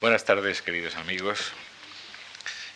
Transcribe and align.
Buenas 0.00 0.24
tardes, 0.24 0.62
queridos 0.62 0.94
amigos. 0.94 1.50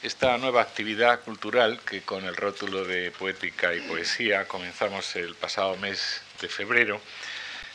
Esta 0.03 0.37
nueva 0.39 0.61
actividad 0.61 1.21
cultural 1.21 1.79
que 1.89 2.03
con 2.03 2.25
el 2.25 2.35
rótulo 2.35 2.85
de 2.85 3.13
poética 3.13 3.73
y 3.77 3.81
poesía 3.83 4.49
comenzamos 4.49 5.15
el 5.15 5.37
pasado 5.37 5.77
mes 5.77 6.21
de 6.41 6.49
febrero, 6.49 7.01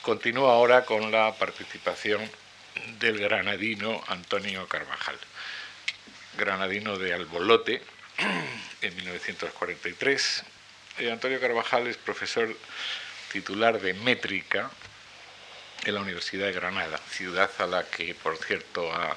continúa 0.01 0.51
ahora 0.51 0.83
con 0.83 1.13
la 1.13 1.33
participación 1.35 2.29
del 2.99 3.19
granadino 3.19 4.03
Antonio 4.07 4.67
Carvajal, 4.67 5.17
granadino 6.37 6.97
de 6.97 7.13
Albolote 7.13 7.81
en 8.81 8.95
1943. 8.97 10.43
Eh, 10.97 11.09
Antonio 11.09 11.39
Carvajal 11.39 11.87
es 11.87 11.95
profesor 11.95 12.53
titular 13.31 13.79
de 13.79 13.93
métrica 13.93 14.69
en 15.85 15.93
la 15.93 16.01
Universidad 16.01 16.47
de 16.47 16.53
Granada, 16.53 16.97
ciudad 17.09 17.49
a 17.59 17.67
la 17.67 17.83
que, 17.83 18.13
por 18.15 18.37
cierto, 18.37 18.91
ha, 18.93 19.15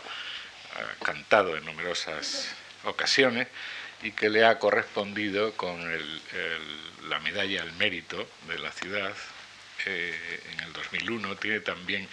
cantado 1.03 1.57
en 1.57 1.65
numerosas 1.65 2.49
ocasiones 2.85 3.49
y 4.03 4.13
que 4.13 4.31
le 4.31 4.45
ha 4.45 4.59
correspondido 4.59 5.53
con 5.55 5.81
la 7.09 7.19
medalla 7.21 7.63
al 7.63 7.73
mérito 7.73 8.29
de 8.49 8.59
la 8.59 8.71
ciudad 8.71 9.13
eh, 9.87 10.41
en 10.53 10.61
el 10.61 10.73
2001. 10.73 11.37
Tiene 11.37 11.61
también 11.61 12.09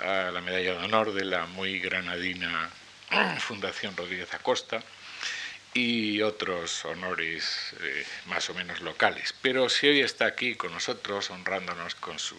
ah, 0.00 0.30
la 0.32 0.40
medalla 0.40 0.72
de 0.78 0.84
honor 0.84 1.12
de 1.12 1.24
la 1.24 1.46
muy 1.46 1.80
granadina 1.80 2.70
Fundación 3.40 3.96
Rodríguez 3.96 4.32
Acosta 4.34 4.82
y 5.74 6.22
otros 6.22 6.84
honores 6.84 7.74
eh, 7.80 8.06
más 8.26 8.48
o 8.50 8.54
menos 8.54 8.80
locales. 8.80 9.34
Pero 9.42 9.68
si 9.68 9.86
hoy 9.88 10.00
está 10.00 10.26
aquí 10.26 10.54
con 10.54 10.72
nosotros, 10.72 11.30
honrándonos 11.30 11.94
con 11.94 12.18
su 12.18 12.36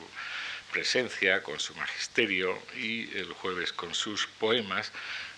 presencia, 0.71 1.43
con 1.43 1.59
su 1.59 1.73
magisterio 1.75 2.57
y 2.75 3.15
el 3.17 3.33
jueves 3.33 3.73
con 3.73 3.93
sus 3.93 4.27
poemas, 4.27 4.91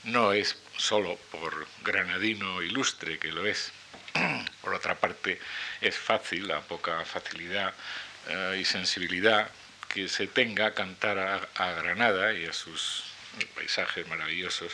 no 0.03 0.33
es 0.33 0.57
solo 0.77 1.17
por 1.31 1.67
granadino 1.83 2.61
ilustre, 2.61 3.19
que 3.19 3.31
lo 3.31 3.45
es. 3.45 3.71
Por 4.61 4.73
otra 4.73 4.95
parte, 4.95 5.39
es 5.79 5.95
fácil, 5.95 6.47
la 6.47 6.61
poca 6.61 7.03
facilidad 7.05 7.73
eh, 8.27 8.57
y 8.59 8.65
sensibilidad 8.65 9.49
que 9.87 10.07
se 10.07 10.27
tenga 10.27 10.73
cantar 10.73 11.17
a, 11.55 11.71
Granada 11.73 12.33
y 12.33 12.45
a 12.45 12.53
sus 12.53 13.03
paisajes 13.55 14.07
maravillosos 14.07 14.73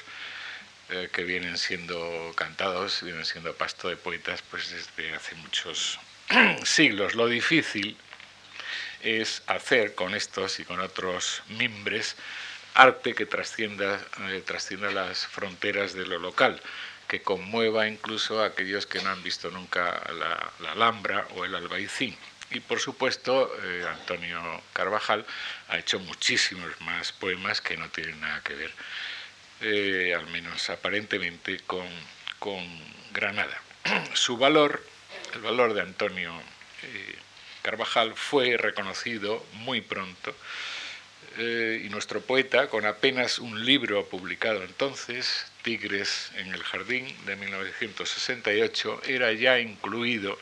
eh, 0.90 1.10
que 1.12 1.24
vienen 1.24 1.58
siendo 1.58 2.34
cantados, 2.36 3.04
vienen 3.04 3.26
siendo 3.26 3.54
pasto 3.56 3.90
de 3.90 3.98
poetas 3.98 4.42
pues 4.44 4.70
desde 4.70 5.14
hace 5.14 5.36
muchos 5.36 6.00
siglos. 6.64 7.16
Lo 7.16 7.28
difícil 7.28 7.98
es 9.02 9.44
hacer 9.48 9.96
con 9.96 10.16
estos 10.16 10.60
y 10.60 10.66
con 10.66 10.80
otros 10.80 11.44
mimbres 11.50 12.16
arte 12.78 13.16
que 13.16 13.26
trascienda, 13.26 14.00
eh, 14.30 14.44
trascienda 14.46 14.92
las 14.92 15.26
fronteras 15.26 15.94
de 15.94 16.06
lo 16.06 16.20
local, 16.20 16.62
que 17.08 17.22
conmueva 17.22 17.88
incluso 17.88 18.44
a 18.44 18.48
aquellos 18.48 18.86
que 18.86 19.02
no 19.02 19.10
han 19.10 19.24
visto 19.24 19.50
nunca 19.50 20.04
la, 20.14 20.72
Alhambra 20.72 21.28
o 21.36 21.46
el 21.46 21.56
Albaicín. 21.56 22.16
Y 22.52 22.60
por 22.60 22.80
supuesto, 22.80 23.52
eh, 23.64 23.86
Antonio 23.90 24.62
Carvajal 24.74 25.26
ha 25.70 25.78
hecho 25.80 26.00
muchísimos 26.00 26.70
más 26.82 27.12
poemas 27.12 27.62
que 27.62 27.78
no 27.78 27.90
tienen 27.90 28.22
nada 28.22 28.42
que 28.44 28.54
ver, 28.54 28.72
eh, 29.62 30.14
al 30.16 30.28
menos 30.28 30.70
aparentemente, 30.70 31.60
con, 31.62 31.88
con, 32.40 32.64
Granada. 33.12 33.60
Su 34.14 34.38
valor, 34.38 34.86
el 35.34 35.42
valor 35.42 35.74
de 35.74 35.82
Antonio 35.82 36.32
Carvajal 37.68 38.14
fue 38.16 38.56
reconocido 38.56 39.46
muy 39.56 39.82
pronto 39.82 40.34
eh, 41.38 41.82
y 41.84 41.90
nuestro 41.90 42.22
poeta, 42.22 42.70
con 42.70 42.86
apenas 42.86 43.40
un 43.40 43.66
libro 43.66 44.06
publicado 44.06 44.64
entonces, 44.64 45.46
Tigres 45.64 46.32
en 46.38 46.54
el 46.54 46.64
Jardín, 46.64 47.06
de 47.26 47.36
1968, 47.36 49.02
era 49.08 49.34
ya 49.34 49.60
incluido 49.60 50.40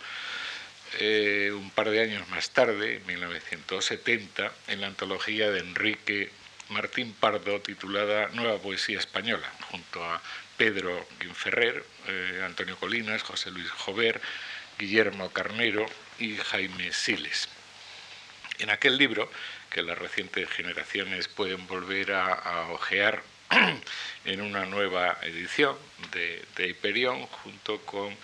eh, 1.00 1.52
un 1.52 1.72
par 1.72 1.90
de 1.90 2.04
años 2.04 2.30
más 2.30 2.52
tarde, 2.52 2.98
en 2.98 3.06
1970, 3.08 4.52
en 4.68 4.82
la 4.82 4.86
antología 4.86 5.50
de 5.50 5.62
Enrique 5.62 6.30
Martín 6.70 7.12
Pardo 7.20 7.60
titulada 7.60 8.30
Nueva 8.34 8.60
Poesía 8.60 9.00
Española, 9.00 9.52
junto 9.72 10.06
a 10.06 10.22
Pedro 10.58 11.08
Guinferrer, 11.20 11.84
eh, 12.08 12.44
Antonio 12.46 12.78
Colinas, 12.78 13.24
José 13.24 13.50
Luis 13.50 13.72
Jover, 13.72 14.22
Guillermo 14.78 15.32
Carnero 15.32 15.88
y 16.20 16.38
Jaime 16.38 16.92
Siles. 16.94 17.50
En 18.60 18.70
aquel 18.70 18.98
libro, 18.98 19.30
que 19.70 19.82
las 19.82 19.98
recientes 19.98 20.50
generaciones 20.50 21.28
pueden 21.28 21.68
volver 21.68 22.14
a, 22.14 22.70
ojear 22.72 23.22
en 24.26 24.42
una 24.42 24.66
nueva 24.66 25.18
edición 25.22 25.78
de, 26.12 26.44
de 26.56 26.70
Hyperion, 26.70 27.26
junto 27.28 27.82
con 27.82 28.12
eh, 28.12 28.18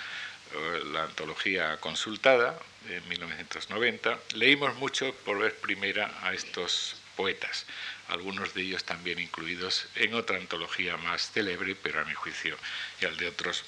la 0.91 1.03
antología 1.03 1.78
consultada 1.78 2.57
en 2.90 3.07
1990, 3.09 4.19
leímos 4.35 4.75
mucho 4.75 5.13
por 5.25 5.40
vez 5.40 5.53
primera 5.53 6.12
a 6.24 6.34
estos 6.34 6.96
poetas, 7.16 7.66
algunos 8.12 8.54
de 8.54 8.62
ellos 8.62 8.84
también 8.84 9.20
incluidos 9.20 9.88
en 9.96 10.14
otra 10.14 10.38
antología 10.38 10.98
más 10.98 11.32
célebre, 11.32 11.76
pero 11.76 12.02
a 12.02 12.06
mi 12.06 12.14
juicio 12.14 12.58
y 13.00 13.06
al 13.06 13.18
de 13.18 13.28
otros 13.28 13.64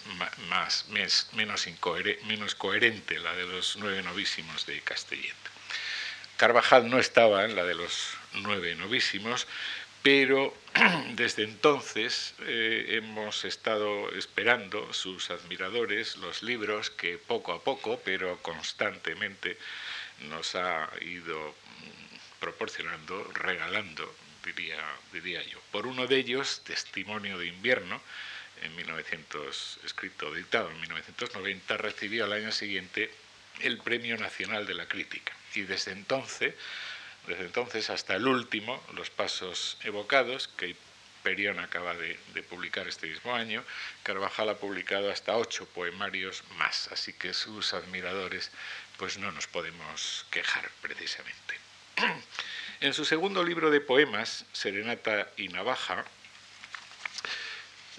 más, 0.50 0.86
menos, 0.90 1.30
menos 1.34 2.56
coherente, 2.56 3.20
la 3.20 3.34
de 3.34 3.46
los 3.46 3.78
nueve 3.78 4.04
novísimos 4.04 4.66
de 4.66 4.81
Castellet. 4.81 5.36
Carvajal 6.38 6.90
no 6.90 7.00
estaba 7.00 7.46
en 7.46 7.56
la 7.56 7.64
de 7.64 7.76
los 7.76 8.18
nueve 8.34 8.76
novísimos, 8.76 9.48
pero 10.02 10.54
desde 11.14 11.44
entonces 11.44 12.36
eh, 12.42 13.00
hemos 13.02 13.46
estado 13.46 14.14
esperando 14.14 14.92
sus 14.94 15.30
admiradores 15.30 16.18
los 16.18 16.44
libros 16.44 16.90
que 16.90 17.18
poco 17.18 17.54
a 17.54 17.64
poco, 17.64 18.02
pero 18.04 18.38
constantemente 18.42 19.58
nos 20.28 20.56
ha 20.56 20.90
ido 21.02 21.52
mm, 21.52 22.40
proporcionando, 22.42 23.24
regalando, 23.34 24.14
diría, 24.46 24.80
diría 25.12 25.42
yo. 25.44 25.59
Por 25.72 25.88
uno 25.88 26.08
de 26.08 26.18
ellos, 26.18 26.62
Testimonio 26.64 27.38
de 27.38 27.48
invierno, 27.48 28.02
en 28.62 28.76
1900, 28.76 29.80
escrito, 29.84 30.34
dictado 30.34 30.70
en 30.72 30.80
1990, 30.81 31.78
recibió 31.78 32.26
al 32.26 32.34
año 32.34 32.52
siguiente 32.52 33.12
el 33.62 33.78
Premio 33.80 34.18
Nacional 34.18 34.66
de 34.66 34.74
la 34.74 34.88
Crítica 34.88 35.34
y 35.56 35.62
desde 35.62 35.92
entonces, 35.92 36.56
desde 37.28 37.46
entonces 37.46 37.90
hasta 37.90 38.16
el 38.16 38.28
último, 38.28 38.84
los 38.94 39.09
pasos 39.09 39.78
evocados, 39.84 40.48
que 40.48 40.75
Perión 41.24 41.60
acaba 41.60 41.94
de, 41.94 42.18
publicar 42.50 42.88
este 42.88 43.08
mismo 43.08 43.34
año, 43.34 43.64
Carvajal 44.04 44.50
ha 44.50 44.58
publicado 44.58 45.10
hasta 45.10 45.38
ocho 45.38 45.66
poemarios 45.68 46.44
más, 46.58 46.90
así 46.92 47.14
que 47.14 47.34
sus 47.34 47.74
admiradores 47.74 48.52
pues 48.98 49.18
no 49.18 49.31
nos 49.31 49.48
podemos 49.48 50.25
quejar 50.30 50.70
precisamente. 50.81 51.56
En 52.83 52.94
su 52.94 53.05
segundo 53.05 53.45
libro 53.45 53.71
de 53.71 53.79
poemas, 53.79 54.44
Serenata 54.51 55.29
y 55.38 55.47
Navaja, 55.47 56.03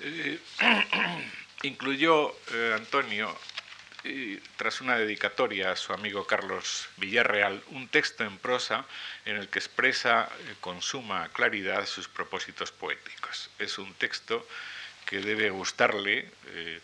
eh, 0.02 0.38
incluyó 1.62 2.36
eh, 2.52 2.74
Antonio 2.76 3.34
tras 4.58 4.82
una 4.82 4.98
dedicatoria 4.98 5.70
a 5.70 5.76
su 5.76 5.94
amigo 5.94 6.26
Carlos 6.26 6.86
Villarreal, 6.98 7.62
un 7.70 7.88
texto 7.88 8.24
en 8.24 8.36
prosa 8.36 8.84
en 9.24 9.36
el 9.36 9.48
que 9.48 9.58
expresa 9.58 10.28
eh, 10.28 10.54
con 10.60 10.82
suma 10.82 11.30
claridad 11.32 11.86
sus 11.86 12.06
propósitos 12.06 12.70
poéticos. 12.70 13.48
Es 13.58 13.78
un 13.78 13.94
texto 13.94 14.46
que 15.06 15.20
debe 15.20 15.48
gustarle 15.48 16.30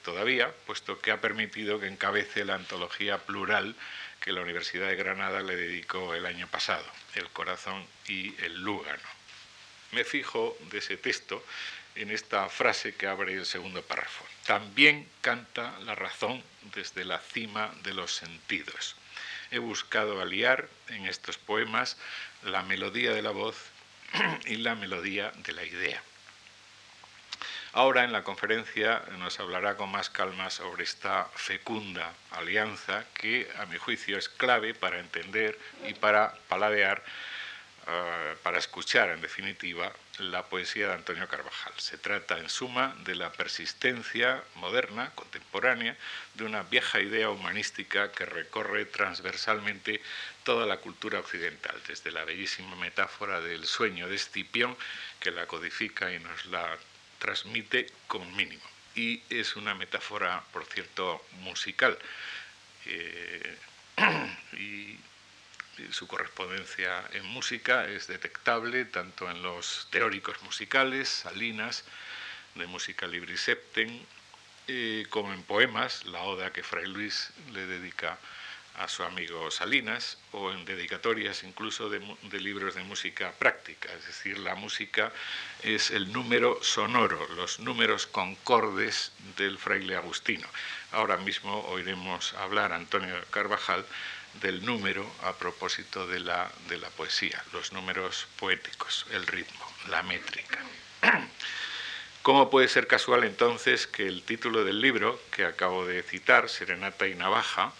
todavía, 0.05 0.51
puesto 0.67 0.99
que 1.01 1.11
ha 1.11 1.21
permitido 1.21 1.81
que 1.81 1.87
encabece 1.87 2.47
la 2.47 2.55
antología 2.55 3.19
plural 3.19 3.75
que 4.21 4.33
la 4.33 4.43
Universidad 4.43 4.89
de 4.89 4.97
Granada 4.97 5.43
le 5.43 5.57
dedicó 5.57 6.15
el 6.15 6.27
año 6.27 6.47
pasado, 6.47 6.85
El 7.15 7.29
corazón 7.31 7.85
y 8.07 8.35
el 8.45 8.63
lúgano. 8.63 9.03
Me 9.93 10.05
fijo 10.05 10.57
de 10.71 10.79
ese 10.79 10.97
texto 10.97 11.45
en 11.97 12.11
esta 12.11 12.49
frase 12.49 12.95
que 12.95 13.07
abre 13.07 13.35
el 13.35 13.47
segundo 13.47 13.83
párrafo. 13.83 14.25
También 14.47 15.09
canta 15.21 15.79
la 15.81 15.95
razón 15.95 16.43
desde 16.75 17.05
la 17.05 17.19
cima 17.19 17.75
de 17.83 17.95
los 17.95 18.15
sentidos. 18.15 18.95
He 19.51 19.59
buscado 19.59 20.21
aliar 20.21 20.69
en 20.89 21.07
estos 21.07 21.39
poemas 21.39 21.97
la 22.45 22.63
melodía 22.63 23.13
de 23.13 23.23
la 23.23 23.31
voz 23.31 23.57
y 24.47 24.57
la 24.57 24.75
melodía 24.75 25.33
de 25.39 25.53
la 25.53 25.65
idea. 25.65 26.03
Ahora 27.73 28.05
en 28.05 28.13
la 28.13 28.25
conferencia 28.25 29.03
nos 29.19 29.39
hablará 29.39 29.77
con 29.77 29.91
más 29.91 30.11
calma 30.11 30.51
sobre 30.51 30.83
esta 30.83 31.27
fecunda 31.35 32.13
alianza 32.33 33.05
que 33.15 33.49
a 33.59 33.67
mi 33.67 33.79
juicio 33.79 34.19
es 34.19 34.29
clave 34.29 34.75
para 34.75 34.99
entender 34.99 35.57
y 35.87 35.95
para 35.95 36.35
paladear 36.49 37.03
eh, 37.87 38.37
para 38.43 38.59
escuchar, 38.59 39.09
en 39.09 39.21
definitiva, 39.21 39.91
la 40.19 40.45
poesía 40.45 40.89
de 40.89 40.95
Antonio 40.95 41.27
Carvajal. 41.27 41.73
Se 41.79 41.97
trata, 41.97 42.39
en 42.39 42.51
suma, 42.51 42.95
de 43.05 43.15
la 43.15 43.33
persistencia 43.33 44.45
moderna, 44.57 45.11
contemporánea, 45.15 45.97
de 46.35 46.45
una 46.45 46.63
vieja 46.63 47.01
idea 47.01 47.31
humanística 47.31 48.13
que 48.13 48.27
recorre 48.27 48.85
transversalmente 48.85 50.03
toda 50.45 50.67
la 50.67 50.77
cultura 50.77 51.21
occidental, 51.21 51.81
desde 51.89 52.13
la 52.13 52.25
bellísima 52.25 52.77
metáfora 52.77 53.41
del 53.41 53.65
sueño 53.65 54.09
de 54.09 54.17
Escipión, 54.17 54.77
que 55.19 55.31
la 55.31 55.47
codifica 55.47 56.13
y 56.13 56.19
nos 56.19 56.47
la 56.47 56.77
transmite 57.21 57.87
con 58.09 58.35
mínimo. 58.35 58.65
Y 58.97 59.23
es 59.31 59.55
una 59.55 59.77
metáfora, 59.77 60.43
por 60.53 60.65
cierto, 60.65 61.25
musical. 61.43 61.97
Eh, 62.87 63.57
y 64.59 64.99
su 65.93 66.09
correspondencia 66.09 67.05
en 67.13 67.25
música 67.27 67.87
es 67.87 68.09
detectable 68.09 68.85
tanto 68.85 69.31
en 69.31 69.43
los 69.43 69.87
teóricos 69.91 70.43
musicales, 70.43 71.09
Salinas, 71.09 71.85
de 72.57 72.67
música 72.67 73.07
librisepten, 73.07 74.05
eh, 74.67 75.07
como 75.11 75.33
en 75.33 75.43
poemas, 75.43 76.05
la 76.07 76.23
oda 76.23 76.53
que 76.53 76.63
Fray 76.63 76.87
Luis 76.87 77.33
le 77.53 77.67
dedica 77.67 78.19
su 78.89 79.03
amigo 79.03 79.51
Salinas, 79.51 80.19
o 80.33 80.53
en 80.53 80.65
dedicatorias 80.65 81.43
incluso 81.43 81.89
de, 81.91 82.01
libros 82.41 82.75
de 82.75 82.83
música 82.83 83.33
práctica, 83.33 83.93
es 83.93 84.07
decir, 84.07 84.39
la 84.39 84.55
música 84.55 85.13
es 85.63 85.91
el 85.91 86.13
número 86.13 86.59
sonoro, 86.63 87.27
los 87.35 87.61
números 87.61 88.07
concordes 88.07 89.13
del 89.37 89.59
fraile 89.59 89.97
agustino. 89.97 90.49
Ahora 90.93 91.17
mismo 91.19 91.61
oiremos 91.69 92.35
hablar 92.35 92.73
Antonio 92.73 93.15
Carvajal 93.31 93.85
del 94.41 94.65
número 94.65 95.11
a 95.25 95.35
propósito 95.35 96.07
de 96.07 96.21
la, 96.21 96.51
de 96.69 96.79
la 96.79 96.89
poesía, 96.91 97.43
los 97.53 97.73
números 97.73 98.27
poéticos, 98.39 99.07
el 99.11 99.27
ritmo, 99.27 99.67
la 99.89 100.03
métrica. 100.03 100.59
¿Cómo 102.23 102.51
puede 102.51 102.69
ser 102.69 102.87
casual 102.87 103.25
entonces 103.25 103.87
que 103.87 104.07
el 104.07 104.23
título 104.23 104.63
del 104.63 104.81
libro 104.81 105.21
que 105.31 105.47
acabo 105.47 105.87
de 105.87 106.03
citar, 106.03 106.51
Serenata 106.51 107.09
y 107.09 107.15
Navaja, 107.15 107.73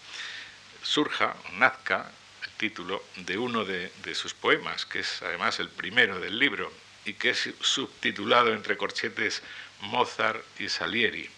surja, 0.83 1.35
nazca, 1.53 2.11
el 2.43 2.49
título 2.57 3.03
de 3.15 3.37
uno 3.37 3.65
de, 3.65 3.91
sus 4.13 4.33
poemas, 4.33 4.85
que 4.85 4.99
es 4.99 5.21
además 5.21 5.59
el 5.59 5.69
primero 5.69 6.19
del 6.19 6.37
libro 6.37 6.71
y 7.05 7.13
que 7.13 7.31
es 7.31 7.49
subtitulado 7.61 8.53
entre 8.53 8.77
corchetes 8.77 9.41
Mozart 9.81 10.43
y 10.59 10.69
Salieri? 10.69 11.29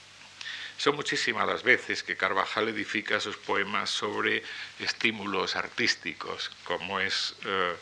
Son 0.77 0.95
muchísimas 0.95 1.47
las 1.47 1.63
veces 1.63 2.03
que 2.03 2.17
Carvajal 2.17 2.67
edifica 2.67 3.19
sus 3.19 3.37
poemas 3.37 3.89
sobre 3.89 4.43
estímulos 4.79 5.55
artísticos, 5.55 6.51
como 6.63 6.99
es, 6.99 7.35
eh, 7.45 7.75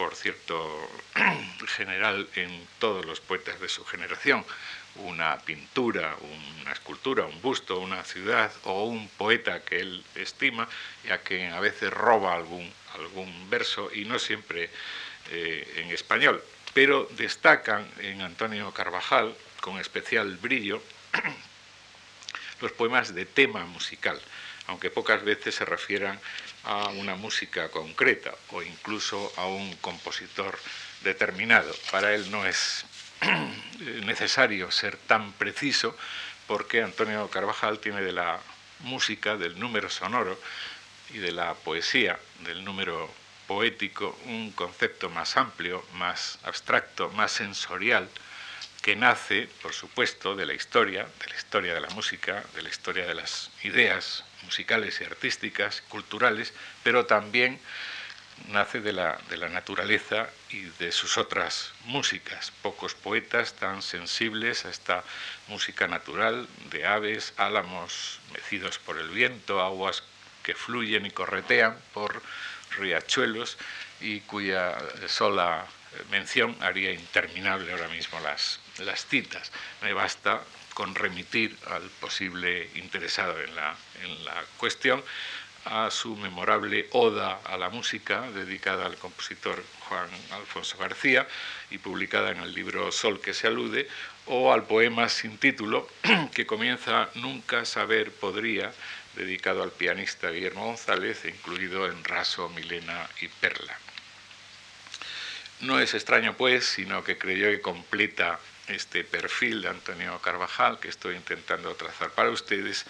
por 0.00 0.16
cierto, 0.16 0.88
general 1.76 2.26
en 2.34 2.66
todos 2.78 3.04
los 3.04 3.20
poetas 3.20 3.60
de 3.60 3.68
su 3.68 3.84
generación. 3.84 4.46
Una 4.94 5.36
pintura, 5.40 6.16
una 6.62 6.72
escultura, 6.72 7.26
un 7.26 7.42
busto, 7.42 7.78
una 7.78 8.02
ciudad 8.02 8.50
o 8.64 8.84
un 8.84 9.10
poeta 9.10 9.62
que 9.62 9.80
él 9.80 10.02
estima, 10.14 10.66
ya 11.04 11.18
que 11.22 11.48
a 11.48 11.60
veces 11.60 11.92
roba 11.92 12.34
algún, 12.34 12.72
algún 12.94 13.50
verso 13.50 13.90
y 13.94 14.06
no 14.06 14.18
siempre 14.18 14.70
eh, 15.32 15.70
en 15.76 15.90
español. 15.90 16.42
Pero 16.72 17.06
destacan 17.18 17.86
en 17.98 18.22
Antonio 18.22 18.72
Carvajal, 18.72 19.36
con 19.60 19.78
especial 19.78 20.38
brillo, 20.38 20.82
los 22.62 22.72
poemas 22.72 23.14
de 23.14 23.26
tema 23.26 23.66
musical, 23.66 24.18
aunque 24.70 24.88
pocas 24.88 25.24
veces 25.24 25.56
se 25.56 25.64
refieran 25.64 26.18
a 26.62 26.88
una 26.90 27.16
música 27.16 27.70
concreta 27.70 28.32
o 28.50 28.62
incluso 28.62 29.32
a 29.36 29.46
un 29.46 29.74
compositor 29.76 30.56
determinado. 31.02 31.74
Para 31.90 32.14
él 32.14 32.30
no 32.30 32.46
es 32.46 32.84
necesario 34.06 34.70
ser 34.70 34.96
tan 34.96 35.32
preciso 35.32 35.96
porque 36.46 36.82
Antonio 36.82 37.28
Carvajal 37.30 37.80
tiene 37.80 38.00
de 38.00 38.12
la 38.12 38.38
música, 38.80 39.36
del 39.36 39.58
número 39.58 39.90
sonoro 39.90 40.38
y 41.12 41.18
de 41.18 41.32
la 41.32 41.54
poesía, 41.54 42.20
del 42.44 42.64
número 42.64 43.10
poético, 43.48 44.16
un 44.26 44.52
concepto 44.52 45.10
más 45.10 45.36
amplio, 45.36 45.84
más 45.94 46.38
abstracto, 46.44 47.10
más 47.10 47.32
sensorial, 47.32 48.08
que 48.82 48.96
nace, 48.96 49.48
por 49.62 49.74
supuesto, 49.74 50.34
de 50.34 50.46
la 50.46 50.54
historia, 50.54 51.06
de 51.20 51.26
la 51.28 51.36
historia 51.36 51.74
de 51.74 51.80
la 51.80 51.90
música, 51.90 52.44
de 52.54 52.62
la 52.62 52.68
historia 52.68 53.06
de 53.06 53.14
las 53.14 53.50
ideas 53.62 54.24
musicales 54.42 55.00
y 55.00 55.04
artísticas, 55.04 55.82
culturales, 55.88 56.54
pero 56.82 57.04
también 57.04 57.60
nace 58.48 58.80
de 58.80 58.92
la, 58.92 59.18
de 59.28 59.36
la 59.36 59.50
naturaleza 59.50 60.30
y 60.48 60.62
de 60.78 60.92
sus 60.92 61.18
otras 61.18 61.72
músicas. 61.84 62.52
Pocos 62.62 62.94
poetas 62.94 63.54
tan 63.54 63.82
sensibles 63.82 64.64
a 64.64 64.70
esta 64.70 65.04
música 65.48 65.86
natural 65.86 66.48
de 66.70 66.86
aves, 66.86 67.34
álamos 67.36 68.20
mecidos 68.32 68.78
por 68.78 68.98
el 68.98 69.10
viento, 69.10 69.60
aguas 69.60 70.02
que 70.42 70.54
fluyen 70.54 71.04
y 71.04 71.10
corretean 71.10 71.76
por 71.92 72.22
riachuelos 72.78 73.58
y 74.00 74.20
cuya 74.20 74.78
sola 75.06 75.66
mención 76.10 76.56
haría 76.60 76.92
interminable 76.92 77.72
ahora 77.72 77.88
mismo 77.88 78.20
las, 78.20 78.60
las 78.78 79.06
citas. 79.06 79.52
Me 79.82 79.92
basta 79.92 80.42
con 80.74 80.94
remitir 80.94 81.56
al 81.66 81.82
posible 82.00 82.70
interesado 82.74 83.40
en 83.40 83.54
la, 83.54 83.76
en 84.02 84.24
la 84.24 84.44
cuestión 84.56 85.02
a 85.64 85.90
su 85.90 86.16
memorable 86.16 86.88
Oda 86.92 87.40
a 87.44 87.58
la 87.58 87.68
música 87.68 88.30
dedicada 88.30 88.86
al 88.86 88.96
compositor 88.96 89.62
Juan 89.88 90.08
Alfonso 90.32 90.78
García 90.78 91.26
y 91.70 91.78
publicada 91.78 92.30
en 92.30 92.38
el 92.38 92.54
libro 92.54 92.90
Sol 92.92 93.20
que 93.20 93.34
se 93.34 93.46
alude, 93.46 93.88
o 94.26 94.52
al 94.52 94.64
poema 94.64 95.08
sin 95.08 95.38
título 95.38 95.88
que 96.34 96.46
comienza 96.46 97.10
Nunca 97.14 97.64
saber 97.64 98.12
podría, 98.12 98.72
dedicado 99.16 99.62
al 99.62 99.72
pianista 99.72 100.30
Guillermo 100.30 100.66
González, 100.66 101.24
incluido 101.24 101.86
en 101.86 102.04
Raso, 102.04 102.48
Milena 102.50 103.08
y 103.20 103.28
Perla. 103.28 103.76
No 105.60 105.78
es 105.78 105.94
extraño, 105.94 106.36
pues, 106.36 106.64
sino 106.64 107.04
que 107.04 107.18
creyó 107.18 107.50
que 107.50 107.60
completa 107.60 108.38
este 108.70 109.04
perfil 109.04 109.62
de 109.62 109.68
Antonio 109.68 110.18
Carvajal 110.20 110.78
que 110.78 110.88
estoy 110.88 111.16
intentando 111.16 111.74
trazar. 111.74 112.10
Para 112.10 112.30
ustedes, 112.30 112.86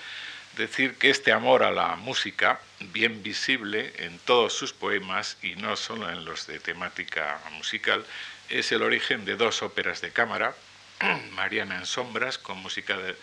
decir 0.56 0.96
que 0.96 1.10
este 1.10 1.32
amor 1.32 1.62
a 1.62 1.70
la 1.70 1.96
música, 1.96 2.60
bien 2.80 3.22
visible 3.22 3.92
en 3.98 4.18
todos 4.18 4.52
sus 4.52 4.72
poemas 4.72 5.36
y 5.42 5.54
no 5.56 5.76
solo 5.76 6.10
en 6.10 6.24
los 6.24 6.46
de 6.46 6.58
temática 6.58 7.40
musical, 7.52 8.04
es 8.48 8.72
el 8.72 8.82
origen 8.82 9.24
de 9.24 9.36
dos 9.36 9.62
óperas 9.62 10.00
de 10.00 10.12
cámara, 10.12 10.54
Mariana 11.32 11.76
en 11.76 11.86
Sombras, 11.86 12.38
con 12.38 12.58
música 12.58 12.96
de 12.96 13.16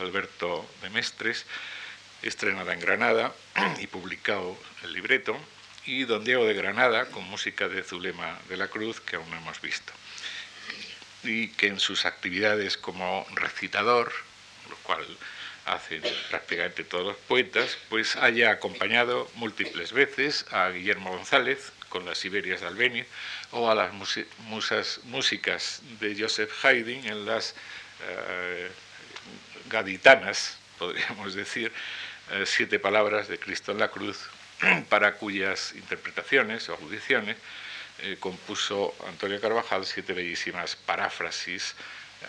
Alberto 0.00 0.68
de 0.82 0.90
Mestres, 0.90 1.46
estrenada 2.22 2.72
en 2.72 2.80
Granada 2.80 3.32
y 3.80 3.86
publicado 3.86 4.56
el 4.82 4.92
libreto, 4.92 5.38
y 5.84 6.04
Don 6.04 6.24
Diego 6.24 6.46
de 6.46 6.54
Granada, 6.54 7.06
con 7.06 7.24
música 7.24 7.68
de 7.68 7.82
Zulema 7.82 8.38
de 8.48 8.56
la 8.56 8.68
Cruz, 8.68 9.00
que 9.00 9.16
aún 9.16 9.28
no 9.30 9.36
hemos 9.36 9.60
visto 9.60 9.92
y 11.24 11.48
que 11.48 11.68
en 11.68 11.80
sus 11.80 12.04
actividades 12.04 12.76
como 12.76 13.26
recitador, 13.34 14.12
lo 14.68 14.76
cual 14.78 15.04
hacen 15.64 16.02
prácticamente 16.28 16.84
todos 16.84 17.06
los 17.06 17.16
poetas, 17.16 17.78
pues 17.88 18.16
haya 18.16 18.50
acompañado 18.50 19.30
múltiples 19.36 19.92
veces 19.92 20.46
a 20.50 20.68
Guillermo 20.70 21.10
González 21.10 21.72
con 21.88 22.04
las 22.04 22.18
Siberias 22.18 22.60
de 22.60 22.66
Albéniz 22.66 23.06
o 23.52 23.70
a 23.70 23.74
las 23.74 23.92
musas, 23.92 25.00
músicas 25.04 25.82
de 26.00 26.16
Joseph 26.18 26.52
Haydn 26.64 27.06
en 27.06 27.26
las 27.26 27.54
eh, 28.08 28.70
gaditanas, 29.68 30.58
podríamos 30.78 31.34
decir, 31.34 31.72
eh, 32.32 32.44
siete 32.46 32.78
palabras 32.78 33.28
de 33.28 33.38
Cristo 33.38 33.72
en 33.72 33.78
la 33.78 33.88
cruz, 33.88 34.18
para 34.88 35.14
cuyas 35.14 35.74
interpretaciones 35.74 36.68
o 36.68 36.74
audiciones 36.74 37.36
eh, 38.02 38.16
compuso 38.18 38.94
Antonio 39.08 39.40
Carvajal 39.40 39.86
siete 39.86 40.12
bellísimas 40.12 40.76
paráfrasis 40.76 41.74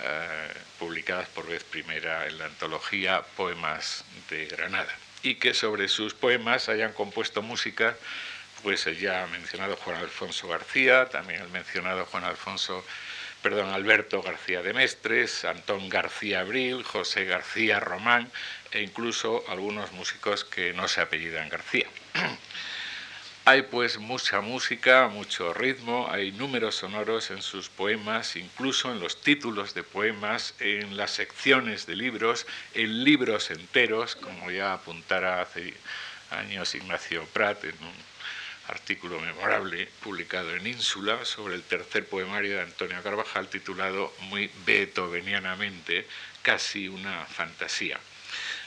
eh, 0.01 0.53
publicadas 0.80 1.27
por 1.30 1.48
vez 1.48 1.63
primera 1.63 2.27
en 2.27 2.38
la 2.38 2.46
antología 2.46 3.24
Poemas 3.36 4.06
de 4.30 4.46
Granada 4.46 4.94
y 5.24 5.36
que 5.36 5.53
sobre 5.53 5.88
sus 5.88 6.13
poemas 6.13 6.70
hayan 6.70 6.94
compuesto 6.94 7.42
música 7.42 7.96
pues 8.63 8.88
el 8.88 8.98
ya 8.98 9.27
mencionado 9.27 9.75
Juan 9.75 9.98
Alfonso 9.98 10.48
García, 10.48 11.10
también 11.10 11.42
el 11.42 11.50
mencionado 11.50 12.06
Juan 12.06 12.24
Alfonso, 12.24 12.84
perdón, 13.42 13.70
Alberto 13.72 14.22
García 14.22 14.62
de 14.62 14.74
Mestres, 14.74 15.44
Antón 15.44 15.89
García 15.89 16.39
Abril, 16.39 16.84
José 16.84 17.25
García 17.25 17.82
Román 17.82 18.32
e 18.72 18.82
incluso 18.82 19.44
algunos 19.50 19.92
músicos 19.92 20.46
que 20.46 20.74
no 20.74 20.88
se 20.88 21.01
apellidan 21.01 21.50
García. 21.50 21.88
Hay 23.46 23.64
pues 23.64 23.98
mucha 23.98 24.40
música, 24.40 25.10
mucho 25.10 25.54
ritmo, 25.54 26.08
hay 26.10 26.32
números 26.32 26.76
sonoros 26.76 27.30
en 27.30 27.42
sus 27.42 27.68
poemas, 27.68 28.38
incluso 28.38 28.90
en 28.90 29.02
los 29.02 29.20
títulos 29.20 29.74
de 29.74 29.84
poemas, 29.84 30.54
en 30.62 30.96
las 30.96 31.12
secciones 31.12 31.86
de 31.86 31.98
libros, 31.98 32.48
en 32.74 33.04
libros 33.04 33.52
enteros, 33.52 34.16
como 34.16 34.50
ya 34.50 34.72
apuntara 34.72 35.42
hace 35.42 35.74
años 36.32 36.74
Ignacio 36.74 37.26
Prat 37.34 37.66
en 37.66 37.76
un 37.84 37.94
artículo 38.70 39.20
memorable 39.20 39.90
publicado 40.02 40.56
en 40.56 40.66
Ínsula 40.66 41.26
sobre 41.26 41.56
el 41.56 41.64
tercer 41.64 42.08
poemario 42.08 42.56
de 42.56 42.62
Antonio 42.62 43.04
Carvajal 43.04 43.50
titulado 43.50 44.14
muy 44.30 44.50
beethovenianamente 44.66 46.08
Casi 46.44 46.88
una 46.88 47.26
fantasía. 47.26 48.00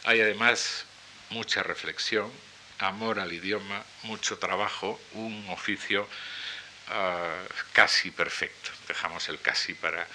Hay 0.05 0.21
además 0.21 0.85
mucha 1.31 1.63
reflexión, 1.63 2.31
amor 2.79 3.21
al 3.21 3.33
idioma, 3.33 3.83
mucho 4.03 4.39
trabajo, 4.39 5.01
un 5.13 5.47
oficio 5.51 6.09
ah, 6.89 7.43
casi 7.73 8.11
perfecto. 8.11 8.71
Dejamos 8.89 9.29
el 9.29 9.41
casi 9.41 9.75
para 9.75 10.07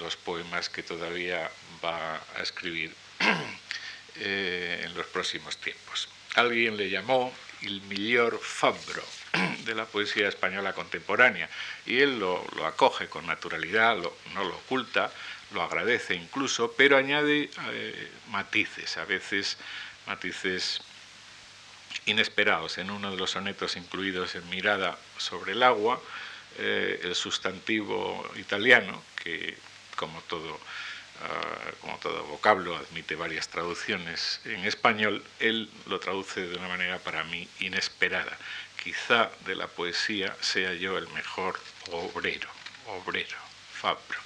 los 0.00 0.16
poemas 0.16 0.68
que 0.68 0.82
todavía 0.82 1.50
va 1.84 2.16
a 2.36 2.42
escribir 2.42 2.94
eh, 4.16 4.82
en 4.84 4.94
los 4.94 5.06
próximos 5.06 5.56
tiempos. 5.58 6.08
Alguien 6.34 6.76
le 6.76 6.90
llamó 6.90 7.32
el 7.62 7.80
mejor 7.82 8.38
fabro 8.40 9.04
de 9.64 9.74
la 9.74 9.86
poesía 9.86 10.28
española 10.28 10.72
contemporánea 10.72 11.48
y 11.86 12.00
él 12.00 12.18
lo, 12.18 12.44
acoge 12.66 13.08
con 13.08 13.26
naturalidad, 13.26 13.96
no 13.96 14.44
lo 14.44 14.56
oculta, 14.56 15.10
lo 15.52 15.62
agradece 15.62 16.14
incluso, 16.14 16.72
pero 16.76 16.96
añade 16.96 17.50
eh, 17.70 18.10
matices, 18.28 18.96
a 18.96 19.04
veces 19.04 19.56
matices 20.06 20.80
inesperados. 22.06 22.78
En 22.78 22.90
uno 22.90 23.10
de 23.10 23.16
los 23.16 23.32
sonetos 23.32 23.76
incluidos 23.76 24.34
en 24.34 24.48
Mirada 24.50 24.98
sobre 25.18 25.52
el 25.52 25.62
agua, 25.62 26.00
eh, 26.58 27.00
el 27.02 27.14
sustantivo 27.14 28.30
italiano, 28.36 29.02
que 29.22 29.56
como 29.96 30.20
todo, 30.22 30.60
ah, 31.22 31.70
como 31.80 31.98
todo 31.98 32.24
vocablo 32.24 32.76
admite 32.76 33.14
varias 33.16 33.48
traducciones 33.48 34.40
en 34.44 34.64
español, 34.64 35.24
él 35.40 35.70
lo 35.86 35.98
traduce 36.00 36.46
de 36.46 36.56
una 36.56 36.68
manera 36.68 36.98
para 36.98 37.24
mí 37.24 37.48
inesperada. 37.60 38.36
Quizá 38.82 39.30
de 39.46 39.54
la 39.56 39.66
poesía 39.66 40.36
sea 40.40 40.74
yo 40.74 40.98
el 40.98 41.08
mejor 41.08 41.58
obrero, 41.90 42.48
obrero, 42.86 43.36
fabro. 43.72 44.18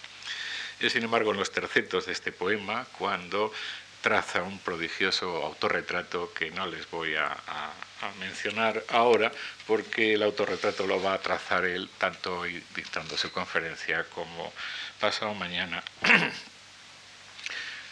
Y 0.81 0.91
sin 0.91 1.03
embargo, 1.05 1.33
en 1.33 1.39
los 1.39 1.51
tercetos 1.51 2.07
de 2.07 2.13
este 2.13 2.31
poema, 2.31 2.87
cuando 2.99 3.53
traza 4.09 4.43
un 4.43 4.59
prodigioso 4.61 5.45
autorretrato 5.45 6.33
que 6.33 6.51
no 6.51 6.65
les 6.67 6.91
voy 6.91 7.15
a, 7.15 7.37
mencionar 8.19 8.83
ahora, 8.89 9.31
porque 9.67 10.15
el 10.15 10.23
autorretrato 10.23 10.87
lo 10.87 11.03
va 11.03 11.13
a 11.13 11.19
trazar 11.21 11.67
él 11.67 11.91
tanto 11.99 12.39
hoy 12.39 12.65
dictando 12.75 13.19
su 13.19 13.31
conferencia 13.31 14.05
como 14.05 14.51
pasado 14.99 15.35
mañana 15.35 15.83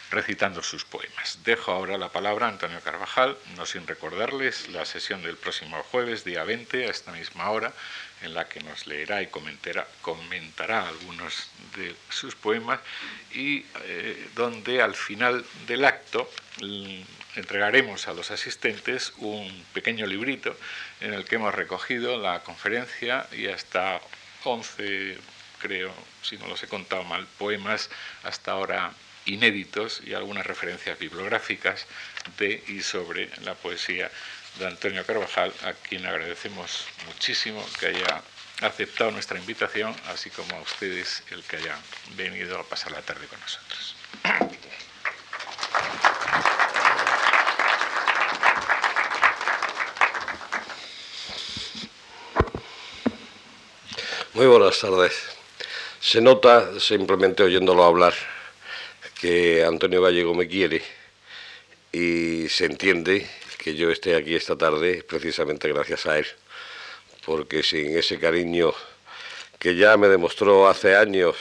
recitando 0.09 0.63
sus 0.63 0.85
poemas. 0.85 1.37
Dejo 1.43 1.71
ahora 1.71 1.99
la 1.99 2.09
palabra 2.09 2.47
a 2.47 2.49
Antonio 2.49 2.81
Carvajal, 2.81 3.37
no 3.55 3.67
sin 3.67 3.85
recordarles 3.85 4.69
la 4.69 4.85
sesión 4.85 5.21
del 5.21 5.37
próximo 5.37 5.83
jueves, 5.91 6.23
día 6.23 6.43
20, 6.43 6.87
a 6.87 6.89
esta 6.89 7.11
misma 7.11 7.51
hora, 7.51 7.73
en 8.21 8.33
la 8.33 8.47
que 8.47 8.59
nos 8.61 8.87
leerá 8.87 9.21
y 9.21 9.27
comentará, 9.27 9.87
algunos 10.87 11.49
de 11.75 11.95
sus 12.09 12.35
poemas 12.35 12.79
y 13.33 13.65
eh, 13.83 14.29
donde 14.35 14.81
al 14.81 14.95
final 14.95 15.45
del 15.67 15.85
acto 15.85 16.29
mm, 16.61 17.01
entregaremos 17.35 18.07
a 18.07 18.13
los 18.13 18.31
asistentes 18.31 19.13
un 19.17 19.65
pequeño 19.73 20.05
librito 20.07 20.57
en 21.01 21.13
el 21.13 21.25
que 21.25 21.35
hemos 21.35 21.53
recogido 21.53 22.17
la 22.17 22.43
conferencia 22.43 23.27
y 23.31 23.47
hasta 23.47 24.01
11, 24.43 25.17
creo, 25.59 25.93
si 26.21 26.37
no 26.37 26.47
los 26.47 26.61
he 26.63 26.67
contado 26.67 27.03
mal, 27.03 27.27
poemas 27.37 27.89
hasta 28.23 28.51
ahora 28.51 28.93
inéditos 29.25 30.01
y 30.05 30.13
algunas 30.13 30.45
referencias 30.45 30.97
bibliográficas 30.97 31.85
de 32.37 32.63
y 32.67 32.81
sobre 32.81 33.29
la 33.43 33.55
poesía 33.55 34.09
de 34.59 34.67
Antonio 34.67 35.05
Carvajal, 35.05 35.53
a 35.63 35.73
quien 35.73 36.05
agradecemos 36.05 36.85
muchísimo 37.05 37.63
que 37.79 37.87
haya 37.87 38.21
aceptado 38.61 39.11
nuestra 39.11 39.37
invitación, 39.37 39.95
así 40.07 40.29
como 40.29 40.55
a 40.55 40.61
ustedes 40.61 41.23
el 41.31 41.43
que 41.43 41.57
hayan 41.57 41.79
venido 42.15 42.59
a 42.59 42.63
pasar 42.63 42.91
la 42.91 43.01
tarde 43.01 43.27
con 43.27 43.39
nosotros. 43.39 43.95
Muy 54.33 54.45
buenas 54.45 54.79
tardes. 54.79 55.13
Se 55.99 56.21
nota, 56.21 56.79
simplemente 56.79 57.43
oyéndolo 57.43 57.83
hablar, 57.83 58.13
que 59.19 59.65
Antonio 59.65 60.01
Gallego 60.01 60.35
me 60.35 60.47
quiere 60.47 60.83
y 61.91 62.47
se 62.49 62.65
entiende 62.65 63.27
que 63.67 63.75
yo 63.75 63.91
esté 63.91 64.15
aquí 64.15 64.33
esta 64.33 64.57
tarde 64.57 65.03
precisamente 65.03 65.67
gracias 65.67 66.05
a 66.05 66.17
él, 66.17 66.25
porque 67.25 67.63
sin 67.63 67.97
ese 67.97 68.17
cariño 68.17 68.73
que 69.59 69.75
ya 69.75 69.97
me 69.97 70.07
demostró 70.07 70.69
hace 70.69 70.95
años, 70.95 71.35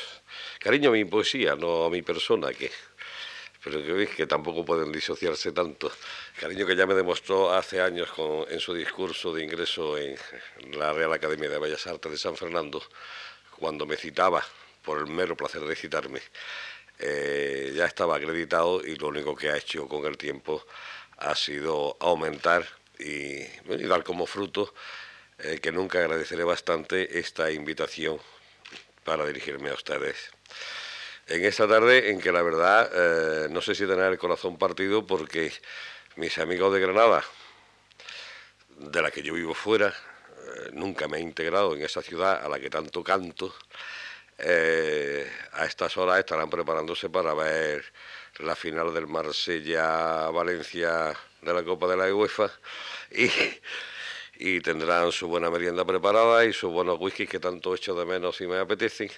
cariño 0.59 0.89
a 0.89 0.93
mi 0.95 1.05
poesía, 1.05 1.55
no 1.55 1.85
a 1.85 1.91
mi 1.91 2.03
persona, 2.03 2.53
que 2.53 2.73
pero 3.63 3.81
que, 3.81 4.09
que 4.09 4.27
tampoco 4.27 4.65
pueden 4.65 4.91
disociarse 4.91 5.53
tanto. 5.53 5.93
Cariño 6.41 6.67
que 6.67 6.75
ya 6.75 6.85
me 6.85 6.95
demostró 6.95 7.53
hace 7.53 7.81
años 7.81 8.09
en 8.49 8.59
su 8.59 8.75
discurso 8.75 9.33
de 9.33 9.45
ingreso 9.45 9.97
en 9.97 10.17
la 10.73 10.93
Real 10.93 11.13
Academia 11.13 11.49
de 11.49 11.61
Bellas 11.61 11.87
Artes 11.87 12.11
de 12.11 12.19
San 12.19 12.37
Fernando, 12.37 12.83
cuando 13.57 13.87
me 13.87 13.97
citaba, 13.97 14.45
por 14.83 14.99
el 14.99 15.07
mero 15.07 15.37
placer 15.37 15.63
de 15.63 15.77
citarme, 15.77 16.21
eh, 16.99 17.73
ya 17.77 17.85
estaba 17.85 18.17
acreditado 18.17 18.85
y 18.85 18.97
lo 18.97 19.09
único 19.09 19.37
que 19.37 19.51
ha 19.51 19.57
hecho 19.57 19.87
con 19.87 20.05
el 20.07 20.17
tiempo 20.17 20.67
ha 21.19 21.35
sido 21.35 21.97
aumentar 22.01 22.67
y, 22.99 23.45
dar 23.87 24.05
como 24.05 24.27
fruto 24.27 24.75
eh, 25.39 25.59
que 25.61 25.73
nunca 25.73 25.99
agradeceré 25.99 26.45
bastante 26.45 27.19
esta 27.19 27.51
invitación 27.51 28.19
para 29.05 29.27
dirigirme 29.27 29.71
a 29.71 29.75
ustedes. 29.75 30.31
En 31.27 31.45
esta 31.45 31.67
tarde 31.67 32.11
en 32.11 32.21
que 32.21 32.33
la 32.33 32.43
verdad 32.43 32.91
eh, 32.93 33.49
no 33.51 33.61
sé 33.61 33.75
si 33.75 33.87
tener 33.87 34.13
el 34.13 34.19
corazón 34.19 34.59
partido 34.59 35.07
porque 35.07 35.53
mis 36.17 36.39
amigos 36.39 36.73
de 36.73 36.81
Granada, 36.81 37.25
de 38.79 39.03
la 39.03 39.11
que 39.11 39.23
yo 39.23 39.35
vivo 39.35 39.55
fuera, 39.55 39.89
eh, 39.89 40.71
nunca 40.73 41.09
me 41.09 41.19
he 41.19 41.21
integrado 41.21 41.75
en 41.75 41.83
esa 41.83 42.03
ciudad 42.03 42.45
a 42.45 42.49
la 42.49 42.59
que 42.59 42.71
tanto 42.71 43.03
canto, 43.03 43.55
a 44.39 45.65
estas 45.65 45.97
horas 45.97 46.19
estarán 46.19 46.51
preparándose 46.51 47.09
para 47.09 47.33
ver 47.33 47.83
la 48.39 48.57
final 48.57 48.93
del 48.93 49.07
Marsella-Valencia 49.07 51.17
de 51.43 51.55
la 51.55 51.65
Copa 51.65 51.87
de 51.87 51.97
la 51.97 52.15
UEFA 52.15 52.51
y, 53.11 53.31
y, 54.39 54.61
tendrán 54.61 55.13
su 55.13 55.29
buena 55.29 55.51
merienda 55.51 55.85
preparada 55.85 56.45
y 56.45 56.53
sus 56.53 56.73
buenos 56.73 56.99
whisky 57.01 57.27
que 57.27 57.41
tanto 57.41 57.75
echo 57.75 57.95
de 57.95 58.05
menos 58.05 58.41
y 58.41 58.47
me 58.47 58.59
apetecen. 58.59 59.11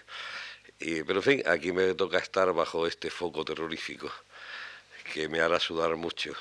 Y, 0.79 1.03
pero 1.03 1.19
en 1.19 1.23
fin, 1.23 1.43
aquí 1.47 1.73
me 1.73 1.95
toca 1.95 2.19
estar 2.19 2.53
bajo 2.53 2.87
este 2.87 3.11
foco 3.11 3.45
terrorífico 3.45 4.11
que 5.13 5.29
me 5.29 5.41
hará 5.41 5.59
sudar 5.59 5.97
mucho. 5.97 6.35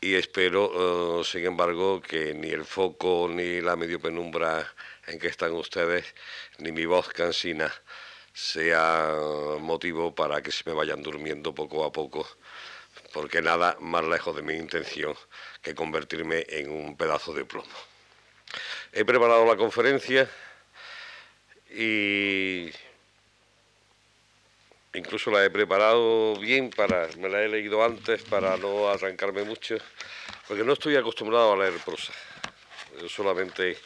Y 0.00 0.14
espero, 0.14 1.20
eh, 1.20 1.24
sin 1.24 1.46
embargo, 1.46 2.02
que 2.02 2.34
ni 2.34 2.50
el 2.50 2.64
foco 2.64 3.28
ni 3.30 3.60
la 3.60 3.76
medio 3.76 3.98
penumbra 3.98 4.72
en 5.06 5.18
que 5.18 5.28
están 5.28 5.52
ustedes, 5.52 6.14
ni 6.58 6.70
mi 6.70 6.84
voz 6.84 7.08
cansina, 7.08 7.72
sea 8.36 9.16
motivo 9.60 10.14
para 10.14 10.42
que 10.42 10.52
se 10.52 10.62
me 10.66 10.74
vayan 10.74 11.02
durmiendo 11.02 11.54
poco 11.54 11.86
a 11.86 11.90
poco, 11.90 12.28
porque 13.14 13.40
nada 13.40 13.78
más 13.80 14.04
lejos 14.04 14.36
de 14.36 14.42
mi 14.42 14.52
intención 14.52 15.14
que 15.62 15.74
convertirme 15.74 16.44
en 16.50 16.70
un 16.70 16.98
pedazo 16.98 17.32
de 17.32 17.46
plomo. 17.46 17.66
He 18.92 19.06
preparado 19.06 19.46
la 19.46 19.56
conferencia 19.56 20.28
y 21.70 22.70
incluso 24.92 25.30
la 25.30 25.42
he 25.42 25.48
preparado 25.48 26.36
bien 26.36 26.68
para, 26.68 27.08
me 27.16 27.30
la 27.30 27.42
he 27.42 27.48
leído 27.48 27.82
antes 27.82 28.22
para 28.24 28.58
no 28.58 28.90
arrancarme 28.90 29.44
mucho, 29.44 29.78
porque 30.46 30.62
no 30.62 30.74
estoy 30.74 30.96
acostumbrado 30.96 31.54
a 31.54 31.56
leer 31.56 31.80
prosa. 31.82 32.12
Yo 33.00 33.08
solamente 33.08 33.78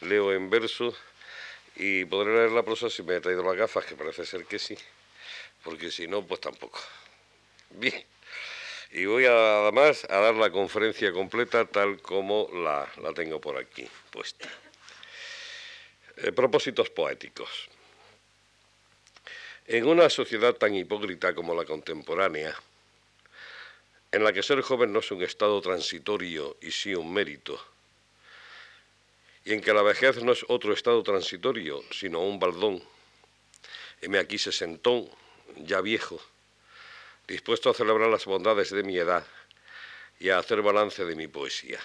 leo 0.00 0.32
en 0.32 0.48
verso 0.48 0.96
y 1.78 2.04
podré 2.04 2.34
leer 2.34 2.50
la 2.50 2.64
prosa 2.64 2.90
si 2.90 3.02
me 3.02 3.16
he 3.16 3.20
traído 3.20 3.42
las 3.42 3.56
gafas, 3.56 3.84
que 3.86 3.94
parece 3.94 4.26
ser 4.26 4.44
que 4.44 4.58
sí, 4.58 4.76
porque 5.62 5.90
si 5.90 6.08
no, 6.08 6.26
pues 6.26 6.40
tampoco. 6.40 6.80
Bien, 7.70 8.04
y 8.90 9.04
voy 9.04 9.26
además 9.26 10.06
a 10.10 10.18
dar 10.18 10.34
la 10.34 10.50
conferencia 10.50 11.12
completa 11.12 11.66
tal 11.66 12.00
como 12.00 12.48
la, 12.52 12.90
tengo 13.14 13.40
por 13.40 13.56
aquí 13.56 13.88
puesta. 14.10 14.48
Eh, 16.16 16.32
propósitos 16.32 16.90
poéticos. 16.90 17.68
En 19.66 19.86
una 19.86 20.08
sociedad 20.08 20.54
tan 20.54 20.74
hipócrita 20.74 21.34
como 21.34 21.54
la 21.54 21.64
contemporánea, 21.64 22.56
en 24.10 24.24
la 24.24 24.32
que 24.32 24.42
ser 24.42 24.62
joven 24.62 24.92
no 24.92 25.00
es 25.00 25.10
un 25.10 25.22
estado 25.22 25.60
transitorio 25.60 26.56
y 26.62 26.70
sí 26.72 26.94
un 26.94 27.12
mérito, 27.12 27.62
y 29.48 29.54
en 29.54 29.62
que 29.62 29.72
la 29.72 29.80
vejez 29.80 30.22
no 30.22 30.32
es 30.32 30.44
otro 30.48 30.74
estado 30.74 31.02
transitorio, 31.02 31.82
sino 31.90 32.20
un 32.20 32.38
baldón. 32.38 32.82
Heme 34.02 34.18
aquí 34.18 34.36
sesentón, 34.36 35.08
ya 35.56 35.80
viejo, 35.80 36.20
dispuesto 37.26 37.70
a 37.70 37.74
celebrar 37.74 38.10
las 38.10 38.26
bondades 38.26 38.70
de 38.70 38.82
mi 38.82 38.98
edad 38.98 39.26
y 40.20 40.28
a 40.28 40.38
hacer 40.38 40.60
balance 40.60 41.02
de 41.02 41.16
mi 41.16 41.28
poesía. 41.28 41.80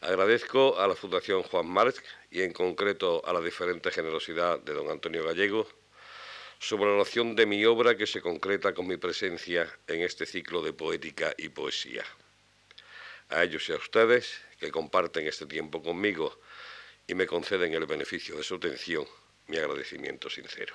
Agradezco 0.00 0.80
a 0.80 0.88
la 0.88 0.96
Fundación 0.96 1.44
Juan 1.44 1.68
Marc 1.68 2.02
y 2.32 2.42
en 2.42 2.52
concreto 2.52 3.22
a 3.24 3.32
la 3.32 3.40
diferente 3.40 3.92
generosidad 3.92 4.58
de 4.58 4.74
don 4.74 4.90
Antonio 4.90 5.22
Gallego 5.22 5.68
su 6.58 6.76
valoración 6.76 7.36
de 7.36 7.46
mi 7.46 7.64
obra 7.64 7.96
que 7.96 8.08
se 8.08 8.20
concreta 8.20 8.74
con 8.74 8.88
mi 8.88 8.96
presencia 8.96 9.72
en 9.86 10.00
este 10.00 10.26
ciclo 10.26 10.60
de 10.60 10.72
poética 10.72 11.32
y 11.38 11.50
poesía. 11.50 12.04
A 13.32 13.44
ellos 13.44 13.66
y 13.68 13.72
a 13.72 13.76
ustedes 13.76 14.40
que 14.60 14.70
comparten 14.70 15.26
este 15.26 15.46
tiempo 15.46 15.82
conmigo 15.82 16.38
y 17.06 17.14
me 17.14 17.26
conceden 17.26 17.72
el 17.72 17.86
beneficio 17.86 18.36
de 18.36 18.42
su 18.42 18.56
atención, 18.56 19.06
mi 19.46 19.56
agradecimiento 19.56 20.28
sincero. 20.28 20.74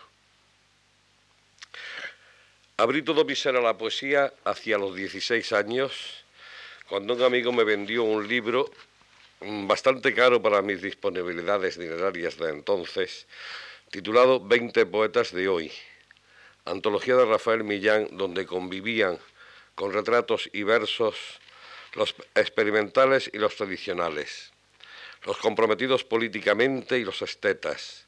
Abrí 2.77 3.03
todo 3.03 3.25
mi 3.25 3.35
ser 3.35 3.55
a 3.55 3.61
la 3.61 3.77
poesía 3.77 4.33
hacia 4.43 4.79
los 4.79 4.95
16 4.95 5.53
años, 5.53 6.23
cuando 6.89 7.13
un 7.13 7.21
amigo 7.21 7.51
me 7.51 7.63
vendió 7.63 8.03
un 8.03 8.27
libro 8.27 8.71
mm, 9.41 9.67
bastante 9.67 10.15
caro 10.15 10.41
para 10.41 10.63
mis 10.63 10.81
disponibilidades 10.81 11.77
dinerarias 11.77 12.37
de 12.37 12.49
entonces, 12.49 13.27
titulado 13.91 14.39
20 14.39 14.85
poetas 14.87 15.31
de 15.31 15.47
hoy, 15.47 15.71
antología 16.65 17.15
de 17.15 17.25
Rafael 17.25 17.63
Millán, 17.63 18.09
donde 18.17 18.47
convivían 18.47 19.19
con 19.75 19.93
retratos 19.93 20.49
y 20.53 20.63
versos 20.63 21.15
los 21.97 22.13
experimentales 22.35 23.27
y 23.33 23.39
los 23.39 23.55
tradicionales, 23.55 24.51
los 25.25 25.35
comprometidos 25.37 26.03
políticamente 26.03 26.99
y 26.99 27.03
los 27.03 27.23
estetas, 27.23 28.05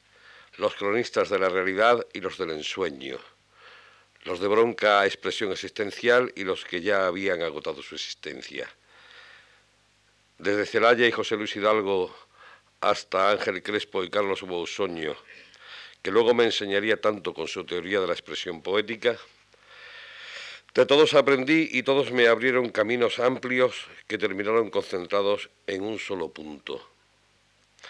los 0.58 0.76
cronistas 0.76 1.28
de 1.28 1.40
la 1.40 1.48
realidad 1.48 2.06
y 2.12 2.20
los 2.20 2.38
del 2.38 2.52
ensueño, 2.52 3.18
los 4.22 4.38
de 4.38 4.46
bronca 4.46 5.04
expresión 5.04 5.50
existencial 5.50 6.32
y 6.36 6.44
los 6.44 6.64
que 6.64 6.82
ya 6.82 7.08
habían 7.08 7.42
agotado 7.42 7.82
su 7.82 7.96
existencia. 7.96 8.70
Desde 10.38 10.66
Celaya 10.66 11.08
y 11.08 11.12
José 11.12 11.36
Luis 11.36 11.56
Hidalgo 11.56 12.16
hasta 12.80 13.32
Ángel 13.32 13.60
Crespo 13.60 14.04
y 14.04 14.08
Carlos 14.08 14.42
Bousoño, 14.42 15.16
que 16.00 16.12
luego 16.12 16.32
me 16.32 16.44
enseñaría 16.44 17.00
tanto 17.00 17.34
con 17.34 17.48
su 17.48 17.64
teoría 17.64 18.00
de 18.00 18.06
la 18.06 18.12
expresión 18.12 18.62
poética, 18.62 19.18
de 20.74 20.86
todos 20.86 21.14
aprendí 21.14 21.68
y 21.72 21.82
todos 21.82 22.12
me 22.12 22.28
abrieron 22.28 22.70
caminos 22.70 23.18
amplios 23.18 23.86
que 24.06 24.18
terminaron 24.18 24.70
concentrados 24.70 25.50
en 25.66 25.82
un 25.82 25.98
solo 25.98 26.28
punto. 26.30 26.86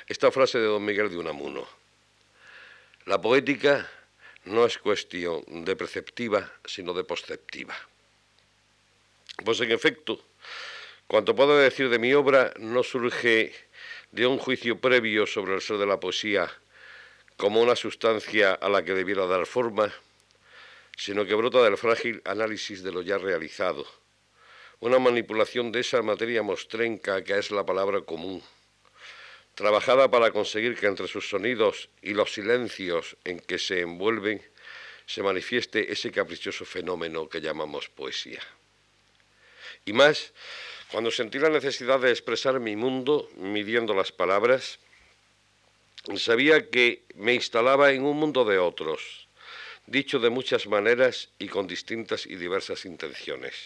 Esta 0.07 0.31
frase 0.31 0.59
de 0.59 0.67
don 0.67 0.85
Miguel 0.85 1.11
de 1.11 1.19
Unamuno. 1.19 1.67
La 3.05 3.21
poética 3.21 3.91
no 4.45 4.65
es 4.65 4.79
cuestión 4.79 5.43
de 5.47 5.77
preceptiva, 5.77 6.53
sino 6.65 6.95
de 6.95 7.05
posceptiva. 7.05 7.77
Pues 9.45 9.61
en 9.61 9.73
efecto, 9.73 10.23
cuanto 11.07 11.35
puedo 11.35 11.59
decir 11.59 11.89
de 11.91 11.99
mi 11.99 12.15
obra 12.15 12.53
no 12.59 12.83
surge 12.83 13.53
de 14.13 14.27
un 14.27 14.39
juicio 14.39 14.81
previo 14.81 15.27
sobre 15.27 15.55
el 15.55 15.61
ser 15.61 15.79
de 15.79 15.87
la 15.87 16.01
poesía 16.01 16.51
como 17.37 17.63
una 17.63 17.75
sustancia 17.75 18.53
a 18.53 18.69
la 18.69 18.85
que 18.85 18.93
debiera 18.93 19.27
dar 19.27 19.47
forma, 19.47 19.93
sino 21.00 21.25
que 21.25 21.35
brota 21.35 21.62
del 21.62 21.78
frágil 21.78 22.21
análisis 22.26 22.83
de 22.83 22.92
lo 22.92 23.00
ya 23.00 23.16
realizado, 23.16 23.87
una 24.80 24.99
manipulación 24.99 25.73
de 25.73 25.80
esa 25.80 26.02
materia 26.02 26.42
mostrenca 26.42 27.25
que 27.25 27.38
es 27.38 27.50
la 27.50 27.64
palabra 27.64 28.02
común, 28.02 28.42
trabajada 29.54 30.11
para 30.11 30.30
conseguir 30.30 30.76
que 30.76 30.87
entre 30.87 31.09
sus 31.09 31.30
sonidos 31.30 31.88
y 32.02 32.12
los 32.12 32.35
silencios 32.35 33.16
en 33.25 33.40
que 33.40 33.59
se 33.59 33.80
envuelven 33.80 34.42
se 35.07 35.23
manifieste 35.23 35.90
ese 35.90 36.12
caprichoso 36.12 36.66
fenómeno 36.66 37.30
que 37.30 37.40
llamamos 37.40 37.88
poesía. 37.88 38.42
Y 39.87 39.95
más, 39.95 40.35
cuando 40.90 41.11
sentí 41.11 41.38
la 41.38 41.49
necesidad 41.49 41.99
de 41.99 42.11
expresar 42.11 42.61
mi 42.61 42.76
mundo 42.76 43.30
midiendo 43.37 43.95
las 43.95 44.12
palabras, 44.12 44.78
sabía 46.16 46.69
que 46.69 47.04
me 47.14 47.33
instalaba 47.33 47.90
en 47.92 48.04
un 48.04 48.19
mundo 48.19 48.45
de 48.45 48.59
otros, 48.59 49.30
dicho 49.90 50.20
de 50.20 50.30
muchas 50.30 50.68
maneras 50.68 51.30
y 51.40 51.49
con 51.49 51.66
distintas 51.66 52.25
y 52.25 52.37
diversas 52.37 52.85
intenciones. 52.85 53.56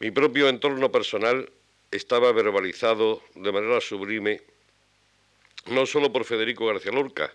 Mi 0.00 0.10
propio 0.10 0.48
entorno 0.48 0.90
personal 0.90 1.48
estaba 1.92 2.32
verbalizado 2.32 3.22
de 3.36 3.52
manera 3.52 3.80
sublime 3.80 4.42
no 5.66 5.86
solo 5.86 6.12
por 6.12 6.24
Federico 6.24 6.66
García 6.66 6.90
Lorca, 6.90 7.32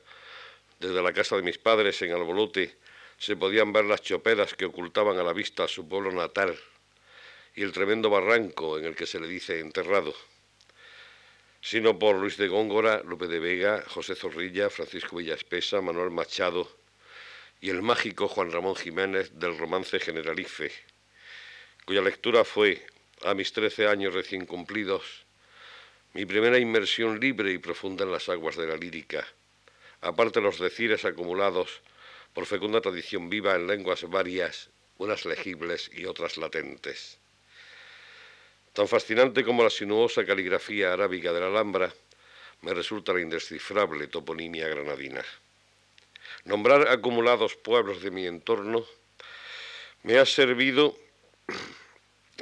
desde 0.81 1.01
la 1.01 1.13
casa 1.13 1.37
de 1.37 1.41
mis 1.41 1.57
padres 1.57 2.01
en 2.01 2.11
Albolote 2.11 2.75
se 3.17 3.37
podían 3.37 3.71
ver 3.71 3.85
las 3.85 4.01
choperas 4.01 4.53
que 4.53 4.65
ocultaban 4.65 5.17
a 5.17 5.23
la 5.23 5.31
vista 5.31 5.69
su 5.69 5.87
pueblo 5.87 6.11
natal 6.11 6.59
y 7.55 7.63
el 7.63 7.71
tremendo 7.71 8.09
barranco 8.09 8.77
en 8.77 8.83
el 8.83 8.95
que 8.95 9.05
se 9.05 9.21
le 9.21 9.27
dice 9.27 9.61
enterrado 9.61 10.13
sino 11.61 11.97
por 11.97 12.17
Luis 12.17 12.37
de 12.37 12.49
Góngora, 12.49 13.01
Lope 13.03 13.27
de 13.27 13.39
Vega, 13.39 13.83
José 13.87 14.15
Zorrilla, 14.15 14.69
Francisco 14.69 15.15
Villaspesa, 15.15 15.81
Manuel 15.81 16.11
Machado 16.11 16.69
y 17.59 17.69
el 17.69 17.81
mágico 17.81 18.27
Juan 18.27 18.51
Ramón 18.51 18.75
Jiménez 18.75 19.31
del 19.39 19.57
romance 19.57 19.99
Generalife, 19.99 20.71
cuya 21.85 22.01
lectura 22.01 22.43
fue, 22.43 22.85
a 23.23 23.33
mis 23.33 23.51
trece 23.51 23.87
años 23.87 24.13
recién 24.13 24.45
cumplidos, 24.45 25.25
mi 26.13 26.25
primera 26.25 26.59
inmersión 26.59 27.19
libre 27.19 27.51
y 27.51 27.57
profunda 27.57 28.03
en 28.03 28.11
las 28.11 28.29
aguas 28.29 28.55
de 28.55 28.67
la 28.67 28.77
lírica, 28.77 29.27
aparte 30.01 30.41
los 30.41 30.59
decires 30.59 31.05
acumulados 31.05 31.81
por 32.33 32.45
fecunda 32.45 32.81
tradición 32.81 33.29
viva 33.29 33.55
en 33.55 33.67
lenguas 33.67 34.03
varias, 34.03 34.69
unas 34.97 35.25
legibles 35.25 35.89
y 35.93 36.05
otras 36.05 36.37
latentes. 36.37 37.17
Tan 38.73 38.87
fascinante 38.87 39.43
como 39.43 39.63
la 39.63 39.71
sinuosa 39.71 40.23
caligrafía 40.23 40.93
arábiga 40.93 41.33
de 41.33 41.39
la 41.39 41.47
Alhambra, 41.47 41.91
me 42.61 42.73
resulta 42.73 43.13
la 43.13 43.21
indescifrable 43.21 44.07
toponimia 44.07 44.67
granadina. 44.67 45.23
Nombrar 46.47 46.87
acumulados 46.87 47.57
pueblos 47.57 48.01
de 48.01 48.09
mi 48.09 48.25
entorno 48.25 48.85
me 50.03 50.17
ha 50.17 50.25
servido 50.25 50.97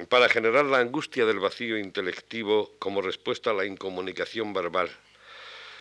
para 0.09 0.29
generar 0.29 0.65
la 0.65 0.77
angustia 0.77 1.25
del 1.25 1.39
vacío 1.39 1.75
intelectivo 1.75 2.71
como 2.77 3.01
respuesta 3.01 3.49
a 3.49 3.55
la 3.55 3.65
incomunicación 3.65 4.53
verbal, 4.53 4.91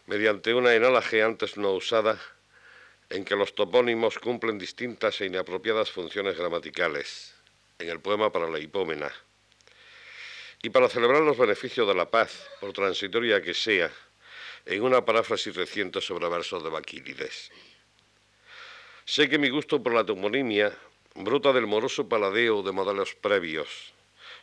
mediante 0.06 0.54
una 0.54 0.74
enalaje 0.74 1.22
antes 1.22 1.58
no 1.58 1.72
usada 1.72 2.18
en 3.10 3.26
que 3.26 3.36
los 3.36 3.54
topónimos 3.54 4.18
cumplen 4.18 4.56
distintas 4.56 5.20
e 5.20 5.26
inapropiadas 5.26 5.90
funciones 5.90 6.38
gramaticales. 6.38 7.34
En 7.78 7.90
el 7.90 8.00
poema 8.00 8.32
para 8.32 8.48
la 8.48 8.58
hipómena, 8.58 9.12
y 10.62 10.70
para 10.70 10.88
celebrar 10.88 11.20
los 11.20 11.36
beneficios 11.36 11.86
de 11.86 11.94
la 11.94 12.08
paz, 12.08 12.48
por 12.58 12.72
transitoria 12.72 13.42
que 13.42 13.52
sea, 13.52 13.92
en 14.64 14.82
una 14.82 15.04
paráfrasis 15.04 15.54
reciente 15.54 16.00
sobre 16.00 16.26
versos 16.30 16.64
de 16.64 16.70
Baquílides. 16.70 17.50
Sé 19.06 19.28
que 19.28 19.36
mi 19.36 19.50
gusto 19.50 19.82
por 19.82 19.92
la 19.92 20.06
toponimia 20.06 20.72
brota 21.14 21.52
del 21.52 21.66
moroso 21.66 22.08
paladeo 22.08 22.62
de 22.62 22.72
modelos 22.72 23.14
previos, 23.14 23.92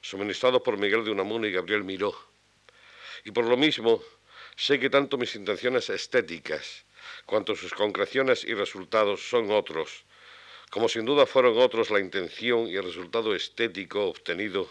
suministrados 0.02 0.62
por 0.62 0.78
Miguel 0.78 1.04
de 1.04 1.10
Unamuno 1.10 1.47
y 1.47 1.52
Gabriel 1.52 1.84
Miró. 1.84 2.13
Y 3.26 3.32
por 3.32 3.45
lo 3.45 3.58
mismo, 3.58 4.04
sé 4.56 4.80
que 4.80 4.91
tanto 4.91 5.17
mis 5.17 5.34
intenciones 5.36 5.89
estéticas 5.89 6.86
cuanto 7.26 7.56
sus 7.56 7.74
concreciones 7.74 8.43
y 8.43 8.54
resultados 8.54 9.28
son 9.28 9.50
otros, 9.50 10.06
como 10.69 10.88
sin 10.88 11.06
duda 11.06 11.26
fueron 11.26 11.58
otros 11.58 11.89
la 11.89 12.00
intención 12.00 12.67
y 12.67 12.76
el 12.76 12.84
resultado 12.84 13.34
estético 13.34 14.06
obtenido 14.06 14.69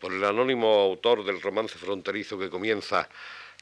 por 0.00 0.12
el 0.12 0.24
anónimo 0.24 0.80
autor 0.80 1.24
del 1.24 1.40
romance 1.40 1.78
fronterizo 1.78 2.36
que 2.36 2.50
comienza 2.50 3.08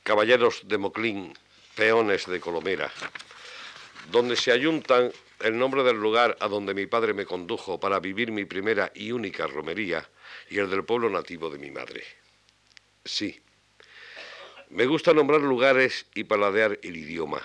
Caballeros 0.03 0.63
de 0.67 0.79
Moclín, 0.79 1.35
peones 1.75 2.25
de 2.25 2.41
Colomera, 2.41 2.91
donde 4.11 4.35
se 4.35 4.51
ayuntan 4.51 5.13
el 5.41 5.59
nombre 5.59 5.83
del 5.83 5.97
lugar 5.97 6.37
a 6.41 6.49
donde 6.49 6.75
mi 6.75 6.87
padre 6.87 7.15
me 7.15 7.27
condujo 7.27 7.79
para 7.79 8.01
vivir 8.01 8.33
mi 8.33 8.45
primera 8.45 8.91
y 8.95 9.13
única 9.13 9.47
romería 9.47 10.09
y 10.51 10.59
el 10.59 10.71
del 10.71 10.85
pueblo 10.85 11.09
nativo 11.11 11.51
de 11.51 11.59
mi 11.59 11.71
madre. 11.71 12.03
Sí, 13.05 13.41
me 14.71 14.87
gusta 14.87 15.15
nombrar 15.15 15.41
lugares 15.41 16.07
y 16.15 16.25
paladear 16.25 16.79
el 16.83 16.97
idioma. 16.97 17.43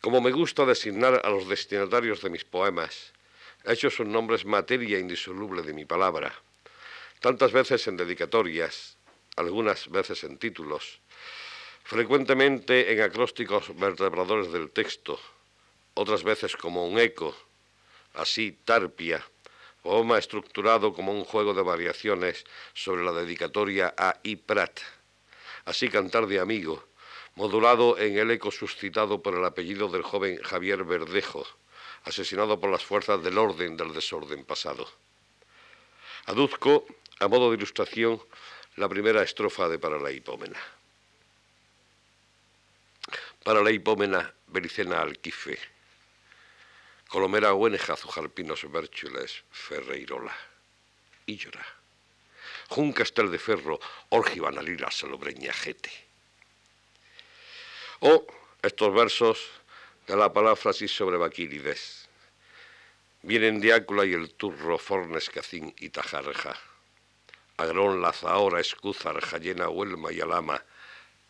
Como 0.00 0.20
me 0.20 0.30
gusta 0.30 0.64
designar 0.64 1.20
a 1.24 1.30
los 1.30 1.48
destinatarios 1.48 2.22
de 2.22 2.30
mis 2.30 2.44
poemas, 2.44 3.12
hechos 3.64 3.94
son 3.94 4.12
nombres 4.12 4.44
materia 4.44 4.98
indisoluble 4.98 5.62
de 5.62 5.74
mi 5.74 5.84
palabra 5.84 6.32
tantas 7.20 7.52
veces 7.52 7.86
en 7.86 7.96
dedicatorias, 7.96 8.96
algunas 9.36 9.88
veces 9.90 10.24
en 10.24 10.38
títulos, 10.38 11.00
frecuentemente 11.84 12.92
en 12.92 13.02
acrósticos 13.02 13.78
vertebradores 13.78 14.50
del 14.52 14.70
texto, 14.70 15.20
otras 16.00 16.24
veces 16.24 16.56
como 16.56 16.86
un 16.86 16.98
eco, 16.98 17.36
así 18.14 18.56
Tarpia, 18.64 19.22
poema 19.82 20.16
estructurado 20.16 20.94
como 20.94 21.12
un 21.12 21.24
juego 21.24 21.52
de 21.52 21.60
variaciones 21.60 22.46
sobre 22.72 23.04
la 23.04 23.12
dedicatoria 23.12 23.92
a 23.98 24.18
I. 24.22 24.36
Prat, 24.36 24.80
así 25.66 25.90
Cantar 25.90 26.26
de 26.26 26.40
Amigo, 26.40 26.82
modulado 27.34 27.98
en 27.98 28.16
el 28.16 28.30
eco 28.30 28.50
suscitado 28.50 29.20
por 29.20 29.34
el 29.34 29.44
apellido 29.44 29.88
del 29.88 30.02
joven 30.02 30.40
Javier 30.42 30.84
Verdejo, 30.84 31.46
asesinado 32.04 32.58
por 32.58 32.70
las 32.70 32.82
fuerzas 32.82 33.22
del 33.22 33.36
orden 33.36 33.76
del 33.76 33.92
desorden 33.92 34.46
pasado. 34.46 34.88
Aduzco 36.24 36.86
a 37.18 37.28
modo 37.28 37.50
de 37.50 37.58
ilustración, 37.58 38.22
la 38.76 38.88
primera 38.88 39.22
estrofa 39.22 39.68
de 39.68 39.78
Para 39.78 39.98
la 39.98 40.10
hipómena. 40.10 40.58
Para 43.44 43.60
la 43.60 43.70
hipómena, 43.70 44.32
Bericena 44.46 45.02
Alquife, 45.02 45.58
Colomera 47.10 47.52
Hueneja, 47.54 47.96
Zujalpinos 47.96 48.70
Berchules, 48.70 49.42
Ferreirola, 49.50 50.32
y 51.26 51.36
llora. 51.36 51.66
Jun 52.68 52.92
castel 52.92 53.32
de 53.32 53.38
ferro, 53.40 53.80
orgivan 54.10 54.56
alila 54.56 54.92
salobreñajete. 54.92 55.90
O 57.98 58.24
estos 58.62 58.94
versos 58.94 59.38
de 60.06 60.14
la 60.14 60.32
palabra 60.32 60.72
sobre 60.72 61.16
Baquílides. 61.16 62.08
Vienen 63.22 63.60
Diácula 63.60 64.04
y 64.04 64.12
el 64.12 64.32
turro, 64.34 64.78
Fornes, 64.78 65.30
Cacín 65.30 65.74
y 65.80 65.88
Tajarja. 65.88 66.54
Agrón, 67.56 68.00
Lazahora, 68.00 68.60
Escúzar, 68.60 69.20
Jayena, 69.20 69.68
Huelma 69.68 70.12
y 70.12 70.20
Alama, 70.20 70.64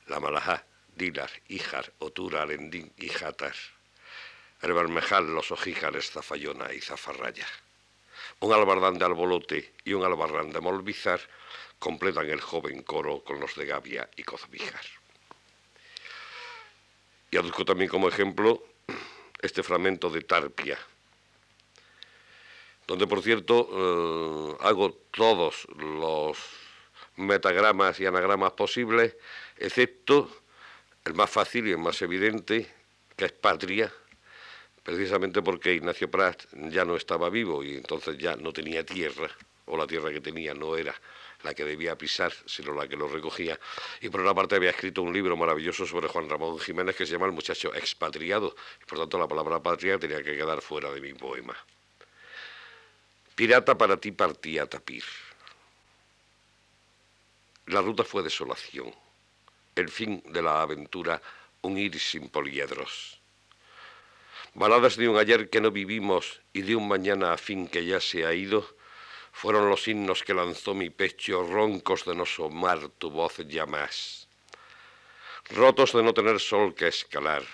La 0.09 0.21
Malajá, 0.21 0.67
Dilar, 0.95 1.31
Ijar, 1.49 1.91
Otura, 2.01 2.43
Arendín 2.43 2.93
y 2.99 3.09
Jatar. 3.09 3.55
El 4.63 4.75
Bermejal, 4.75 5.35
Los 5.35 5.51
Ojíjares, 5.53 6.11
Zafayona 6.11 6.73
y 6.73 6.81
Zafarraya. 6.81 7.47
Un 8.41 8.53
albardán 8.53 8.99
de 8.99 9.05
Albolote 9.05 9.75
y 9.85 9.93
un 9.95 10.05
albarrán 10.05 10.51
de 10.51 10.61
Molbizar 10.61 11.21
completan 11.79 12.29
el 12.29 12.41
joven 12.41 12.83
coro 12.83 13.25
con 13.25 13.41
los 13.41 13.55
de 13.57 13.67
Gavia 13.67 14.09
y 14.17 14.23
Cozbíjar. 14.23 14.85
Y 17.31 17.37
aduzco 17.37 17.65
también 17.65 17.91
como 17.91 18.09
ejemplo 18.09 18.63
este 19.41 19.63
fragmento 19.63 20.11
de 20.11 20.23
Tarpia, 20.23 20.79
donde 22.87 23.07
por 23.07 23.23
cierto 23.23 23.69
eh, 23.73 24.57
hago 24.61 24.93
todos 25.11 25.67
los 25.77 26.39
metagramas 27.17 27.99
y 28.01 28.07
anagramas 28.07 28.53
posibles, 28.53 29.17
excepto 29.57 30.31
el 31.05 31.15
más 31.15 31.31
fácil 31.31 31.67
y 31.69 31.71
el 31.71 31.79
más 31.79 32.03
evidente, 32.03 32.71
que 33.17 33.25
es 33.27 33.33
patria, 33.33 33.93
precisamente 34.91 35.41
porque 35.41 35.75
Ignacio 35.75 36.11
Prat 36.11 36.43
ya 36.53 36.85
no 36.85 36.97
estaba 36.97 37.31
vivo 37.31 37.63
y 37.63 37.77
entonces 37.77 38.19
ya 38.19 38.35
no 38.35 38.53
tenía 38.53 38.85
tierra, 38.85 39.31
o 39.67 39.77
la 39.77 39.87
tierra 39.87 40.11
que 40.11 40.21
tenía 40.21 40.53
no 40.53 40.77
era 40.77 40.93
la 41.45 41.55
que 41.55 41.65
debía 41.65 41.97
pisar, 41.97 42.33
sino 42.45 42.75
la 42.75 42.89
que 42.89 42.97
lo 42.97 43.07
recogía. 43.07 43.59
Y 44.01 44.09
por 44.09 44.21
una 44.21 44.35
parte 44.35 44.57
había 44.57 44.71
escrito 44.71 45.03
un 45.03 45.13
libro 45.13 45.37
maravilloso 45.37 45.87
sobre 45.87 46.09
Juan 46.09 46.29
Ramón 46.29 46.59
Jiménez 46.59 46.97
que 46.97 47.07
se 47.07 47.13
llama 47.13 47.27
El 47.27 47.33
muchacho 47.33 47.73
expatriado, 47.73 48.57
y 48.83 48.85
por 48.85 48.99
tanto 48.99 49.17
la 49.17 49.29
palabra 49.29 49.63
patria 49.63 49.97
tenía 49.97 50.25
que 50.25 50.37
quedar 50.37 50.61
fuera 50.61 50.91
de 50.91 51.01
mi 51.01 51.15
poema. 51.15 51.57
Pirata 53.37 53.79
para 53.79 53.97
ti 53.97 54.11
partía 54.11 54.67
Tapir. 54.67 55.05
La 57.67 57.81
ruta 57.81 58.03
fue 58.03 58.25
desolación, 58.25 58.93
el 59.77 59.89
fin 59.89 60.21
de 60.27 60.43
la 60.43 60.63
aventura 60.63 61.23
un 61.63 61.79
ir 61.79 61.97
sin 62.01 62.29
poliedros. 62.29 63.20
Baladas 64.55 64.97
de 64.97 65.09
un 65.09 65.17
ayer 65.17 65.49
que 65.49 65.61
no 65.61 65.71
vivimos 65.71 66.41
y 66.53 66.63
de 66.63 66.75
un 66.75 66.89
mañana 66.89 67.33
a 67.33 67.39
fin 67.39 67.69
que 67.69 67.87
ya 67.87 68.01
se 68.01 68.27
ha 68.27 68.35
ido, 68.35 68.67
fueron 69.33 69.69
los 69.71 69.87
himnos 69.87 70.25
que 70.25 70.35
lanzó 70.35 70.75
mi 70.75 70.91
pecho, 70.91 71.45
roncos 71.45 72.05
de 72.05 72.17
no 72.17 72.27
somar 72.27 72.89
tu 72.99 73.11
voz 73.11 73.37
ya 73.47 73.67
más. 73.67 74.29
Rotos 75.51 75.93
de 75.93 76.03
no 76.03 76.13
tener 76.13 76.41
sol 76.41 76.75
que 76.75 76.89
escalar, 76.89 77.45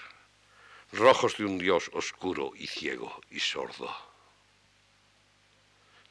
rojos 0.93 1.37
de 1.37 1.45
un 1.45 1.59
dios 1.59 1.91
oscuro 1.93 2.53
y 2.57 2.67
ciego 2.67 3.21
y 3.31 3.41
sordo. 3.41 3.95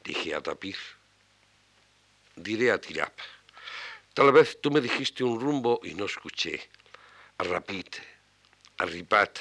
Dije 0.04 0.36
a 0.36 0.40
Tapir, 0.40 0.78
diré 2.36 2.70
a 2.70 2.80
Tirap. 2.80 3.18
Tal 4.14 4.30
vez 4.30 4.60
tú 4.60 4.70
me 4.70 4.80
dijiste 4.80 5.24
un 5.24 5.40
rumbo 5.40 5.80
y 5.82 5.94
no 5.94 6.06
escuché. 6.06 6.70
A 7.38 7.44
Rapit, 7.44 7.96
a 8.78 8.86
Ripat, 8.86 9.38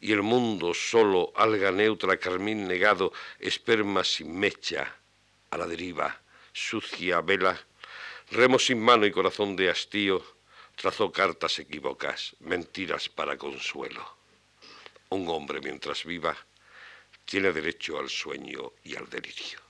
y 0.00 0.12
el 0.12 0.22
mundo 0.22 0.74
solo, 0.74 1.32
alga 1.36 1.70
neutra, 1.72 2.18
carmín 2.18 2.66
negado, 2.66 3.12
esperma 3.38 4.04
sin 4.04 4.38
mecha, 4.38 4.94
a 5.50 5.58
la 5.58 5.66
deriva, 5.66 6.20
sucia 6.52 7.20
vela, 7.20 7.58
remo 8.30 8.58
sin 8.58 8.80
mano 8.80 9.06
y 9.06 9.12
corazón 9.12 9.56
de 9.56 9.70
hastío, 9.70 10.24
trazó 10.74 11.10
cartas 11.10 11.58
equívocas, 11.58 12.36
mentiras 12.40 13.08
para 13.08 13.36
consuelo. 13.36 14.16
Un 15.08 15.28
hombre 15.28 15.60
mientras 15.60 16.04
viva 16.04 16.36
tiene 17.24 17.52
derecho 17.52 17.98
al 17.98 18.08
sueño 18.08 18.72
y 18.84 18.96
al 18.96 19.08
delirio. 19.08 19.60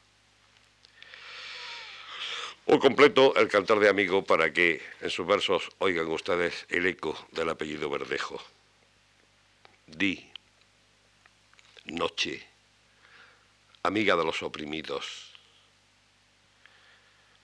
Un 2.67 2.79
completo 2.81 3.35
el 3.37 3.47
cantar 3.49 3.79
de 3.79 3.89
amigo 3.89 4.25
para 4.25 4.53
que 4.53 4.83
en 5.01 5.11
sus 5.11 5.25
versos 5.25 5.71
oigan 5.79 6.09
ustedes 6.09 6.67
el 6.69 6.87
eco 6.87 7.17
del 7.31 7.51
apellido 7.51 7.89
Verdejo. 7.89 8.43
Di, 9.87 10.33
noche, 11.85 12.45
amiga 13.83 14.17
de 14.17 14.25
los 14.25 14.43
oprimidos. 14.43 15.33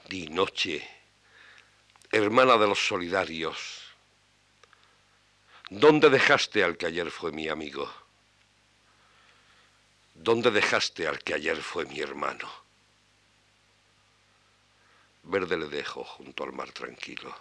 Di, 0.08 0.28
noche, 0.28 0.82
hermana 2.10 2.58
de 2.58 2.66
los 2.66 2.84
solidarios. 2.84 3.82
¿Dónde 5.70 6.10
dejaste 6.10 6.64
al 6.64 6.76
que 6.76 6.86
ayer 6.86 7.12
fue 7.12 7.30
mi 7.30 7.48
amigo? 7.48 7.90
¿Dónde 10.14 10.50
dejaste 10.50 11.06
al 11.06 11.20
que 11.20 11.34
ayer 11.34 11.62
fue 11.62 11.86
mi 11.86 12.00
hermano? 12.00 12.50
Verde 15.22 15.56
le 15.56 15.68
dejo 15.68 16.02
junto 16.02 16.42
al 16.42 16.52
mar 16.52 16.72
tranquilo. 16.72 17.34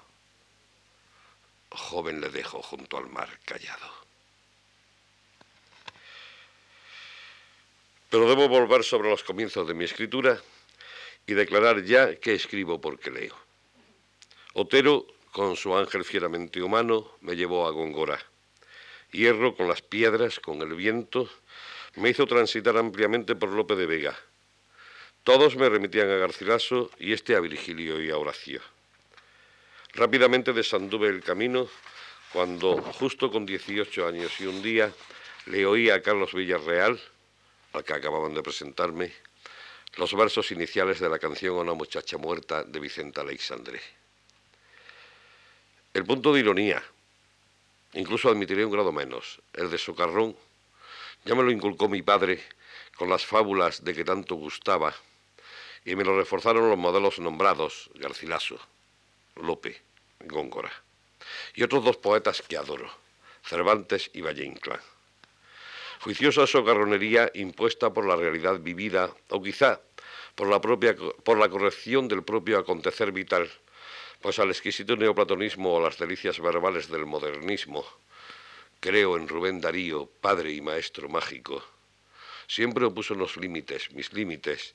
Joven 1.71 2.21
le 2.21 2.29
dejo 2.29 2.61
junto 2.61 2.97
al 2.97 3.07
mar 3.09 3.39
callado. 3.43 4.10
Pero 8.11 8.29
debo 8.29 8.47
volver 8.47 8.83
sobre 8.83 9.09
los 9.09 9.23
comienzos 9.23 9.67
de 9.67 9.73
mi 9.73 9.85
escritura 9.85 10.39
y 11.25 11.33
declarar 11.33 11.83
ya 11.83 12.15
que 12.17 12.35
escribo 12.35 12.79
porque 12.79 13.09
leo. 13.09 13.35
Otero, 14.53 15.07
con 15.31 15.55
su 15.55 15.75
ángel 15.75 16.05
fieramente 16.05 16.61
humano, 16.61 17.17
me 17.21 17.35
llevó 17.35 17.65
a 17.65 17.71
Góngora. 17.71 18.19
Hierro 19.11 19.55
con 19.55 19.67
las 19.67 19.81
piedras, 19.81 20.39
con 20.39 20.61
el 20.61 20.75
viento, 20.75 21.27
me 21.95 22.11
hizo 22.11 22.27
transitar 22.27 22.77
ampliamente 22.77 23.35
por 23.35 23.49
Lope 23.49 23.75
de 23.75 23.87
Vega 23.87 24.19
todos 25.23 25.55
me 25.55 25.69
remitían 25.69 26.09
a 26.09 26.15
Garcilaso 26.15 26.89
y 26.97 27.13
este 27.13 27.35
a 27.35 27.39
Virgilio 27.39 28.01
y 28.01 28.09
a 28.09 28.17
Horacio. 28.17 28.59
Rápidamente 29.93 30.51
desanduve 30.51 31.09
el 31.09 31.21
camino 31.21 31.67
cuando, 32.33 32.81
justo 32.81 33.29
con 33.29 33.45
18 33.45 34.07
años 34.07 34.31
y 34.41 34.47
un 34.47 34.63
día, 34.63 34.91
le 35.45 35.67
oí 35.67 35.91
a 35.91 36.01
Carlos 36.01 36.33
Villarreal, 36.33 36.99
al 37.73 37.83
que 37.83 37.93
acababan 37.93 38.33
de 38.33 38.43
presentarme, 38.43 39.13
los 39.95 40.13
versos 40.15 40.51
iniciales 40.51 40.99
de 40.99 41.09
la 41.09 41.19
canción 41.19 41.55
Una 41.55 41.73
muchacha 41.73 42.17
muerta 42.17 42.63
de 42.63 42.79
Vicente 42.79 43.19
Alexandre. 43.19 43.81
El 45.93 46.05
punto 46.05 46.33
de 46.33 46.39
ironía, 46.39 46.81
incluso 47.93 48.29
admitiré 48.29 48.65
un 48.65 48.71
grado 48.71 48.91
menos, 48.93 49.41
el 49.53 49.69
de 49.69 49.77
socarrón, 49.77 50.35
ya 51.25 51.35
me 51.35 51.43
lo 51.43 51.51
inculcó 51.51 51.89
mi 51.89 52.01
padre 52.01 52.41
con 52.95 53.09
las 53.09 53.25
fábulas 53.25 53.83
de 53.83 53.93
que 53.93 54.05
tanto 54.05 54.35
gustaba 54.35 54.95
y 55.83 55.95
me 55.95 56.03
lo 56.03 56.17
reforzaron 56.17 56.69
los 56.69 56.77
modelos 56.77 57.19
nombrados, 57.19 57.89
Garcilaso, 57.95 58.59
Lope, 59.35 59.81
Góngora, 60.19 60.71
y 61.55 61.63
otros 61.63 61.83
dos 61.83 61.97
poetas 61.97 62.41
que 62.41 62.57
adoro, 62.57 62.89
Cervantes 63.43 64.09
y 64.13 64.21
Valle 64.21 64.45
Inclán. 64.45 64.79
Juiciosa 66.01 66.47
socarronería 66.47 67.29
impuesta 67.35 67.93
por 67.93 68.07
la 68.07 68.15
realidad 68.15 68.59
vivida, 68.59 69.13
o 69.29 69.37
quizá 69.37 69.79
por 70.33 70.49
la, 70.49 70.59
propia, 70.59 70.95
por 70.95 71.37
la 71.37 71.47
corrección 71.47 72.07
del 72.07 72.23
propio 72.23 72.57
acontecer 72.57 73.11
vital, 73.11 73.45
pues 74.19 74.39
al 74.39 74.49
exquisito 74.49 74.95
neoplatonismo 74.95 75.75
o 75.75 75.79
las 75.79 75.99
delicias 75.99 76.39
verbales 76.39 76.89
del 76.89 77.05
modernismo, 77.05 77.85
creo 78.79 79.15
en 79.15 79.27
Rubén 79.27 79.61
Darío, 79.61 80.09
padre 80.21 80.51
y 80.53 80.61
maestro 80.61 81.07
mágico, 81.07 81.63
siempre 82.47 82.85
opuso 82.85 83.13
unos 83.13 83.37
límites, 83.37 83.91
mis 83.91 84.11
límites, 84.11 84.73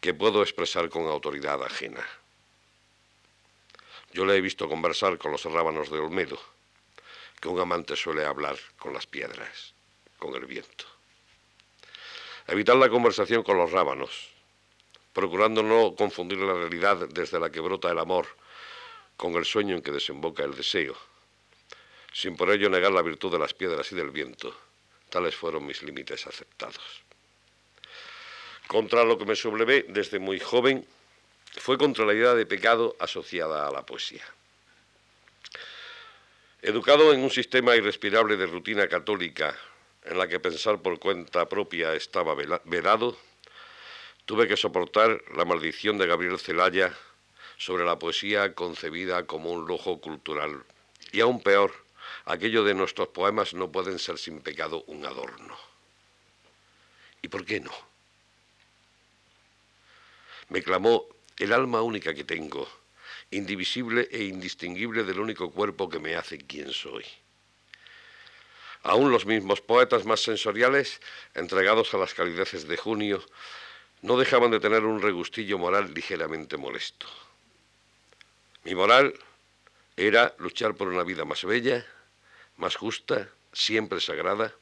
que 0.00 0.12
puedo 0.12 0.42
expresar 0.42 0.90
con 0.90 1.06
autoridad 1.06 1.64
ajena. 1.64 2.06
Yo 4.12 4.26
le 4.26 4.36
he 4.36 4.40
visto 4.42 4.68
conversar 4.68 5.16
con 5.16 5.32
los 5.32 5.44
rábanos 5.44 5.90
de 5.90 5.98
Olmedo, 5.98 6.38
que 7.40 7.48
un 7.48 7.58
amante 7.58 7.96
suele 7.96 8.26
hablar 8.26 8.58
con 8.78 8.92
las 8.92 9.06
piedras, 9.06 9.72
con 10.22 10.36
el 10.36 10.46
viento. 10.46 10.84
Evitar 12.46 12.76
la 12.76 12.88
conversación 12.88 13.42
con 13.42 13.58
los 13.58 13.72
rábanos, 13.72 14.30
procurando 15.12 15.64
no 15.64 15.96
confundir 15.96 16.38
la 16.38 16.54
realidad 16.54 17.08
desde 17.08 17.40
la 17.40 17.50
que 17.50 17.58
brota 17.58 17.90
el 17.90 17.98
amor 17.98 18.26
con 19.16 19.34
el 19.34 19.44
sueño 19.44 19.74
en 19.74 19.82
que 19.82 19.90
desemboca 19.90 20.44
el 20.44 20.54
deseo, 20.54 20.96
sin 22.12 22.36
por 22.36 22.50
ello 22.50 22.70
negar 22.70 22.92
la 22.92 23.02
virtud 23.02 23.32
de 23.32 23.40
las 23.40 23.54
piedras 23.54 23.90
y 23.90 23.96
del 23.96 24.10
viento, 24.10 24.54
tales 25.10 25.34
fueron 25.34 25.66
mis 25.66 25.82
límites 25.82 26.26
aceptados 26.28 27.02
contra 28.72 29.04
lo 29.04 29.18
que 29.18 29.26
me 29.26 29.36
sublevé 29.36 29.84
desde 29.88 30.18
muy 30.18 30.40
joven 30.40 30.86
fue 31.58 31.76
contra 31.76 32.06
la 32.06 32.14
idea 32.14 32.34
de 32.34 32.46
pecado 32.46 32.96
asociada 32.98 33.68
a 33.68 33.70
la 33.70 33.84
poesía. 33.84 34.24
Educado 36.62 37.12
en 37.12 37.20
un 37.20 37.28
sistema 37.28 37.76
irrespirable 37.76 38.38
de 38.38 38.46
rutina 38.46 38.88
católica 38.88 39.54
en 40.04 40.18
la 40.18 40.28
que 40.28 40.40
pensar 40.40 40.80
por 40.82 40.98
cuenta 40.98 41.48
propia 41.48 41.94
estaba 41.94 42.34
vedado, 42.34 43.16
tuve 44.24 44.48
que 44.48 44.56
soportar 44.56 45.22
la 45.36 45.44
maldición 45.44 45.98
de 45.98 46.06
Gabriel 46.06 46.38
Celaya 46.38 46.96
sobre 47.56 47.84
la 47.84 47.98
poesía 47.98 48.54
concebida 48.54 49.26
como 49.26 49.50
un 49.50 49.66
lujo 49.66 50.00
cultural. 50.00 50.64
Y 51.12 51.20
aún 51.20 51.40
peor, 51.40 51.72
aquello 52.24 52.64
de 52.64 52.74
nuestros 52.74 53.08
poemas 53.08 53.54
no 53.54 53.70
pueden 53.70 53.98
ser 53.98 54.18
sin 54.18 54.40
pecado 54.40 54.84
un 54.86 55.04
adorno. 55.04 55.56
¿Y 57.20 57.28
por 57.28 57.44
qué 57.44 57.60
no? 57.60 57.72
Me 60.48 60.62
clamó 60.62 61.06
el 61.38 61.52
alma 61.52 61.82
única 61.82 62.14
que 62.14 62.24
tengo, 62.24 62.68
indivisible 63.30 64.08
e 64.10 64.24
indistinguible 64.24 65.04
del 65.04 65.20
único 65.20 65.50
cuerpo 65.50 65.88
que 65.88 65.98
me 65.98 66.16
hace 66.16 66.38
quien 66.38 66.72
soy. 66.72 67.04
Aún 68.82 69.12
los 69.12 69.26
mismos 69.26 69.60
poetas 69.60 70.04
más 70.04 70.20
sensoriales, 70.20 71.00
entregados 71.34 71.94
a 71.94 71.98
las 71.98 72.14
calideces 72.14 72.66
de 72.66 72.76
junio, 72.76 73.24
no 74.02 74.16
dejaban 74.16 74.50
de 74.50 74.58
tener 74.58 74.84
un 74.84 75.00
regustillo 75.00 75.58
moral 75.58 75.94
ligeramente 75.94 76.56
molesto. 76.56 77.06
Mi 78.64 78.74
moral 78.74 79.14
era 79.96 80.34
luchar 80.38 80.74
por 80.74 80.88
una 80.88 81.04
vida 81.04 81.24
más 81.24 81.44
bella, 81.44 81.86
más 82.56 82.76
justa, 82.76 83.28
siempre 83.52 84.00
sagrada, 84.00 84.52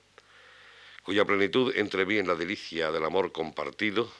cuya 1.02 1.24
plenitud 1.24 1.74
entreví 1.76 2.18
en 2.18 2.26
la 2.26 2.34
delicia 2.34 2.92
del 2.92 3.04
amor 3.04 3.32
compartido, 3.32 4.10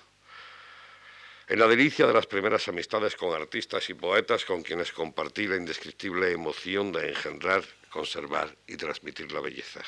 en 1.49 1.59
la 1.59 1.67
delicia 1.67 2.07
de 2.07 2.15
las 2.15 2.27
primeras 2.27 2.69
amistades 2.69 3.17
con 3.17 3.35
artistas 3.35 3.91
y 3.91 3.95
poetas 3.95 4.45
con 4.45 4.63
quienes 4.63 4.93
compartí 4.93 5.47
la 5.47 5.57
indescriptible 5.57 6.31
emoción 6.31 6.93
de 6.93 7.11
engendrar, 7.11 7.65
conservar 7.91 8.57
y 8.67 8.77
transmitir 8.77 9.31
la 9.33 9.41
belleza. 9.41 9.83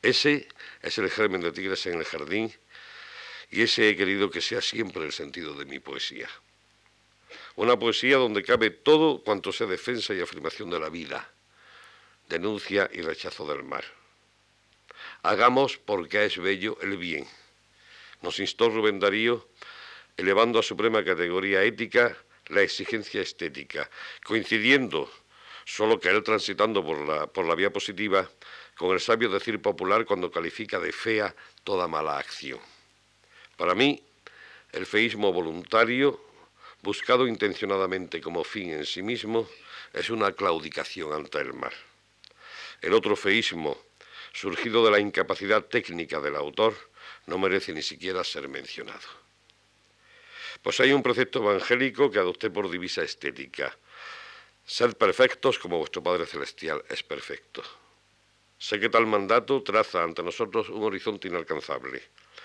Ese 0.00 0.48
es 0.80 0.98
el 0.98 1.10
germen 1.10 1.40
de 1.40 1.52
Tigres 1.52 1.84
en 1.86 1.98
el 1.98 2.04
Jardín 2.04 2.54
y 3.50 3.62
ese 3.62 3.90
he 3.90 3.96
querido 3.96 4.30
que 4.30 4.40
sea 4.40 4.60
siempre 4.60 5.04
el 5.04 5.12
sentido 5.12 5.54
de 5.54 5.64
mi 5.64 5.80
poesía. 5.80 6.28
Una 7.56 7.78
poesía 7.78 8.16
donde 8.16 8.44
cabe 8.44 8.70
todo 8.70 9.22
cuanto 9.22 9.52
sea 9.52 9.66
defensa 9.66 10.14
y 10.14 10.20
afirmación 10.20 10.70
de 10.70 10.78
la 10.78 10.88
vida, 10.88 11.30
denuncia 12.28 12.88
y 12.92 13.02
rechazo 13.02 13.46
del 13.46 13.64
mal. 13.64 13.84
Hagamos 15.22 15.78
porque 15.78 16.24
es 16.24 16.38
bello 16.38 16.78
el 16.80 16.96
bien. 16.96 17.26
Nos 18.22 18.38
instó 18.38 18.70
Rubén 18.70 19.00
Darío 19.00 19.48
elevando 20.16 20.58
a 20.58 20.62
suprema 20.62 21.04
categoría 21.04 21.62
ética 21.62 22.16
la 22.48 22.62
exigencia 22.62 23.22
estética, 23.22 23.90
coincidiendo, 24.24 25.10
solo 25.68 26.00
que 26.00 26.08
él 26.08 26.22
transitando 26.22 26.82
por 26.82 27.06
la, 27.06 27.26
por 27.26 27.44
la 27.44 27.54
vía 27.54 27.70
positiva, 27.70 28.28
con 28.74 28.90
el 28.92 29.00
sabio 29.00 29.28
decir 29.28 29.60
popular 29.60 30.06
cuando 30.06 30.30
califica 30.30 30.80
de 30.80 30.92
fea 30.92 31.34
toda 31.62 31.86
mala 31.86 32.16
acción. 32.16 32.58
Para 33.58 33.74
mí, 33.74 34.02
el 34.72 34.86
feísmo 34.86 35.30
voluntario, 35.30 36.24
buscado 36.80 37.28
intencionadamente 37.28 38.18
como 38.22 38.44
fin 38.44 38.70
en 38.70 38.86
sí 38.86 39.02
mismo, 39.02 39.46
es 39.92 40.08
una 40.08 40.32
claudicación 40.32 41.12
ante 41.12 41.38
el 41.38 41.52
mar. 41.52 41.74
El 42.80 42.94
otro 42.94 43.14
feísmo, 43.14 43.76
surgido 44.32 44.82
de 44.86 44.90
la 44.90 45.00
incapacidad 45.00 45.62
técnica 45.66 46.18
del 46.18 46.36
autor, 46.36 46.74
no 47.26 47.36
merece 47.36 47.74
ni 47.74 47.82
siquiera 47.82 48.24
ser 48.24 48.48
mencionado. 48.48 49.06
Pues 50.62 50.80
hay 50.80 50.92
un 50.92 51.02
precepto 51.02 51.40
evangélico 51.40 52.10
que 52.10 52.20
adopté 52.20 52.48
por 52.48 52.70
divisa 52.70 53.02
estética. 53.02 53.76
Sed 54.70 54.98
perfectos 54.98 55.58
como 55.58 55.78
vuestro 55.78 56.02
Padre 56.02 56.26
Celestial 56.26 56.84
es 56.90 57.02
perfecto. 57.02 57.62
Sé 58.58 58.78
que 58.78 58.90
tal 58.90 59.06
mandato 59.06 59.62
traza 59.62 60.04
ante 60.04 60.22
nosotros 60.22 60.68
un 60.68 60.84
horizonte 60.84 61.26
inalcanzable, 61.26 62.02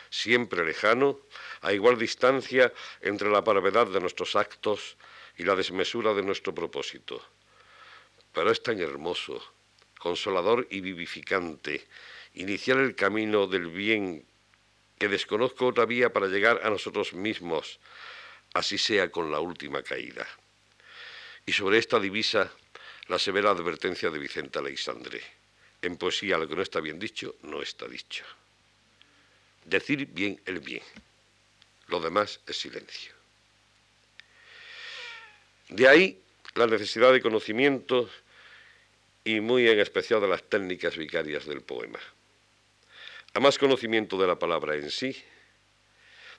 siempre 0.09 0.63
lejano, 0.63 1.19
a 1.59 1.73
igual 1.73 1.99
distancia 1.99 2.71
entre 3.01 3.29
la 3.29 3.43
parvedad 3.43 3.87
de 3.87 3.99
nuestros 3.99 4.37
actos 4.37 4.95
y 5.35 5.43
la 5.43 5.53
desmesura 5.53 6.13
de 6.13 6.23
nuestro 6.23 6.55
propósito. 6.55 7.21
Pero 8.31 8.51
es 8.51 8.63
tan 8.63 8.79
hermoso, 8.79 9.43
consolador 9.99 10.65
y 10.71 10.79
vivificante 10.79 11.85
iniciar 12.35 12.77
el 12.77 12.95
camino 12.95 13.47
del 13.47 13.67
bien 13.67 14.25
que 14.97 15.09
desconozco 15.09 15.67
otra 15.67 15.83
vía 15.83 16.13
para 16.13 16.27
llegar 16.27 16.61
a 16.63 16.69
nosotros 16.69 17.11
mismos, 17.11 17.81
así 18.53 18.77
sea 18.77 19.11
con 19.11 19.29
la 19.29 19.41
última 19.41 19.83
caída. 19.83 20.25
Y 21.45 21.53
sobre 21.53 21.77
esta 21.77 21.99
divisa, 21.99 22.51
la 23.07 23.19
severa 23.19 23.51
advertencia 23.51 24.09
de 24.09 24.19
Vicente 24.19 24.59
Alexandre. 24.59 25.21
En 25.81 25.97
poesía 25.97 26.37
lo 26.37 26.47
que 26.47 26.55
no 26.55 26.61
está 26.61 26.79
bien 26.79 26.97
dicho, 26.97 27.35
no 27.43 27.61
está 27.61 27.87
dicho. 27.87 28.23
Decir 29.65 30.05
bien 30.05 30.39
el 30.45 30.59
bien. 30.59 30.83
Lo 31.87 31.99
demás 31.99 32.39
es 32.47 32.57
silencio. 32.57 33.13
De 35.69 35.87
ahí 35.87 36.21
la 36.55 36.67
necesidad 36.67 37.11
de 37.11 37.21
conocimiento 37.21 38.09
y 39.23 39.39
muy 39.39 39.67
en 39.67 39.79
especial 39.79 40.21
de 40.21 40.27
las 40.27 40.43
técnicas 40.43 40.97
vicarias 40.97 41.45
del 41.45 41.61
poema. 41.61 41.99
A 43.33 43.39
más 43.39 43.57
conocimiento 43.57 44.17
de 44.17 44.27
la 44.27 44.37
palabra 44.37 44.75
en 44.75 44.91
sí, 44.91 45.15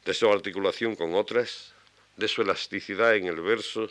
de 0.05 0.15
su 0.15 0.31
articulación 0.31 0.95
con 0.95 1.15
otras, 1.15 1.73
de 2.17 2.29
su 2.29 2.43
elasticidad 2.43 3.17
en 3.17 3.27
el 3.27 3.41
verso, 3.41 3.91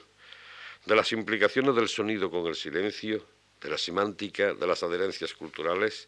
de 0.86 0.96
las 0.96 1.12
implicaciones 1.12 1.76
del 1.76 1.88
sonido 1.88 2.30
con 2.30 2.46
el 2.48 2.56
silencio, 2.56 3.26
de 3.62 3.69
la 3.69 3.78
semántica, 3.78 4.54
de 4.54 4.67
las 4.67 4.84
adherencias 4.84 5.34
culturales, 5.34 6.08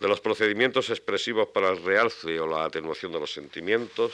de 0.00 0.08
los 0.08 0.20
procedimientos 0.20 0.88
expresivos 0.88 1.48
para 1.48 1.68
el 1.68 1.82
realce 1.82 2.40
o 2.40 2.46
la 2.46 2.64
atenuación 2.64 3.12
de 3.12 3.20
los 3.20 3.32
sentimientos, 3.32 4.12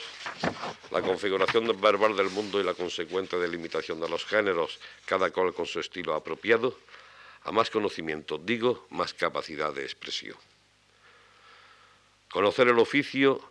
la 0.91 1.01
configuración 1.01 1.65
verbal 1.79 2.15
del 2.15 2.29
mundo 2.29 2.59
y 2.59 2.63
la 2.63 2.73
consecuente 2.73 3.39
delimitación 3.39 3.99
de 3.99 4.09
los 4.09 4.25
géneros, 4.25 4.79
cada 5.05 5.31
cual 5.31 5.53
con 5.53 5.65
su 5.65 5.79
estilo 5.79 6.13
apropiado, 6.13 6.77
a 7.43 7.51
más 7.53 7.69
conocimiento, 7.69 8.37
digo, 8.37 8.85
más 8.89 9.13
capacidad 9.13 9.73
de 9.73 9.83
expresión. 9.83 10.35
Conocer 12.29 12.67
el 12.67 12.77
oficio 12.77 13.41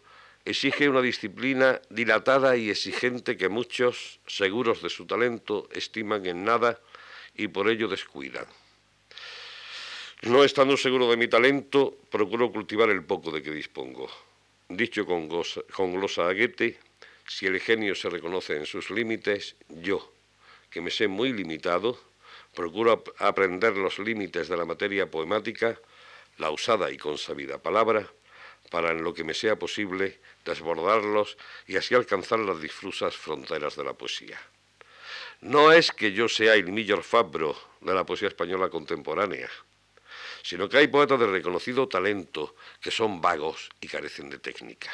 exige 0.46 0.88
una 0.88 1.02
disciplina 1.02 1.82
dilatada 1.90 2.56
y 2.56 2.70
exigente 2.70 3.36
que 3.36 3.48
muchos, 3.48 4.20
seguros 4.26 4.80
de 4.80 4.88
su 4.88 5.04
talento, 5.04 5.68
estiman 5.72 6.24
en 6.24 6.44
nada 6.44 6.80
y 7.34 7.48
por 7.48 7.68
ello 7.68 7.88
descuidan. 7.88 8.46
No 10.22 10.44
estando 10.44 10.76
seguro 10.76 11.10
de 11.10 11.16
mi 11.16 11.28
talento, 11.28 11.98
procuro 12.10 12.52
cultivar 12.52 12.88
el 12.90 13.04
poco 13.04 13.32
de 13.32 13.42
que 13.42 13.50
dispongo. 13.50 14.08
Dicho 14.68 15.04
con, 15.04 15.28
con 15.28 15.94
glosa 15.94 16.28
aguete, 16.28 16.78
si 17.26 17.46
el 17.46 17.60
genio 17.60 17.94
se 17.96 18.08
reconoce 18.08 18.56
en 18.56 18.66
sus 18.66 18.90
límites, 18.90 19.56
yo, 19.68 20.12
que 20.70 20.80
me 20.80 20.92
sé 20.92 21.08
muy 21.08 21.32
limitado, 21.32 21.98
procuro 22.54 23.02
aprender 23.18 23.76
los 23.76 23.98
límites 23.98 24.48
de 24.48 24.56
la 24.56 24.64
materia 24.64 25.10
poemática, 25.10 25.78
la 26.38 26.50
usada 26.50 26.90
y 26.92 26.96
consabida 26.96 27.58
palabra, 27.58 28.08
para 28.70 28.90
en 28.90 29.02
lo 29.02 29.14
que 29.14 29.24
me 29.24 29.34
sea 29.34 29.56
posible 29.56 30.18
desbordarlos 30.44 31.36
y 31.66 31.76
así 31.76 31.94
alcanzar 31.94 32.38
las 32.38 32.60
difusas 32.60 33.16
fronteras 33.16 33.76
de 33.76 33.84
la 33.84 33.92
poesía. 33.92 34.40
No 35.40 35.72
es 35.72 35.92
que 35.92 36.12
yo 36.12 36.28
sea 36.28 36.54
el 36.54 36.72
millor 36.72 37.02
fabro 37.02 37.56
de 37.80 37.94
la 37.94 38.04
poesía 38.04 38.28
española 38.28 38.68
contemporánea, 38.68 39.50
sino 40.42 40.68
que 40.68 40.78
hay 40.78 40.88
poetas 40.88 41.20
de 41.20 41.26
reconocido 41.26 41.88
talento 41.88 42.54
que 42.80 42.90
son 42.90 43.20
vagos 43.20 43.68
y 43.80 43.88
carecen 43.88 44.30
de 44.30 44.38
técnica. 44.38 44.90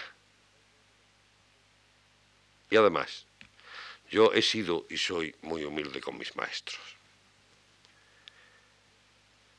Y 2.71 2.77
además, 2.77 3.27
yo 4.11 4.33
he 4.33 4.43
sido 4.43 4.87
y 4.89 4.97
soy 4.97 5.35
muy 5.43 5.65
humilde 5.65 6.01
con 6.01 6.19
mis 6.19 6.35
maestros. 6.37 6.81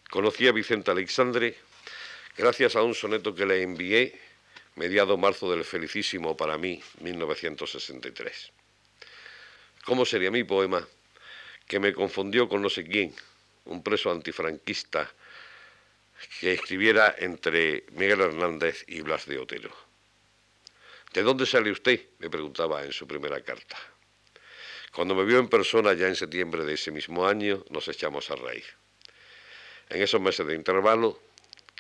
Conocí 0.09 0.47
a 0.47 0.51
Vicente 0.51 0.91
Alexandre 0.91 1.57
gracias 2.37 2.75
a 2.75 2.83
un 2.83 2.95
soneto 2.95 3.35
que 3.35 3.45
le 3.45 3.61
envié 3.61 4.19
mediado 4.75 5.17
marzo 5.17 5.51
del 5.51 5.63
felicísimo 5.63 6.35
para 6.35 6.57
mí 6.57 6.81
1963. 7.01 8.51
¿Cómo 9.85 10.05
sería 10.05 10.31
mi 10.31 10.43
poema 10.43 10.87
que 11.67 11.79
me 11.79 11.93
confundió 11.93 12.47
con 12.47 12.61
no 12.61 12.69
sé 12.69 12.83
quién, 12.83 13.13
un 13.65 13.83
preso 13.83 14.11
antifranquista 14.11 15.11
que 16.39 16.53
escribiera 16.53 17.15
entre 17.17 17.85
Miguel 17.91 18.21
Hernández 18.21 18.85
y 18.87 19.01
Blas 19.01 19.25
de 19.25 19.37
Otero? 19.37 19.75
¿De 21.13 21.21
dónde 21.21 21.45
sale 21.45 21.69
usted? 21.71 22.01
me 22.19 22.29
preguntaba 22.29 22.83
en 22.83 22.91
su 22.91 23.05
primera 23.07 23.41
carta. 23.41 23.77
Cuando 24.93 25.15
me 25.15 25.25
vio 25.25 25.39
en 25.39 25.47
persona 25.47 25.93
ya 25.93 26.07
en 26.07 26.15
septiembre 26.15 26.65
de 26.65 26.73
ese 26.73 26.91
mismo 26.91 27.27
año, 27.27 27.63
nos 27.69 27.87
echamos 27.87 28.29
a 28.31 28.35
reír. 28.35 28.65
En 29.89 30.01
esos 30.01 30.21
meses 30.21 30.45
de 30.47 30.55
intervalo, 30.55 31.19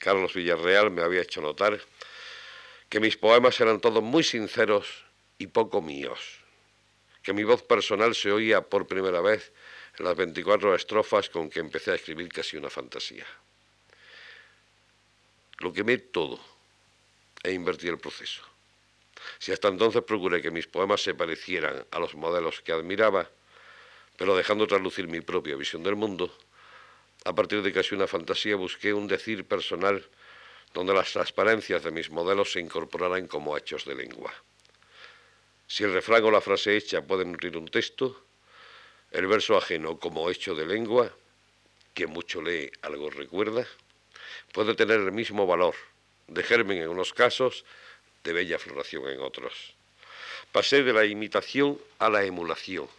Carlos 0.03 0.33
Villarreal 0.33 0.91
me 0.91 1.01
había 1.01 1.21
hecho 1.21 1.39
notar 1.39 1.79
que 2.89 2.99
mis 2.99 3.15
poemas 3.15 3.59
eran 3.61 3.79
todos 3.79 4.03
muy 4.03 4.21
sinceros 4.21 5.05
y 5.37 5.47
poco 5.47 5.81
míos, 5.81 6.19
que 7.23 7.31
mi 7.31 7.45
voz 7.45 7.63
personal 7.63 8.13
se 8.13 8.29
oía 8.29 8.61
por 8.61 8.85
primera 8.85 9.21
vez 9.21 9.53
en 9.97 10.03
las 10.03 10.15
24 10.17 10.75
estrofas 10.75 11.29
con 11.29 11.49
que 11.49 11.61
empecé 11.61 11.91
a 11.91 11.95
escribir 11.95 12.27
casi 12.27 12.57
una 12.57 12.69
fantasía. 12.69 13.25
Lo 15.59 15.71
quemé 15.71 15.97
todo 15.97 16.37
e 17.41 17.53
invertí 17.53 17.87
el 17.87 17.97
proceso. 17.97 18.43
Si 19.39 19.53
hasta 19.53 19.69
entonces 19.69 20.03
procuré 20.03 20.41
que 20.41 20.51
mis 20.51 20.67
poemas 20.67 21.01
se 21.01 21.15
parecieran 21.15 21.85
a 21.91 21.99
los 21.99 22.13
modelos 22.15 22.59
que 22.59 22.73
admiraba, 22.73 23.29
pero 24.17 24.35
dejando 24.35 24.67
traslucir 24.67 25.07
mi 25.07 25.21
propia 25.21 25.55
visión 25.55 25.81
del 25.81 25.95
mundo, 25.95 26.35
a 27.25 27.33
partir 27.33 27.61
de 27.61 27.71
casi 27.71 27.95
una 27.95 28.07
fantasía 28.07 28.55
busqué 28.55 28.93
un 28.93 29.07
decir 29.07 29.45
personal 29.45 30.03
donde 30.73 30.93
las 30.93 31.11
transparencias 31.11 31.83
de 31.83 31.91
mis 31.91 32.09
modelos 32.09 32.51
se 32.51 32.59
incorporaran 32.59 33.27
como 33.27 33.57
hechos 33.57 33.85
de 33.85 33.95
lengua. 33.95 34.33
Si 35.67 35.83
el 35.83 35.93
refrán 35.93 36.23
o 36.23 36.31
la 36.31 36.41
frase 36.41 36.75
hecha 36.75 37.01
puede 37.01 37.25
nutrir 37.25 37.55
un 37.57 37.67
texto, 37.67 38.25
el 39.11 39.27
verso 39.27 39.55
ajeno 39.55 39.99
como 39.99 40.29
hecho 40.29 40.55
de 40.55 40.65
lengua, 40.65 41.13
que 41.93 42.07
mucho 42.07 42.41
lee 42.41 42.71
algo 42.81 43.09
recuerda, 43.09 43.67
puede 44.51 44.73
tener 44.75 44.99
el 44.99 45.11
mismo 45.11 45.45
valor, 45.45 45.75
de 46.27 46.43
germen 46.43 46.79
en 46.79 46.89
unos 46.89 47.13
casos, 47.13 47.63
de 48.23 48.33
bella 48.33 48.57
floración 48.57 49.07
en 49.09 49.21
otros. 49.21 49.75
Pasé 50.51 50.83
de 50.83 50.93
la 50.93 51.05
imitación 51.05 51.79
a 51.99 52.09
la 52.09 52.23
emulación, 52.23 52.89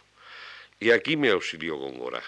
y 0.79 0.91
aquí 0.91 1.17
me 1.17 1.29
auxilió 1.29 1.77
Góngora. 1.77 2.23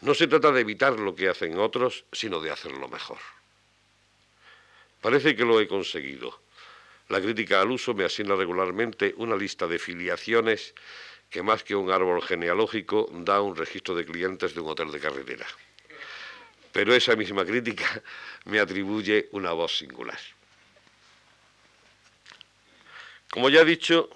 No 0.00 0.14
se 0.14 0.26
trata 0.26 0.52
de 0.52 0.60
evitar 0.60 0.98
lo 0.98 1.14
que 1.14 1.28
hacen 1.28 1.58
otros, 1.58 2.04
sino 2.12 2.40
de 2.40 2.50
hacerlo 2.50 2.88
mejor. 2.88 3.18
Parece 5.00 5.36
que 5.36 5.44
lo 5.44 5.60
he 5.60 5.68
conseguido. 5.68 6.40
La 7.08 7.20
crítica 7.20 7.60
al 7.60 7.70
uso 7.70 7.92
me 7.92 8.04
asigna 8.04 8.34
regularmente 8.34 9.14
una 9.18 9.36
lista 9.36 9.66
de 9.66 9.78
filiaciones 9.78 10.74
que 11.28 11.42
más 11.42 11.62
que 11.64 11.74
un 11.74 11.90
árbol 11.90 12.22
genealógico 12.22 13.10
da 13.12 13.40
un 13.40 13.56
registro 13.56 13.94
de 13.94 14.06
clientes 14.06 14.54
de 14.54 14.60
un 14.60 14.70
hotel 14.70 14.90
de 14.90 15.00
carretera. 15.00 15.46
Pero 16.72 16.94
esa 16.94 17.16
misma 17.16 17.44
crítica 17.44 18.02
me 18.46 18.60
atribuye 18.60 19.28
una 19.32 19.52
voz 19.52 19.76
singular. 19.76 20.18
Como 23.30 23.50
ya 23.50 23.62
he 23.62 23.64
dicho, 23.64 24.08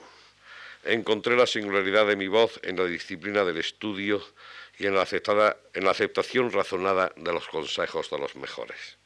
encontré 0.85 1.37
la 1.37 1.47
singularidad 1.47 2.07
de 2.07 2.17
mi 2.17 2.29
voz 2.29 2.61
en 2.63 2.77
la 2.77 2.85
disciplina 2.85 3.45
del 3.45 3.59
estudio 3.59 4.25
y 4.79 4.87
en 4.87 4.95
la, 4.95 5.07
en 5.75 5.85
la 5.85 5.91
aceptación 5.91 6.53
razonada 6.53 7.13
de 7.17 7.33
los 7.33 7.49
consejos 7.49 8.11
de 8.11 8.19
los 8.19 8.37
mejores. 8.37 8.99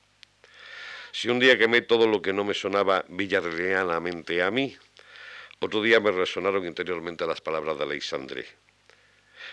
Si 1.12 1.28
un 1.28 1.38
día 1.38 1.58
quemé 1.58 1.82
todo 1.82 2.06
lo 2.06 2.22
que 2.22 2.32
no 2.32 2.44
me 2.44 2.54
sonaba 2.54 3.04
villarreanamente 3.08 4.42
a 4.42 4.50
mí, 4.50 4.76
otro 5.60 5.82
día 5.82 6.00
me 6.00 6.10
resonaron 6.10 6.66
interiormente 6.66 7.26
las 7.26 7.40
palabras 7.40 7.78
de 7.78 7.84
Alexandre. 7.84 8.46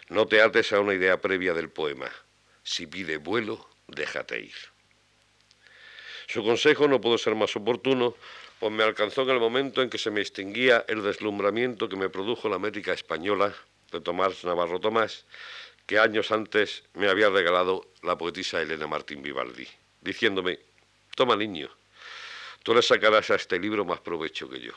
No 0.10 0.26
te 0.26 0.42
ates 0.42 0.74
a 0.74 0.80
una 0.80 0.94
idea 0.94 1.22
previa 1.22 1.54
del 1.54 1.70
poema. 1.70 2.10
Si 2.64 2.88
pide 2.88 3.18
vuelo, 3.18 3.70
déjate 3.88 4.40
ir. 4.40 4.56
Su 6.28 6.44
consejo 6.44 6.88
no 6.88 7.02
pudo 7.02 7.18
ser 7.18 7.36
más 7.36 7.56
oportuno, 7.56 8.16
pues 8.60 8.72
me 8.72 8.84
alcanzó 8.84 9.24
en 9.24 9.30
el 9.30 9.40
momento 9.40 9.82
en 9.82 9.90
que 9.90 9.98
se 9.98 10.12
me 10.12 10.22
extinguía 10.22 10.86
el 10.88 11.02
deslumbramiento 11.02 11.90
que 11.90 11.96
me 11.96 12.10
produjo 12.10 12.50
la 12.50 12.60
métrica 12.60 12.94
española 12.94 13.54
de 13.92 14.02
Tomás 14.02 14.44
Navarro 14.44 14.80
Tomás, 14.80 15.26
que 15.90 15.98
años 15.98 16.32
antes 16.32 16.84
me 16.94 17.10
había 17.10 17.32
regalado 17.32 17.90
la 18.04 18.16
poetisa 18.16 18.62
Elena 18.62 18.86
Martín 18.86 19.24
Vivaldi, 19.24 19.68
diciéndome 20.02 20.60
Toma, 21.16 21.36
niño, 21.36 21.68
tú 22.62 22.76
le 22.76 22.84
sacarás 22.84 23.32
a 23.32 23.36
este 23.36 23.58
libro 23.58 23.84
más 23.86 24.00
provecho 24.00 24.48
que 24.48 24.60
yo. 24.60 24.74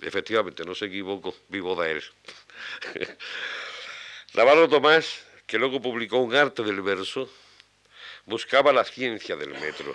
Efectivamente, 0.00 0.64
no 0.64 0.74
se 0.74 0.86
equivoco, 0.86 1.36
vivo 1.50 1.76
de 1.82 1.90
él. 1.90 2.04
Navarro 4.32 4.70
Tomás, 4.70 5.26
que 5.46 5.58
luego 5.58 5.82
publicó 5.82 6.16
un 6.16 6.34
arte 6.34 6.62
del 6.62 6.80
verso, 6.80 7.30
buscaba 8.24 8.72
la 8.72 8.84
ciencia 8.84 9.36
del 9.36 9.50
metro. 9.50 9.94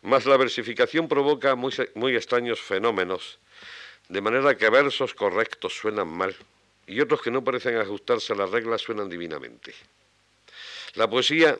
Mas 0.00 0.24
la 0.24 0.38
versificación 0.38 1.08
provoca 1.08 1.56
muy, 1.56 1.74
muy 1.94 2.16
extraños 2.16 2.58
fenómenos, 2.58 3.38
de 4.08 4.22
manera 4.22 4.56
que 4.56 4.70
versos 4.70 5.12
correctos 5.12 5.76
suenan 5.76 6.08
mal 6.08 6.34
y 6.90 7.00
otros 7.00 7.22
que 7.22 7.30
no 7.30 7.44
parecen 7.44 7.76
ajustarse 7.76 8.32
a 8.32 8.36
las 8.36 8.50
reglas 8.50 8.82
suenan 8.82 9.08
divinamente. 9.08 9.72
La 10.94 11.08
poesía 11.08 11.56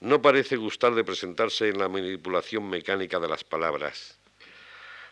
no 0.00 0.20
parece 0.20 0.56
gustar 0.56 0.94
de 0.94 1.02
presentarse 1.02 1.68
en 1.70 1.78
la 1.78 1.88
manipulación 1.88 2.68
mecánica 2.68 3.18
de 3.18 3.26
las 3.26 3.42
palabras. 3.42 4.18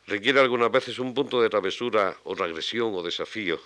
Requiere 0.07 0.40
algunas 0.40 0.70
veces 0.70 0.98
un 0.98 1.14
punto 1.14 1.40
de 1.40 1.48
travesura 1.48 2.14
o 2.24 2.35
regresión 2.35 2.94
o 2.94 3.03
desafío, 3.03 3.59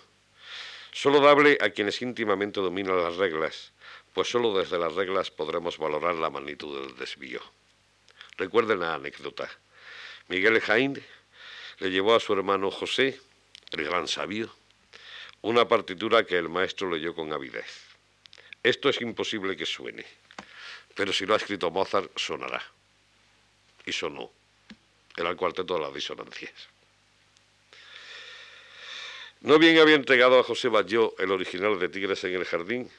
solo 0.92 1.18
dable 1.18 1.58
a 1.60 1.70
quienes 1.70 2.00
íntimamente 2.00 2.60
dominan 2.60 3.02
las 3.02 3.16
reglas, 3.16 3.72
pues 4.14 4.30
solo 4.30 4.56
desde 4.56 4.78
las 4.78 4.94
reglas 4.94 5.32
podremos 5.32 5.78
valorar 5.78 6.14
la 6.14 6.30
magnitud 6.30 6.80
del 6.80 6.96
desvío. 6.96 7.40
Recuerden 8.36 8.78
la 8.78 8.94
anécdota. 8.94 9.50
Miguel 10.28 10.60
Jaín 10.60 11.02
le 11.80 11.90
llevó 11.90 12.14
a 12.14 12.20
su 12.20 12.34
hermano 12.34 12.70
José, 12.70 13.20
el 13.72 13.82
gran 13.82 14.06
sabio, 14.06 14.54
una 15.42 15.66
partitura 15.68 16.24
que 16.24 16.36
el 16.36 16.48
maestro 16.48 16.90
leyó 16.90 17.14
con 17.14 17.32
avidez. 17.32 17.86
Esto 18.62 18.88
es 18.88 19.00
imposible 19.00 19.56
que 19.56 19.66
suene 19.66 20.04
pero 20.98 21.12
si 21.12 21.24
lo 21.26 21.34
ha 21.34 21.36
escrito 21.36 21.70
Mozart, 21.70 22.10
sonará. 22.18 22.60
Y 23.86 23.92
sonó. 23.92 24.32
Era 25.16 25.30
el 25.30 25.36
cuarteto 25.36 25.74
de 25.74 25.80
las 25.82 25.94
disonancias. 25.94 26.52
No 29.42 29.60
bien 29.60 29.78
había 29.78 29.94
entregado 29.94 30.40
a 30.40 30.42
José 30.42 30.66
Bayó 30.66 31.14
el 31.20 31.30
original 31.30 31.78
de 31.78 31.88
Tigres 31.88 32.24
en 32.24 32.34
el 32.34 32.44
Jardín, 32.44 32.90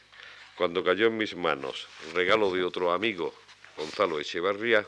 cuando 0.55 0.81
cayó 0.81 1.07
en 1.07 1.17
mis 1.17 1.35
manos, 1.35 1.89
regalo 2.13 2.49
de 2.51 2.63
otro 2.63 2.93
amigo, 2.93 3.35
Gonzalo 3.75 4.17
Echevarría, 4.17 4.87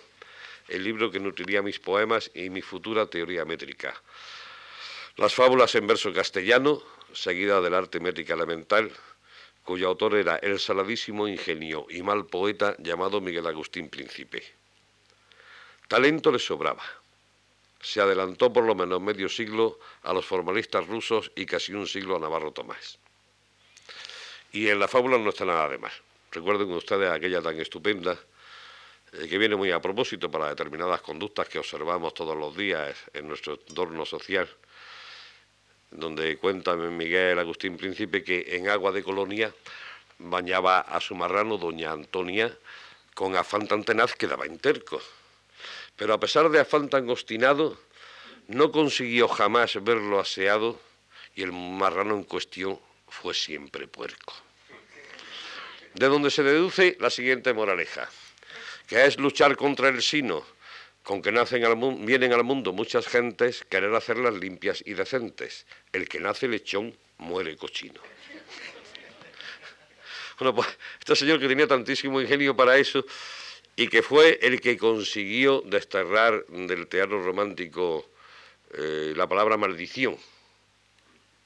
el 0.69 0.81
libro 0.81 1.11
que 1.11 1.19
nutriría 1.19 1.61
mis 1.61 1.79
poemas 1.79 2.31
y 2.33 2.49
mi 2.49 2.61
futura 2.61 3.07
teoría 3.07 3.43
métrica. 3.43 3.93
Las 5.17 5.35
fábulas 5.35 5.75
en 5.75 5.85
verso 5.85 6.13
castellano, 6.13 6.81
seguida 7.13 7.61
del 7.61 7.73
arte 7.73 7.99
métrica 7.99 8.33
elemental, 8.33 8.91
cuyo 9.63 9.87
autor 9.87 10.15
era 10.15 10.37
el 10.37 10.59
saladísimo 10.59 11.27
ingenio 11.27 11.85
y 11.89 12.01
mal 12.01 12.25
poeta 12.25 12.75
llamado 12.79 13.21
Miguel 13.21 13.47
Agustín 13.47 13.89
Príncipe. 13.89 14.43
Talento 15.87 16.31
le 16.31 16.39
sobraba. 16.39 16.83
Se 17.81 17.99
adelantó 17.99 18.53
por 18.53 18.63
lo 18.63 18.75
menos 18.75 19.01
medio 19.01 19.27
siglo 19.27 19.79
a 20.03 20.13
los 20.13 20.25
formalistas 20.25 20.87
rusos 20.87 21.31
y 21.35 21.45
casi 21.45 21.73
un 21.73 21.87
siglo 21.87 22.15
a 22.15 22.19
Navarro 22.19 22.51
Tomás. 22.51 22.99
Y 24.51 24.69
en 24.69 24.79
la 24.79 24.87
fábula 24.87 25.17
no 25.17 25.29
está 25.29 25.45
nada 25.45 25.67
de 25.69 25.77
más. 25.77 25.93
Recuerden 26.31 26.71
ustedes 26.71 27.11
aquella 27.11 27.41
tan 27.41 27.59
estupenda 27.59 28.17
eh, 29.13 29.27
que 29.27 29.37
viene 29.37 29.55
muy 29.55 29.71
a 29.71 29.81
propósito 29.81 30.29
para 30.29 30.49
determinadas 30.49 31.01
conductas 31.01 31.49
que 31.49 31.59
observamos 31.59 32.13
todos 32.13 32.37
los 32.37 32.55
días 32.55 32.97
en 33.13 33.27
nuestro 33.27 33.53
entorno 33.53 34.05
social 34.05 34.49
donde 35.91 36.37
cuenta 36.37 36.75
Miguel 36.75 37.37
Agustín 37.37 37.77
Príncipe 37.77 38.23
que 38.23 38.55
en 38.55 38.69
agua 38.69 38.91
de 38.91 39.03
colonia 39.03 39.53
bañaba 40.17 40.79
a 40.79 40.99
su 40.99 41.15
marrano 41.15 41.57
doña 41.57 41.91
Antonia 41.91 42.55
con 43.13 43.35
afán 43.35 43.67
tan 43.67 43.83
tenaz 43.83 44.15
que 44.15 44.27
daba 44.27 44.47
interco. 44.47 45.01
Pero 45.95 46.13
a 46.13 46.19
pesar 46.19 46.49
de 46.49 46.59
afán 46.59 46.89
tan 46.89 47.09
obstinado, 47.09 47.77
no 48.47 48.71
consiguió 48.71 49.27
jamás 49.27 49.75
verlo 49.83 50.19
aseado 50.19 50.79
y 51.35 51.43
el 51.43 51.51
marrano 51.51 52.15
en 52.15 52.23
cuestión 52.23 52.79
fue 53.07 53.33
siempre 53.33 53.87
puerco. 53.87 54.33
De 55.93 56.07
donde 56.07 56.31
se 56.31 56.43
deduce 56.43 56.97
la 56.99 57.09
siguiente 57.09 57.53
moraleja, 57.53 58.09
que 58.87 59.05
es 59.05 59.19
luchar 59.19 59.57
contra 59.57 59.89
el 59.89 60.01
sino, 60.01 60.45
con 61.03 61.21
que 61.21 61.31
nacen 61.31 61.65
al 61.65 61.75
vienen 62.05 62.33
al 62.33 62.43
mundo 62.43 62.73
muchas 62.73 63.07
gentes, 63.07 63.65
querer 63.69 63.93
hacerlas 63.95 64.35
limpias 64.35 64.83
y 64.85 64.93
decentes. 64.93 65.65
El 65.91 66.07
que 66.07 66.19
nace 66.19 66.47
lechón 66.47 66.95
muere 67.17 67.55
cochino. 67.57 68.01
Bueno, 70.39 70.55
pues 70.55 70.69
este 70.97 71.15
señor 71.15 71.39
que 71.39 71.47
tenía 71.47 71.67
tantísimo 71.67 72.19
ingenio 72.19 72.55
para 72.55 72.75
eso 72.75 73.05
y 73.75 73.87
que 73.87 74.01
fue 74.01 74.39
el 74.41 74.59
que 74.59 74.75
consiguió 74.75 75.61
desterrar 75.61 76.43
del 76.47 76.87
teatro 76.87 77.23
romántico 77.23 78.09
eh, 78.73 79.13
la 79.15 79.27
palabra 79.27 79.57
maldición. 79.57 80.17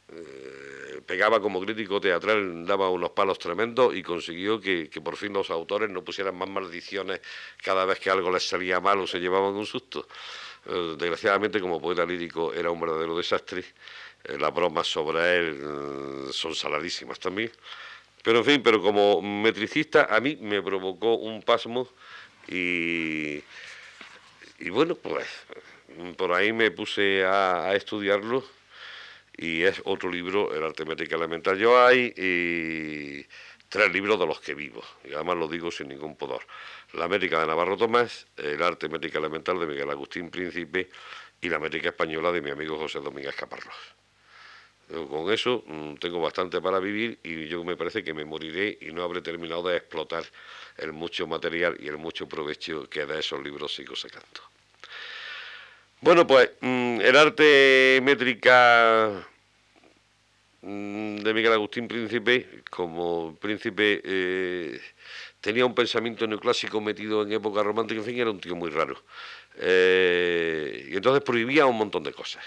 Eh, 0.08 1.02
pegaba 1.06 1.40
como 1.40 1.62
crítico 1.62 2.00
teatral, 2.00 2.66
daba 2.66 2.90
unos 2.90 3.12
palos 3.12 3.40
tremendos 3.40 3.96
y 3.96 4.04
consiguió 4.04 4.60
que, 4.60 4.90
por 5.04 5.16
fin 5.16 5.34
los 5.34 5.50
autores 5.50 5.90
no 5.90 6.04
pusieran 6.04 6.36
más 6.36 6.50
maldiciones 6.50 7.22
cada 7.64 7.86
vez 7.86 8.00
que 8.00 8.10
algo 8.10 8.32
les 8.32 8.48
salía 8.48 8.80
mal 8.80 9.00
o 9.00 9.08
se 9.08 9.20
llevaban 9.20 9.54
un 9.54 9.66
susto. 9.66 10.08
Eh, 10.68 10.96
desgraciadamente, 10.98 11.60
como 11.60 11.82
poeta 11.82 12.06
lírico, 12.06 12.54
era 12.54 12.72
un 12.72 12.80
verdadero 12.80 13.18
desastre. 13.18 13.64
Eh, 14.24 14.38
las 14.40 14.54
bromas 14.54 14.88
sobre 14.88 15.38
él 15.38 15.60
eh, 15.62 16.34
son 16.34 16.56
saladísimas 16.56 17.20
también. 17.20 17.52
Pero 18.24 18.40
en 18.40 18.46
fin, 18.46 18.64
pero 18.64 18.82
como 18.82 19.22
metricista 19.22 20.08
a 20.10 20.20
mí 20.20 20.38
me 20.42 20.62
provocó 20.62 21.16
un 21.16 21.44
pasmo 21.44 21.88
y, 22.48 23.44
y 24.60 24.70
bueno, 24.72 24.96
pues 24.96 25.28
por 26.18 26.34
ahí 26.34 26.52
me 26.52 26.72
puse 26.72 27.24
a 27.24 27.72
estudiarlo 27.76 28.44
y 29.38 29.64
es 29.64 29.82
otro 29.86 30.10
libro, 30.10 30.54
El 30.54 30.64
arte 30.64 30.86
métrica 30.86 31.16
elemental. 31.16 31.58
Yo 31.58 31.84
hay 31.84 32.14
y 32.16 33.26
tres 33.70 33.92
libros 33.92 34.20
de 34.20 34.26
los 34.26 34.40
que 34.40 34.54
vivo, 34.54 34.84
y 35.04 35.14
además 35.14 35.38
lo 35.38 35.48
digo 35.48 35.72
sin 35.72 35.90
ningún 35.90 36.16
pudor. 36.16 36.42
La 36.94 37.08
métrica 37.08 37.40
de 37.40 37.48
Navarro 37.48 37.78
Tomás, 37.78 38.28
El 38.38 38.62
arte 38.64 38.90
métrica 38.90 39.20
elemental 39.20 39.60
de 39.60 39.66
Miguel 39.66 39.90
Agustín 39.90 40.30
Príncipe 40.30 40.90
y 41.42 41.50
la 41.50 41.60
métrica 41.60 41.90
española 41.90 42.32
de 42.32 42.42
mi 42.42 42.52
amigo 42.52 42.78
José 42.78 43.00
Domínguez 43.00 43.36
Caparrós. 43.36 43.76
Con 44.88 45.34
eso 45.34 45.64
mm, 45.66 45.96
tengo 45.96 46.22
bastante 46.22 46.62
para 46.62 46.80
vivir 46.80 47.20
y 47.24 47.48
yo 47.48 47.64
me 47.64 47.76
parece 47.76 48.04
que 48.04 48.14
me 48.14 48.24
moriré 48.24 48.78
y 48.82 48.94
no 48.94 49.04
habré 49.04 49.22
terminado 49.22 49.64
de 49.64 49.78
explotar 49.78 50.24
el 50.78 50.94
mucho 50.94 51.26
material 51.26 51.76
y 51.80 51.88
el 51.88 51.98
mucho 51.98 52.28
provecho 52.28 52.88
que 52.88 53.06
de 53.06 53.20
esos 53.20 53.42
libros 53.44 53.74
sigo 53.74 53.96
sacando. 53.96 54.55
Bueno, 56.02 56.28
pues 56.28 56.52
mm, 56.62 57.02
el 57.02 57.16
arte 57.16 58.00
métrica 58.04 59.26
mm, 60.62 61.18
de 61.18 61.34
Miguel 61.34 61.54
Agustín 61.54 61.88
Príncipe, 61.88 62.64
como 62.70 63.36
príncipe 63.38 64.02
eh, 64.04 64.80
tenía 65.42 65.66
un 65.66 65.74
pensamiento 65.76 66.28
neoclásico 66.28 66.82
metido 66.82 67.24
en 67.24 67.32
época 67.32 67.64
romántica, 67.64 68.00
en 68.02 68.06
fin, 68.06 68.20
era 68.20 68.32
un 68.32 68.40
tío 68.40 68.56
muy 68.56 68.70
raro. 68.70 69.04
Eh, 69.58 70.90
y 70.92 70.96
entonces 70.96 71.24
prohibía 71.24 71.66
un 71.66 71.78
montón 71.78 72.04
de 72.04 72.14
cosas. 72.14 72.44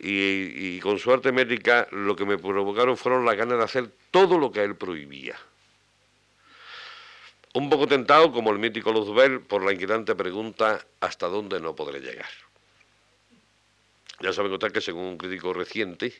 Y, 0.00 0.78
con 0.80 0.98
su 0.98 1.12
arte 1.12 1.32
métrica 1.32 1.88
lo 1.90 2.14
que 2.14 2.24
me 2.24 2.38
provocaron 2.38 2.96
fueron 2.96 3.24
las 3.24 3.36
ganas 3.36 3.58
de 3.58 3.64
hacer 3.64 3.90
todo 4.12 4.38
lo 4.38 4.52
que 4.52 4.62
él 4.62 4.76
prohibía. 4.76 5.36
Un 7.54 7.68
poco 7.70 7.88
tentado, 7.88 8.30
como 8.30 8.52
el 8.52 8.58
mítico 8.58 8.92
Luzbel, 8.92 9.40
por 9.40 9.64
la 9.64 9.72
inquietante 9.72 10.14
pregunta 10.14 10.86
¿hasta 11.00 11.26
dónde 11.26 11.60
no 11.60 11.74
podré 11.74 12.00
llegar? 12.00 12.28
Ya 14.20 14.32
saben 14.32 14.50
contar 14.50 14.72
que 14.72 14.80
según 14.80 15.04
un 15.04 15.18
crítico 15.18 15.52
reciente, 15.52 16.12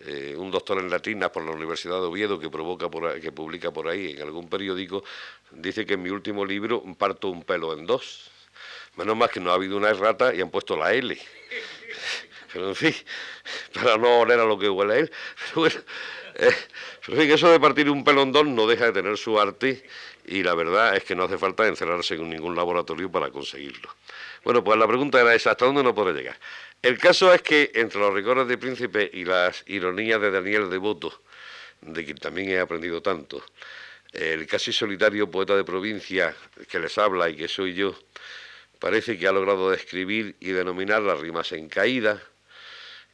eh, 0.00 0.34
un 0.36 0.50
doctor 0.50 0.78
en 0.78 0.90
latinas 0.90 1.30
por 1.30 1.44
la 1.44 1.52
Universidad 1.52 2.00
de 2.00 2.06
Oviedo 2.06 2.38
que, 2.38 2.50
provoca 2.50 2.88
que 3.20 3.32
publica 3.32 3.72
por 3.72 3.88
ahí 3.88 4.12
en 4.12 4.22
algún 4.22 4.48
periódico, 4.48 5.02
dice 5.50 5.84
que 5.84 5.94
en 5.94 6.02
mi 6.02 6.10
último 6.10 6.44
libro 6.44 6.82
parto 6.98 7.28
un 7.28 7.42
pelo 7.42 7.72
en 7.72 7.86
dos. 7.86 8.30
Menos 8.96 9.16
más 9.16 9.30
que 9.30 9.40
no 9.40 9.50
ha 9.50 9.54
habido 9.54 9.76
una 9.76 9.90
errata 9.90 10.34
y 10.34 10.40
han 10.40 10.50
puesto 10.50 10.76
la 10.76 10.92
L. 10.92 11.18
Pero 12.52 12.68
en 12.68 12.74
fin, 12.76 12.94
para 13.74 13.96
no 13.96 14.20
oler 14.20 14.38
a 14.38 14.44
lo 14.44 14.58
que 14.58 14.68
huele 14.68 14.94
a 14.94 14.98
él. 14.98 15.12
Pero 15.36 15.60
bueno, 15.62 15.80
eh, 16.36 16.54
en 17.08 17.16
fin, 17.16 17.30
eso 17.30 17.50
de 17.50 17.58
partir 17.58 17.90
un 17.90 18.04
pelo 18.04 18.22
en 18.22 18.32
dos 18.32 18.46
no 18.46 18.66
deja 18.66 18.86
de 18.86 18.92
tener 18.92 19.16
su 19.16 19.40
arte 19.40 19.84
y 20.26 20.42
la 20.42 20.54
verdad 20.54 20.96
es 20.96 21.04
que 21.04 21.14
no 21.14 21.24
hace 21.24 21.38
falta 21.38 21.66
encerrarse 21.66 22.14
en 22.14 22.28
ningún 22.28 22.54
laboratorio 22.54 23.10
para 23.10 23.30
conseguirlo. 23.30 23.90
Bueno, 24.44 24.62
pues 24.62 24.78
la 24.78 24.86
pregunta 24.86 25.20
era 25.20 25.34
esa, 25.34 25.52
¿hasta 25.52 25.64
dónde 25.64 25.82
no 25.82 25.94
puede 25.94 26.12
llegar? 26.12 26.36
El 26.82 26.98
caso 26.98 27.32
es 27.32 27.42
que 27.42 27.72
entre 27.74 28.00
los 28.00 28.14
rigores 28.14 28.46
de 28.46 28.58
Príncipe 28.58 29.10
y 29.12 29.24
las 29.24 29.64
ironías 29.66 30.20
de 30.20 30.30
Daniel 30.30 30.70
Devoto, 30.70 31.22
de 31.80 32.04
quien 32.04 32.18
también 32.18 32.50
he 32.50 32.60
aprendido 32.60 33.02
tanto, 33.02 33.44
el 34.12 34.46
casi 34.46 34.72
solitario 34.72 35.30
poeta 35.30 35.56
de 35.56 35.64
provincia 35.64 36.34
que 36.68 36.78
les 36.78 36.96
habla 36.98 37.28
y 37.28 37.36
que 37.36 37.48
soy 37.48 37.74
yo, 37.74 37.98
parece 38.78 39.18
que 39.18 39.26
ha 39.26 39.32
logrado 39.32 39.70
describir 39.70 40.36
y 40.38 40.50
denominar 40.50 41.02
las 41.02 41.18
rimas 41.18 41.50
en 41.52 41.68
caída, 41.68 42.22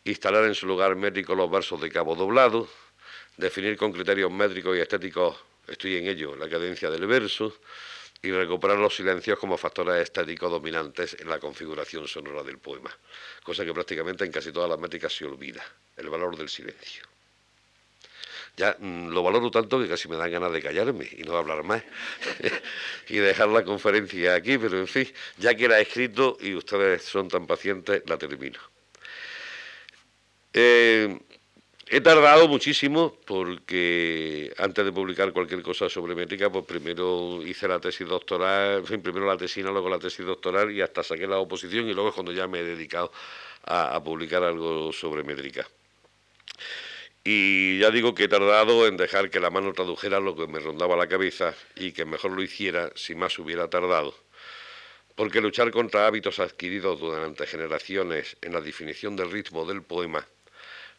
instalar 0.05 0.45
en 0.45 0.55
su 0.55 0.67
lugar 0.67 0.97
métrico 0.97 1.35
los 1.35 1.51
versos 1.51 1.81
de 1.81 1.91
cabo 1.91 2.15
doblado, 2.15 2.69
definir 3.37 3.77
con 3.77 3.93
criterios 3.93 4.31
métricos 4.31 4.77
y 4.77 4.81
estéticos, 4.81 5.37
estoy 5.67 5.97
en 5.97 6.09
ello, 6.09 6.37
la 6.37 6.49
cadencia 6.49 6.91
del 6.91 7.07
verso, 7.07 7.57
y 8.23 8.31
recuperar 8.31 8.79
los 8.79 8.95
silencios 8.95 9.39
como 9.39 9.59
factores 9.59 10.01
estéticos 10.01 10.51
dominantes 10.51 11.17
en 11.19 11.29
la 11.29 11.41
configuración 11.41 12.07
sonora 12.07 12.45
del 12.45 12.59
poema, 12.59 12.97
cosa 13.43 13.65
que 13.65 13.75
prácticamente 13.75 14.25
en 14.25 14.31
casi 14.31 14.53
todas 14.53 14.71
las 14.71 14.79
métricas 14.79 15.13
se 15.13 15.25
olvida, 15.25 15.63
el 15.97 16.09
valor 16.09 16.37
del 16.37 16.49
silencio. 16.49 17.05
Ya 18.57 18.77
mm, 18.79 19.09
lo 19.09 19.23
valoro 19.23 19.51
tanto 19.51 19.81
que 19.81 19.89
casi 19.89 20.09
me 20.09 20.17
dan 20.17 20.31
ganas 20.31 20.53
de 20.53 20.63
callarme 20.63 21.09
y 21.11 21.23
no 21.23 21.37
hablar 21.37 21.65
más 21.65 21.83
y 23.09 23.17
dejar 23.17 23.49
la 23.49 23.65
conferencia 23.65 24.35
aquí, 24.35 24.57
pero 24.57 24.79
en 24.79 24.87
fin, 24.87 25.13
ya 25.39 25.55
que 25.55 25.67
la 25.67 25.81
he 25.81 25.83
escrito 25.83 26.37
y 26.41 26.55
ustedes 26.55 27.03
son 27.03 27.29
tan 27.29 27.47
pacientes, 27.47 28.03
la 28.07 28.19
termino. 28.19 28.61
Eh, 30.53 31.19
He 31.95 32.01
tardado 32.01 32.49
muchísimo 32.49 33.19
porque 33.27 34.51
antes 34.57 34.83
de 34.83 34.93
publicar 34.93 35.31
cualquier 35.35 35.61
cosa 35.61 35.91
sobre 35.91 36.15
métrica, 36.15 36.51
pues 36.51 36.65
primero 36.65 37.43
hice 37.45 37.69
la 37.69 37.81
tesis 37.81 38.09
doctoral, 38.09 38.79
en 38.79 38.87
fin, 38.87 39.03
primero 39.03 39.27
la 39.27 39.37
tesina, 39.37 39.71
luego 39.71 39.91
la 39.91 39.99
tesis 39.99 40.25
doctoral 40.25 40.71
y 40.73 40.81
hasta 40.81 41.03
saqué 41.03 41.27
la 41.27 41.37
oposición 41.37 41.87
y 41.87 41.93
luego 41.93 42.09
es 42.09 42.15
cuando 42.15 42.33
ya 42.33 42.49
me 42.49 42.61
he 42.61 42.65
dedicado 42.65 43.13
a, 43.65 44.03
publicar 44.03 44.43
algo 44.43 44.91
sobre 44.91 45.23
métrica. 45.23 45.69
Y 47.25 47.79
ya 47.81 47.91
digo 47.91 48.15
que 48.15 48.25
he 48.25 48.29
tardado 48.29 48.87
en 48.87 48.97
dejar 48.97 49.29
que 49.29 49.39
la 49.39 49.51
mano 49.51 49.75
tradujera 49.75 50.19
lo 50.19 50.35
que 50.35 50.47
me 50.47 50.61
rondaba 50.61 50.97
la 50.97 51.09
cabeza 51.09 51.55
y 51.77 51.93
que 51.93 52.07
mejor 52.07 52.31
lo 52.31 52.43
hiciera 52.43 52.91
si 52.95 53.15
más 53.15 53.39
hubiera 53.39 53.69
tardado. 53.69 54.15
Porque 55.15 55.43
luchar 55.43 55.71
contra 55.71 56.07
hábitos 56.07 56.39
adquiridos 56.39 57.01
durante 57.01 57.47
generaciones 57.47 58.39
en 58.41 58.55
la 58.55 58.63
definición 58.63 59.15
del 59.15 59.31
ritmo 59.31 59.67
del 59.67 59.83
poema 59.83 60.27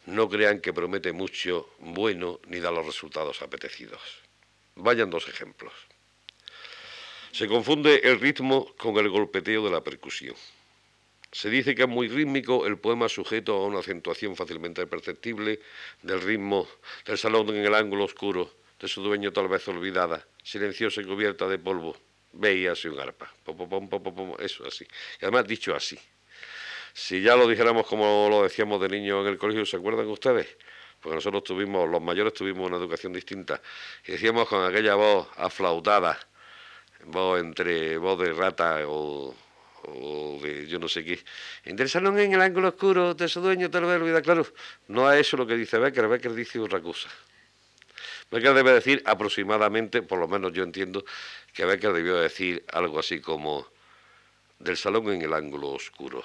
no 0.06 0.28
crean 0.28 0.60
que 0.60 0.72
promete 0.72 1.12
mucho 1.12 1.70
bueno 1.78 2.40
ni 2.46 2.60
da 2.60 2.70
los 2.70 2.86
resultados 2.86 3.42
apetecidos. 3.42 4.00
Vayan 4.76 5.10
dos 5.10 5.28
ejemplos. 5.28 5.72
Se 7.32 7.48
confunde 7.48 8.00
el 8.04 8.20
ritmo 8.20 8.74
con 8.76 8.96
el 8.96 9.08
golpeteo 9.08 9.64
de 9.64 9.70
la 9.70 9.82
percusión. 9.82 10.36
Se 11.32 11.50
dice 11.50 11.74
que 11.74 11.82
es 11.82 11.88
muy 11.88 12.06
rítmico 12.06 12.64
el 12.66 12.78
poema 12.78 13.08
sujeto 13.08 13.54
a 13.56 13.66
una 13.66 13.80
acentuación 13.80 14.36
fácilmente 14.36 14.86
perceptible 14.86 15.60
del 16.02 16.20
ritmo 16.20 16.68
del 17.04 17.18
salón 17.18 17.48
en 17.48 17.64
el 17.64 17.74
ángulo 17.74 18.04
oscuro, 18.04 18.54
de 18.78 18.86
su 18.86 19.02
dueño 19.02 19.32
tal 19.32 19.48
vez 19.48 19.66
olvidada, 19.66 20.24
silenciosa 20.44 21.00
y 21.00 21.04
cubierta 21.04 21.48
de 21.48 21.58
polvo. 21.58 21.96
Veíase 22.34 22.88
un 22.88 23.00
arpa. 23.00 23.32
eso 24.38 24.66
así. 24.66 24.84
Y 25.20 25.24
además 25.24 25.46
dicho 25.48 25.74
así. 25.74 25.98
Si 26.96 27.20
ya 27.20 27.34
lo 27.34 27.48
dijéramos 27.48 27.88
como 27.88 28.28
lo 28.30 28.44
decíamos 28.44 28.80
de 28.80 28.88
niño 28.88 29.20
en 29.22 29.26
el 29.26 29.36
colegio, 29.36 29.66
¿se 29.66 29.76
acuerdan 29.76 30.06
ustedes? 30.06 30.56
Porque 31.00 31.16
nosotros 31.16 31.42
tuvimos, 31.42 31.90
los 31.90 32.00
mayores 32.00 32.32
tuvimos 32.32 32.68
una 32.68 32.76
educación 32.76 33.12
distinta. 33.12 33.60
Y 34.06 34.12
decíamos 34.12 34.48
con 34.48 34.64
aquella 34.64 34.94
voz 34.94 35.28
aflautada, 35.36 36.16
voz 37.06 37.40
entre 37.40 37.98
voz 37.98 38.20
de 38.20 38.32
rata 38.32 38.78
o, 38.86 39.34
de 40.40 40.68
yo 40.68 40.78
no 40.78 40.88
sé 40.88 41.04
qué. 41.04 41.18
Interesaron 41.64 42.16
en 42.20 42.32
el 42.32 42.40
ángulo 42.40 42.68
oscuro 42.68 43.12
de 43.12 43.28
su 43.28 43.40
dueño, 43.40 43.68
tal 43.72 43.86
vez 43.86 44.00
olvida. 44.00 44.22
Claro, 44.22 44.46
no 44.86 45.12
es 45.12 45.26
eso 45.26 45.36
lo 45.36 45.48
que 45.48 45.56
dice 45.56 45.78
Becker, 45.78 46.06
Becker 46.06 46.32
dice 46.32 46.60
otra 46.60 46.80
cosa. 46.80 47.08
Becker 48.30 48.54
debe 48.54 48.72
decir 48.72 49.02
aproximadamente, 49.04 50.00
por 50.02 50.20
lo 50.20 50.28
menos 50.28 50.52
yo 50.52 50.62
entiendo, 50.62 51.04
que 51.52 51.64
Becker 51.64 51.92
debió 51.92 52.14
decir 52.14 52.64
algo 52.72 53.00
así 53.00 53.20
como 53.20 53.66
del 54.60 54.76
salón 54.76 55.08
en 55.12 55.22
el 55.22 55.34
ángulo 55.34 55.70
oscuro 55.70 56.24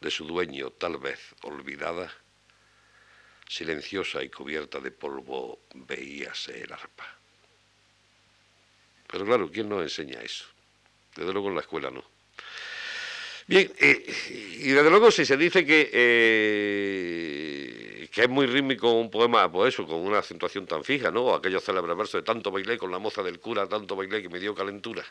de 0.00 0.10
su 0.10 0.26
dueño 0.26 0.70
tal 0.70 0.98
vez 0.98 1.34
olvidada, 1.42 2.12
silenciosa 3.48 4.22
y 4.22 4.28
cubierta 4.28 4.80
de 4.80 4.90
polvo 4.90 5.60
veíase 5.74 6.62
el 6.62 6.72
arpa. 6.72 7.06
Pero 9.10 9.24
claro, 9.24 9.50
¿quién 9.50 9.68
nos 9.68 9.82
enseña 9.82 10.20
eso? 10.20 10.44
Desde 11.16 11.32
luego 11.32 11.48
en 11.48 11.54
la 11.54 11.62
escuela 11.62 11.90
no. 11.90 12.04
Bien, 13.46 13.72
eh, 13.78 14.04
y 14.60 14.68
desde 14.68 14.90
luego 14.90 15.10
si 15.10 15.24
se 15.24 15.38
dice 15.38 15.64
que, 15.64 15.88
eh, 15.90 16.48
que 18.12 18.20
es 18.24 18.28
muy 18.28 18.46
rítmico 18.46 18.92
un 18.92 19.10
poema, 19.10 19.50
pues 19.50 19.72
eso, 19.72 19.86
con 19.86 20.00
una 20.00 20.18
acentuación 20.18 20.66
tan 20.66 20.84
fija, 20.84 21.10
¿no? 21.10 21.34
Aquellos 21.34 21.64
célebres 21.64 21.96
versos 21.96 22.20
de 22.20 22.26
tanto 22.26 22.50
bailé 22.50 22.76
con 22.76 22.90
la 22.90 22.98
moza 22.98 23.22
del 23.22 23.40
cura, 23.40 23.66
tanto 23.66 23.96
bailé 23.96 24.20
que 24.20 24.28
me 24.28 24.38
dio 24.38 24.54
calentura. 24.54 25.02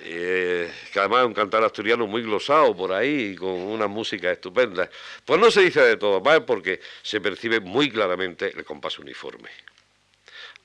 Eh, 0.00 0.70
que 0.92 0.98
además 0.98 1.20
es 1.20 1.26
un 1.26 1.34
cantar 1.34 1.64
asturiano 1.64 2.06
muy 2.06 2.22
glosado 2.22 2.76
por 2.76 2.92
ahí 2.92 3.34
con 3.34 3.50
una 3.50 3.86
música 3.86 4.30
estupenda. 4.30 4.88
Pues 5.24 5.40
no 5.40 5.50
se 5.50 5.62
dice 5.62 5.80
de 5.80 5.96
todo 5.96 6.20
más 6.20 6.40
porque 6.40 6.80
se 7.02 7.20
percibe 7.20 7.60
muy 7.60 7.90
claramente 7.90 8.52
el 8.54 8.64
compás 8.64 8.98
uniforme, 8.98 9.50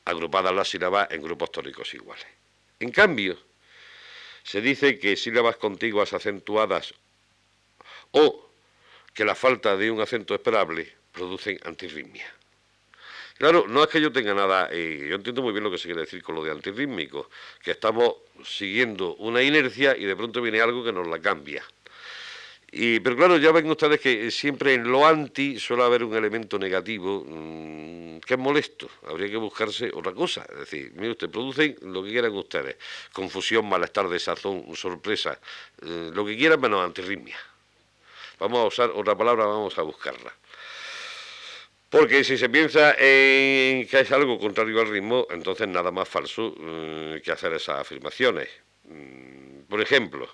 agrupadas 0.06 0.54
las 0.54 0.68
sílabas 0.68 1.10
en 1.12 1.22
grupos 1.22 1.52
tónicos 1.52 1.94
iguales. 1.94 2.26
En 2.80 2.92
cambio, 2.92 3.38
se 4.44 4.60
dice 4.60 5.00
que 5.00 5.16
sílabas 5.16 5.56
contiguas 5.56 6.14
acentuadas 6.14 6.94
o 8.12 8.50
que 9.14 9.26
la 9.26 9.36
falta 9.36 9.78
de 9.78 9.92
un 9.92 10.02
acento 10.02 10.34
esperable 10.34 10.94
producen 11.12 11.60
antirritmia. 11.64 12.41
Claro, 13.42 13.66
no 13.68 13.82
es 13.82 13.90
que 13.90 14.00
yo 14.00 14.12
tenga 14.12 14.36
nada, 14.36 14.70
y 14.72 15.10
yo 15.10 15.16
entiendo 15.16 15.42
muy 15.42 15.52
bien 15.52 15.64
lo 15.64 15.72
que 15.72 15.80
se 15.80 15.86
quiere 15.86 16.02
decir 16.02 16.22
con 16.22 16.36
lo 16.36 16.44
de 16.44 16.52
antirrítmico, 16.52 17.32
que 17.64 17.72
estamos 17.72 18.18
siguiendo 18.46 19.16
una 19.16 19.42
inercia 19.42 19.98
y 19.98 20.06
de 20.06 20.16
pronto 20.16 20.44
viene 20.44 20.62
algo 20.62 20.84
que 20.84 20.94
nos 20.94 21.08
la 21.08 21.20
cambia. 21.20 21.64
Y, 22.72 23.00
pero 23.00 23.16
claro, 23.16 23.38
ya 23.38 23.52
ven 23.52 23.68
ustedes 23.68 24.00
que 24.00 24.30
siempre 24.30 24.76
en 24.76 24.84
lo 24.92 25.08
anti 25.08 25.60
suele 25.60 25.82
haber 25.82 26.04
un 26.04 26.14
elemento 26.14 26.60
negativo 26.60 27.26
mm, 27.28 28.20
que 28.20 28.36
es 28.36 28.40
molesto. 28.40 28.88
Habría 29.08 29.28
que 29.28 29.38
buscarse 29.38 29.90
otra 29.92 30.14
cosa. 30.14 30.46
Es 30.48 30.60
decir, 30.60 30.92
mire 30.94 31.14
usted, 31.14 31.28
producen 31.28 31.76
lo 31.82 32.04
que 32.04 32.12
quieran 32.12 32.34
ustedes. 32.34 32.76
Confusión, 33.12 33.68
malestar, 33.68 34.08
desazón, 34.08 34.76
sorpresa, 34.76 35.40
eh, 35.82 36.12
lo 36.14 36.24
que 36.24 36.38
quieran 36.38 36.62
menos 36.62 36.86
antirritmia. 36.86 37.40
Vamos 38.38 38.60
a 38.60 38.68
usar 38.68 38.92
otra 38.92 39.18
palabra, 39.18 39.46
vamos 39.46 39.76
a 39.80 39.82
buscarla. 39.82 40.32
Porque 41.92 42.24
si 42.24 42.38
se 42.38 42.48
piensa 42.48 42.96
en 42.98 43.86
que 43.86 44.00
es 44.00 44.12
algo 44.14 44.40
contrario 44.40 44.80
al 44.80 44.88
ritmo, 44.88 45.28
entonces 45.30 45.68
nada 45.68 45.92
más 45.92 46.08
falso 46.08 46.56
eh, 46.58 47.22
que 47.22 47.34
hacer 47.34 47.52
esas 47.52 47.82
afirmaciones. 47.82 48.48
Mm, 48.86 49.64
por 49.68 49.82
ejemplo, 49.82 50.26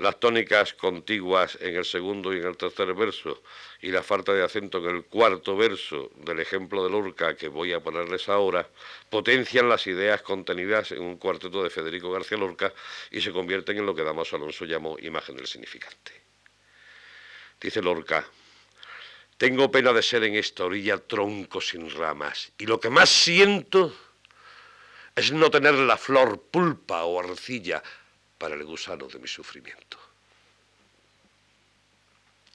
las 0.00 0.20
tónicas 0.20 0.74
contiguas 0.74 1.56
en 1.62 1.76
el 1.76 1.86
segundo 1.86 2.34
y 2.34 2.40
en 2.40 2.46
el 2.46 2.58
tercer 2.58 2.92
verso 2.92 3.42
y 3.80 3.90
la 3.90 4.02
falta 4.02 4.34
de 4.34 4.42
acento 4.42 4.86
en 4.86 4.96
el 4.96 5.04
cuarto 5.04 5.56
verso 5.56 6.10
del 6.14 6.40
ejemplo 6.40 6.84
de 6.84 6.90
Lorca 6.90 7.36
que 7.36 7.48
voy 7.48 7.72
a 7.72 7.80
ponerles 7.80 8.28
ahora, 8.28 8.68
potencian 9.08 9.70
las 9.70 9.86
ideas 9.86 10.20
contenidas 10.20 10.92
en 10.92 11.00
un 11.00 11.16
cuarteto 11.16 11.62
de 11.62 11.70
Federico 11.70 12.12
García 12.12 12.36
Lorca 12.36 12.70
y 13.10 13.22
se 13.22 13.32
convierten 13.32 13.78
en 13.78 13.86
lo 13.86 13.94
que 13.94 14.04
Damaso 14.04 14.36
Alonso 14.36 14.66
llamó 14.66 14.98
imagen 14.98 15.36
del 15.36 15.46
significante. 15.46 16.12
Dice 17.58 17.80
Lorca, 17.80 18.26
tengo 19.42 19.72
pena 19.72 19.92
de 19.92 20.04
ser 20.04 20.22
en 20.22 20.36
esta 20.36 20.62
orilla 20.62 20.98
tronco 20.98 21.60
sin 21.60 21.90
ramas 21.90 22.52
y 22.58 22.64
lo 22.64 22.78
que 22.78 22.88
más 22.88 23.08
siento 23.08 23.92
es 25.16 25.32
no 25.32 25.50
tener 25.50 25.74
la 25.74 25.96
flor 25.96 26.42
pulpa 26.42 27.02
o 27.02 27.18
arcilla 27.18 27.82
para 28.38 28.54
el 28.54 28.62
gusano 28.62 29.08
de 29.08 29.18
mi 29.18 29.26
sufrimiento. 29.26 29.98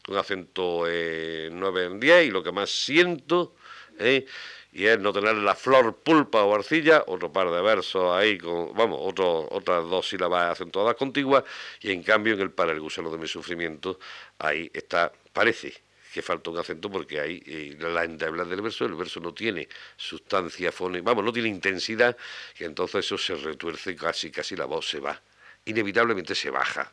Un 0.07 0.15
acento 0.15 0.85
9 0.85 1.49
en 1.83 1.99
10 1.99 2.27
y 2.27 2.31
lo 2.31 2.41
que 2.41 2.53
más 2.53 2.69
siento, 2.69 3.55
¿eh? 3.99 4.25
y 4.71 4.85
es 4.85 4.97
no 4.97 5.11
tener 5.11 5.35
la 5.35 5.55
flor 5.55 5.97
pulpa 5.97 6.43
o 6.43 6.55
arcilla, 6.55 7.03
otro 7.07 7.33
par 7.33 7.51
de 7.51 7.61
versos 7.61 8.15
ahí, 8.15 8.37
con, 8.37 8.73
vamos, 8.73 8.97
otras 9.01 9.89
dos 9.89 10.07
sílabas 10.07 10.53
acentuadas 10.53 10.95
contiguas, 10.95 11.43
y 11.81 11.91
en 11.91 12.01
cambio 12.01 12.35
en 12.35 12.39
el 12.39 12.51
para 12.51 12.71
el 12.71 12.79
gusano 12.79 13.11
de 13.11 13.17
mi 13.17 13.27
sufrimiento, 13.27 13.99
ahí 14.39 14.71
está, 14.73 15.11
parece 15.33 15.86
que 16.13 16.21
falta 16.21 16.49
un 16.49 16.57
acento 16.57 16.89
porque 16.89 17.19
hay 17.19 17.43
eh, 17.45 17.77
la 17.79 18.03
endebla 18.03 18.45
del 18.45 18.61
verso, 18.61 18.85
el 18.85 18.95
verso 18.95 19.19
no 19.19 19.33
tiene 19.33 19.67
sustancia 19.95 20.71
fónica, 20.71 21.03
vamos, 21.03 21.23
no 21.23 21.33
tiene 21.33 21.49
intensidad, 21.49 22.15
y 22.59 22.63
entonces 22.63 23.05
eso 23.05 23.17
se 23.17 23.35
retuerce 23.35 23.95
casi, 23.95 24.31
casi 24.31 24.55
la 24.55 24.65
voz 24.65 24.87
se 24.89 24.99
va 24.99 25.21
inevitablemente 25.67 26.33
se 26.33 26.49
baja, 26.49 26.91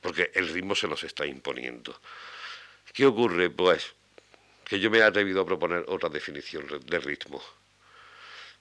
porque 0.00 0.30
el 0.34 0.48
ritmo 0.48 0.74
se 0.74 0.88
nos 0.88 1.04
está 1.04 1.26
imponiendo. 1.26 2.00
¿Qué 2.92 3.06
ocurre? 3.06 3.50
Pues 3.50 3.94
que 4.64 4.80
yo 4.80 4.90
me 4.90 4.98
he 4.98 5.02
atrevido 5.02 5.42
a 5.42 5.46
proponer 5.46 5.84
otra 5.88 6.08
definición 6.08 6.66
de 6.84 6.98
ritmo. 6.98 7.42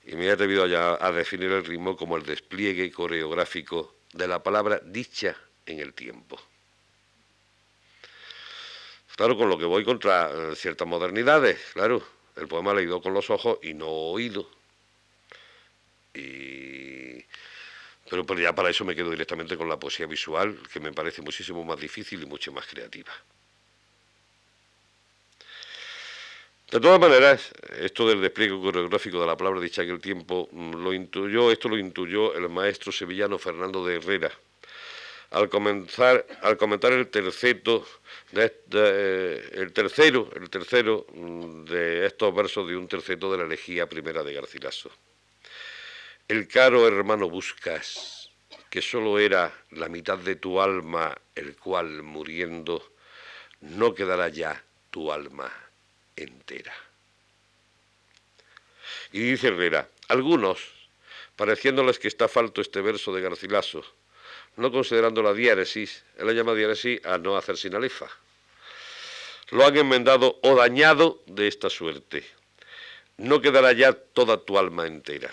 Y 0.03 0.15
me 0.15 0.25
he 0.25 0.31
atrevido 0.31 0.67
ya 0.67 0.97
a 0.99 1.11
definir 1.11 1.51
el 1.51 1.65
ritmo 1.65 1.97
como 1.97 2.17
el 2.17 2.23
despliegue 2.23 2.91
coreográfico 2.91 3.95
de 4.13 4.27
la 4.27 4.41
palabra 4.41 4.79
dicha 4.83 5.35
en 5.65 5.79
el 5.79 5.93
tiempo. 5.93 6.39
Claro, 9.17 9.35
con 9.35 9.49
lo 9.49 9.57
que 9.57 9.65
voy 9.65 9.83
contra 9.83 10.29
eh, 10.31 10.55
ciertas 10.55 10.87
modernidades, 10.87 11.59
claro. 11.73 12.01
El 12.35 12.47
poema 12.47 12.73
leído 12.73 13.01
con 13.01 13.13
los 13.15 13.29
ojos 13.31 13.57
y 13.63 13.73
no 13.73 13.87
oído. 13.87 14.47
Y 16.13 17.25
pero, 18.09 18.23
ya 18.39 18.53
para 18.55 18.69
eso 18.69 18.85
me 18.85 18.95
quedo 18.95 19.09
directamente 19.09 19.57
con 19.57 19.67
la 19.67 19.79
poesía 19.79 20.05
visual, 20.05 20.57
que 20.71 20.79
me 20.79 20.93
parece 20.93 21.21
muchísimo 21.21 21.63
más 21.65 21.79
difícil 21.79 22.21
y 22.23 22.25
mucho 22.25 22.51
más 22.53 22.65
creativa. 22.67 23.11
De 26.71 26.79
todas 26.79 26.99
maneras, 26.99 27.51
esto 27.79 28.07
del 28.07 28.21
despliegue 28.21 28.59
coreográfico 28.59 29.19
de 29.19 29.27
la 29.27 29.35
palabra 29.37 29.59
dicha 29.59 29.81
en 29.83 29.89
el 29.89 29.99
tiempo, 29.99 30.47
mm, 30.51 30.75
lo 30.75 30.93
intuyó, 30.93 31.51
esto 31.51 31.69
lo 31.69 31.77
intuyó 31.77 32.35
el 32.35 32.49
maestro 32.49 32.91
sevillano 32.91 33.37
Fernando 33.37 33.85
de 33.85 33.95
Herrera, 33.95 34.31
al 35.31 35.49
comenzar, 35.49 36.25
al 36.41 36.57
comentar 36.57 36.93
el 36.93 37.07
terceto 37.09 37.85
eh, 38.33 39.49
el 39.53 39.71
tercero, 39.71 40.29
el 40.35 40.49
tercero 40.49 41.05
mm, 41.13 41.63
de 41.65 42.05
estos 42.05 42.35
versos 42.35 42.67
de 42.67 42.75
un 42.75 42.87
terceto 42.87 43.31
de 43.31 43.37
la 43.37 43.45
elegía 43.45 43.87
primera 43.87 44.23
de 44.23 44.33
Garcilaso. 44.33 44.91
El 46.27 46.47
caro 46.47 46.87
hermano 46.87 47.29
buscas, 47.29 48.31
que 48.69 48.81
solo 48.81 49.17
era 49.17 49.53
la 49.71 49.87
mitad 49.87 50.17
de 50.17 50.35
tu 50.35 50.59
alma, 50.59 51.15
el 51.35 51.55
cual 51.55 52.03
muriendo, 52.03 52.91
no 53.61 53.95
quedará 53.95 54.27
ya 54.27 54.61
tu 54.91 55.11
alma 55.11 55.51
entera. 56.17 56.73
Y 59.13 59.19
dice 59.19 59.47
Herrera, 59.47 59.87
algunos, 60.09 60.59
pareciéndoles 61.37 61.97
que 61.97 62.09
está 62.09 62.27
falto 62.27 62.59
este 62.59 62.81
verso 62.81 63.13
de 63.13 63.21
Garcilaso, 63.21 63.85
no 64.57 64.71
considerando 64.71 65.21
la 65.21 65.33
diáresis, 65.33 66.03
él 66.17 66.27
la 66.27 66.33
llama 66.33 66.53
diáresis 66.53 67.03
a 67.05 67.17
no 67.17 67.37
hacer 67.37 67.57
sin 67.57 67.75
alefa, 67.75 68.07
lo 69.51 69.65
han 69.65 69.77
enmendado 69.77 70.39
o 70.41 70.55
dañado 70.55 71.23
de 71.25 71.47
esta 71.47 71.69
suerte. 71.69 72.25
No 73.17 73.41
quedará 73.41 73.71
ya 73.71 73.93
toda 73.93 74.43
tu 74.43 74.57
alma 74.57 74.85
entera. 74.85 75.31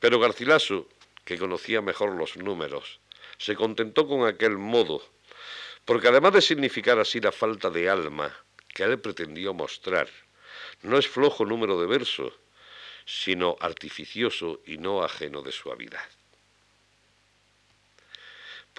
Pero 0.00 0.18
Garcilaso, 0.18 0.88
que 1.24 1.38
conocía 1.38 1.80
mejor 1.82 2.16
los 2.16 2.36
números, 2.36 2.98
se 3.38 3.54
contentó 3.54 4.08
con 4.08 4.26
aquel 4.26 4.58
modo, 4.58 5.02
porque 5.84 6.08
además 6.08 6.32
de 6.32 6.42
significar 6.42 6.98
así 6.98 7.20
la 7.20 7.32
falta 7.32 7.70
de 7.70 7.88
alma 7.88 8.36
que 8.74 8.82
él 8.82 8.98
pretendió 8.98 9.54
mostrar, 9.54 10.08
no 10.82 10.98
es 10.98 11.06
flojo 11.06 11.44
número 11.44 11.80
de 11.80 11.86
verso, 11.86 12.32
sino 13.04 13.56
artificioso 13.60 14.60
y 14.66 14.78
no 14.78 15.02
ajeno 15.02 15.42
de 15.42 15.52
suavidad. 15.52 16.08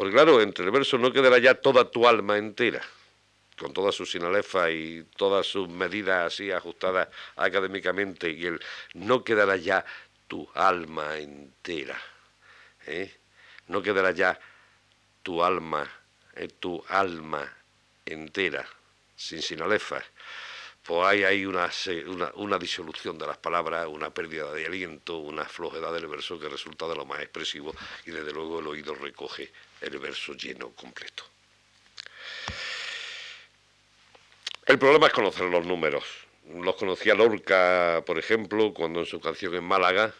Porque 0.01 0.15
claro, 0.15 0.41
entre 0.41 0.65
el 0.65 0.71
verso 0.71 0.97
no 0.97 1.13
quedará 1.13 1.37
ya 1.37 1.53
toda 1.53 1.91
tu 1.91 2.07
alma 2.07 2.35
entera, 2.35 2.81
con 3.55 3.71
toda 3.71 3.91
su 3.91 4.03
sinalefa 4.03 4.71
y 4.71 5.03
todas 5.15 5.45
sus 5.45 5.69
medidas 5.69 6.33
así 6.33 6.51
ajustadas 6.51 7.07
académicamente, 7.35 8.31
y 8.31 8.47
el 8.47 8.59
no 8.95 9.23
quedará 9.23 9.57
ya 9.57 9.85
tu 10.27 10.49
alma 10.55 11.19
entera. 11.19 12.01
¿eh? 12.87 13.15
No 13.67 13.83
quedará 13.83 14.09
ya 14.09 14.39
tu 15.21 15.43
alma, 15.43 15.87
eh, 16.33 16.47
tu 16.47 16.83
alma 16.87 17.47
entera, 18.03 18.67
sin 19.15 19.43
sinalefas. 19.43 20.03
Pues 20.81 21.05
hay 21.05 21.25
ahí 21.25 21.45
una, 21.45 21.69
una, 22.37 22.57
disolución 22.57 23.19
de 23.19 23.27
las 23.27 23.37
palabras, 23.37 23.85
una 23.85 24.09
pérdida 24.09 24.51
de 24.51 24.65
aliento, 24.65 25.19
una 25.19 25.45
flojedad 25.45 25.93
del 25.93 26.07
verso 26.07 26.39
que 26.39 26.49
resulta 26.49 26.87
de 26.87 26.95
lo 26.95 27.05
más 27.05 27.19
expresivo 27.19 27.75
y 28.07 28.09
desde 28.09 28.33
luego 28.33 28.61
el 28.61 28.65
oído 28.65 28.95
recoge 28.95 29.51
el 29.81 29.97
verso 29.99 30.33
lleno 30.33 30.69
completo. 30.71 31.23
El 34.65 34.77
problema 34.77 35.07
es 35.07 35.13
conocer 35.13 35.49
los 35.49 35.65
números. 35.65 36.05
Los 36.47 36.75
conocía 36.75 37.15
Lorca, 37.15 38.03
por 38.05 38.17
ejemplo, 38.17 38.73
cuando 38.73 39.01
en 39.01 39.05
su 39.05 39.19
canción 39.19 39.55
en 39.55 39.63
Málaga 39.63 40.13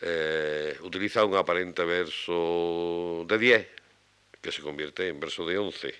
eh, 0.00 0.76
utiliza 0.82 1.24
un 1.24 1.36
aparente 1.36 1.84
verso 1.84 3.24
de 3.26 3.38
10 3.38 3.68
que 4.40 4.52
se 4.52 4.62
convierte 4.62 5.08
en 5.08 5.20
verso 5.20 5.46
de 5.46 5.58
11. 5.58 5.94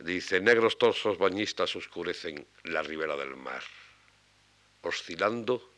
Dice, 0.00 0.40
negros 0.40 0.76
torsos 0.76 1.16
bañistas 1.16 1.74
oscurecen 1.74 2.46
la 2.64 2.82
ribera 2.82 3.16
del 3.16 3.36
mar. 3.36 3.62
Oscilando, 4.82 5.70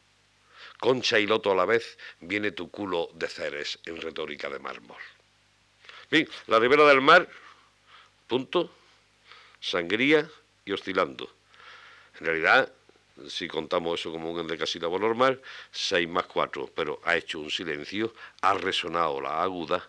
concha 0.81 1.18
y 1.20 1.26
loto 1.26 1.53
a 1.53 1.55
la 1.55 1.66
vez, 1.66 1.99
viene 2.20 2.51
tu 2.51 2.70
culo 2.70 3.11
de 3.14 3.29
ceres 3.29 3.79
en 3.85 4.01
retórica 4.01 4.49
de 4.49 4.59
mármol. 4.59 5.01
Bien, 6.11 6.26
la 6.46 6.59
ribera 6.59 6.86
del 6.86 7.02
mar, 7.02 7.28
punto, 8.26 8.72
sangría 9.61 10.26
y 10.64 10.72
oscilando. 10.72 11.30
En 12.18 12.26
realidad, 12.26 12.72
si 13.28 13.46
contamos 13.46 14.00
eso 14.00 14.11
como 14.11 14.30
un 14.30 14.40
endecasílabo 14.40 14.98
normal, 14.98 15.42
6 15.70 16.09
más 16.09 16.24
4, 16.24 16.70
pero 16.74 17.00
ha 17.04 17.16
hecho 17.16 17.40
un 17.40 17.50
silencio, 17.50 18.14
ha 18.40 18.54
resonado 18.54 19.20
la 19.20 19.42
aguda 19.42 19.86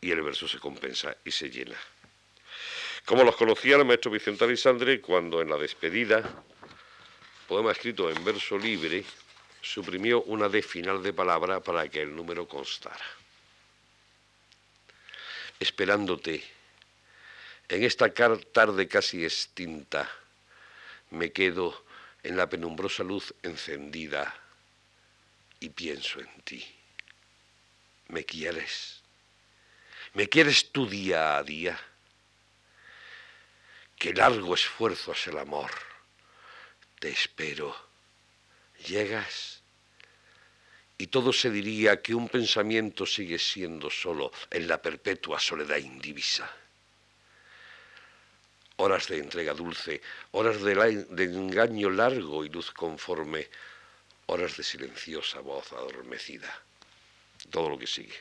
y 0.00 0.10
el 0.10 0.20
verso 0.22 0.46
se 0.46 0.58
compensa 0.58 1.16
y 1.24 1.30
se 1.30 1.48
llena. 1.48 1.76
Como 3.06 3.24
los 3.24 3.36
conocía 3.36 3.76
el 3.76 3.86
maestro 3.86 4.10
Vicente 4.10 4.44
Alisandre 4.44 5.00
cuando 5.00 5.40
en 5.40 5.48
la 5.48 5.56
despedida, 5.56 6.22
poema 7.48 7.72
escrito 7.72 8.10
en 8.10 8.22
verso 8.22 8.58
libre, 8.58 9.02
suprimió 9.62 10.22
una 10.24 10.50
D 10.50 10.60
final 10.60 11.02
de 11.02 11.14
palabra 11.14 11.60
para 11.60 11.88
que 11.88 12.02
el 12.02 12.14
número 12.14 12.46
constara. 12.46 13.17
Esperándote, 15.60 16.44
en 17.68 17.84
esta 17.84 18.12
tarde 18.12 18.88
casi 18.88 19.24
extinta, 19.24 20.10
me 21.10 21.32
quedo 21.32 21.84
en 22.22 22.36
la 22.36 22.48
penumbrosa 22.48 23.02
luz 23.02 23.34
encendida 23.42 24.34
y 25.60 25.70
pienso 25.70 26.20
en 26.20 26.40
ti. 26.42 26.64
¿Me 28.08 28.24
quieres? 28.24 29.02
¿Me 30.14 30.28
quieres 30.28 30.70
tú 30.72 30.88
día 30.88 31.36
a 31.36 31.42
día? 31.42 31.78
Qué 33.98 34.14
largo 34.14 34.54
esfuerzo 34.54 35.12
es 35.12 35.26
el 35.26 35.38
amor. 35.38 35.70
Te 37.00 37.10
espero. 37.10 37.76
¿Llegas? 38.86 39.57
Y 40.98 41.06
todo 41.06 41.32
se 41.32 41.50
diría 41.50 42.02
que 42.02 42.14
un 42.14 42.28
pensamiento 42.28 43.06
sigue 43.06 43.38
siendo 43.38 43.88
solo 43.88 44.32
en 44.50 44.66
la 44.66 44.82
perpetua 44.82 45.38
soledad 45.38 45.76
indivisa 45.78 46.50
horas 48.78 49.08
de 49.08 49.18
entrega 49.18 49.54
dulce, 49.54 50.00
horas 50.32 50.62
de, 50.62 51.24
engaño 51.24 51.90
largo 51.90 52.44
y 52.44 52.48
luz 52.48 52.70
conforme, 52.70 53.48
horas 54.26 54.56
de 54.56 54.62
silenciosa 54.62 55.40
voz 55.40 55.72
adormecida. 55.72 56.50
Todo 57.50 57.70
lo 57.70 57.78
que 57.78 57.86
sigue. 57.86 58.14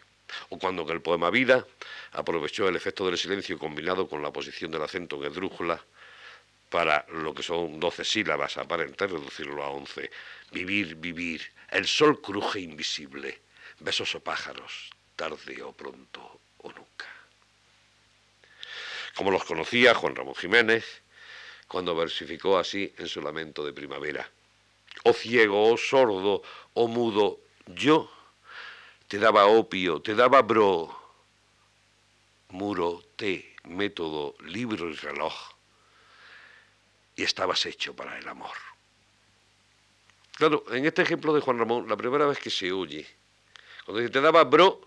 o 0.49 0.57
cuando 0.59 0.82
en 0.82 0.89
el 0.89 1.01
poema 1.01 1.30
Vida 1.30 1.65
aprovechó 2.11 2.67
el 2.67 2.75
efecto 2.75 3.05
del 3.05 3.17
silencio 3.17 3.57
combinado 3.57 4.09
con 4.09 4.21
la 4.21 4.34
posición 4.34 4.71
del 4.71 4.82
acento 4.82 5.15
en 5.17 5.32
esdrújula 5.32 5.82
para 6.70 7.05
lo 7.09 7.34
que 7.34 7.43
son 7.43 7.80
doce 7.80 8.03
sílabas 8.03 8.57
aparentes, 8.57 9.09
reducirlo 9.09 9.63
a 9.63 9.70
once. 9.70 10.11
Vivir, 10.51 10.95
vivir, 10.95 11.41
el 11.70 11.88
sol 11.88 12.22
cruje 12.22 12.59
invisible, 12.59 13.39
besos 13.80 14.15
o 14.15 14.20
pájaros, 14.20 14.91
tarde 15.15 15.63
o 15.63 15.72
pronto 15.72 16.39
o 16.59 16.72
nunca. 16.72 17.07
Como 19.15 19.32
los 19.32 19.43
conocía 19.43 19.95
Juan 19.95 20.15
Ramón 20.15 20.36
Jiménez, 20.36 21.01
cuando 21.68 21.95
versificó 21.95 22.57
así 22.57 22.93
en 22.97 23.07
su 23.07 23.22
lamento 23.22 23.65
de 23.65 23.74
primavera. 23.74 24.30
O 25.03 25.13
ciego, 25.13 25.72
o 25.72 25.78
sordo, 25.78 26.41
o 26.74 26.88
mudo, 26.88 27.39
yo 27.68 28.11
te 29.07 29.20
daba 29.20 29.45
opio, 29.45 30.01
te 30.01 30.15
daba 30.15 30.41
bro, 30.41 30.95
muro, 32.49 33.03
té, 33.15 33.55
método, 33.63 34.36
libro 34.41 34.89
y 34.89 34.93
reloj, 34.93 35.34
y 37.18 37.24
estabas 37.24 37.65
hecho 37.65 37.93
para 37.93 38.18
el 38.18 38.28
amor. 38.28 38.55
Claro, 40.38 40.63
en 40.72 40.86
este 40.86 41.01
ejemplo 41.01 41.34
de 41.34 41.41
Juan 41.41 41.57
Ramón, 41.57 41.89
la 41.89 41.97
primera 41.97 42.28
vez 42.28 42.38
que 42.38 42.51
se 42.51 42.72
oye, 42.72 43.05
cuando 43.84 43.99
dice 43.99 44.13
te 44.13 44.22
daba 44.22 44.43
bro, 44.43 44.80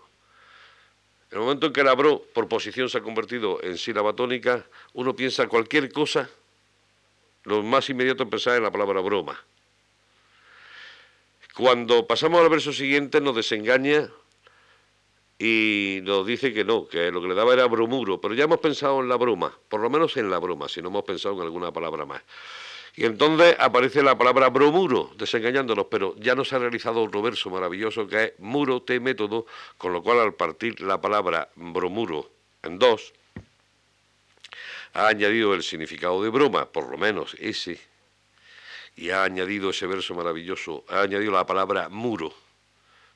en 1.29 1.37
el 1.37 1.43
momento 1.43 1.67
en 1.67 1.73
que 1.73 1.83
la 1.83 1.93
bro 1.93 2.23
por 2.33 2.47
posición 2.47 2.89
se 2.89 2.97
ha 2.97 3.01
convertido 3.01 3.61
en 3.61 3.77
sílaba 3.77 4.13
tónica, 4.13 4.65
uno 4.93 5.13
piensa 5.13 5.47
cualquier 5.47 5.91
cosa, 5.91 6.29
lo 7.43 7.61
más 7.63 7.89
inmediato 7.89 8.23
es 8.23 8.29
pensar 8.29 8.55
en 8.55 8.63
la 8.63 8.71
palabra 8.71 9.01
broma. 9.01 9.43
Cuando 11.53 12.07
pasamos 12.07 12.39
al 12.41 12.49
verso 12.49 12.71
siguiente 12.71 13.19
nos 13.19 13.35
desengaña 13.35 14.09
y 15.43 16.01
nos 16.03 16.23
dice 16.27 16.53
que 16.53 16.63
no, 16.63 16.87
que 16.87 17.11
lo 17.11 17.19
que 17.19 17.27
le 17.27 17.33
daba 17.33 17.53
era 17.53 17.65
bromuro, 17.65 18.21
pero 18.21 18.35
ya 18.35 18.43
hemos 18.43 18.59
pensado 18.59 18.99
en 18.99 19.09
la 19.09 19.15
broma, 19.15 19.57
por 19.69 19.81
lo 19.81 19.89
menos 19.89 20.15
en 20.17 20.29
la 20.29 20.37
broma, 20.37 20.69
si 20.69 20.83
no 20.83 20.89
hemos 20.89 21.03
pensado 21.03 21.33
en 21.33 21.41
alguna 21.41 21.73
palabra 21.73 22.05
más. 22.05 22.21
Y 22.95 23.05
entonces 23.05 23.55
aparece 23.57 24.03
la 24.03 24.15
palabra 24.15 24.49
bromuro, 24.49 25.09
desengañándonos, 25.17 25.87
pero 25.89 26.15
ya 26.19 26.35
nos 26.35 26.53
ha 26.53 26.59
realizado 26.59 27.01
otro 27.01 27.23
verso 27.23 27.49
maravilloso 27.49 28.05
que 28.07 28.23
es 28.23 28.33
muro 28.37 28.83
te 28.83 28.99
método, 28.99 29.47
con 29.79 29.93
lo 29.93 30.03
cual 30.03 30.19
al 30.19 30.35
partir 30.35 30.79
la 30.79 31.01
palabra 31.01 31.49
bromuro 31.55 32.29
en 32.61 32.77
dos, 32.77 33.11
ha 34.93 35.07
añadido 35.07 35.55
el 35.55 35.63
significado 35.63 36.21
de 36.21 36.29
broma, 36.29 36.71
por 36.71 36.87
lo 36.87 36.99
menos 36.99 37.35
ese, 37.39 37.79
y 38.95 39.09
ha 39.09 39.23
añadido 39.23 39.71
ese 39.71 39.87
verso 39.87 40.13
maravilloso, 40.13 40.85
ha 40.87 41.01
añadido 41.01 41.31
la 41.31 41.47
palabra 41.47 41.89
muro, 41.89 42.31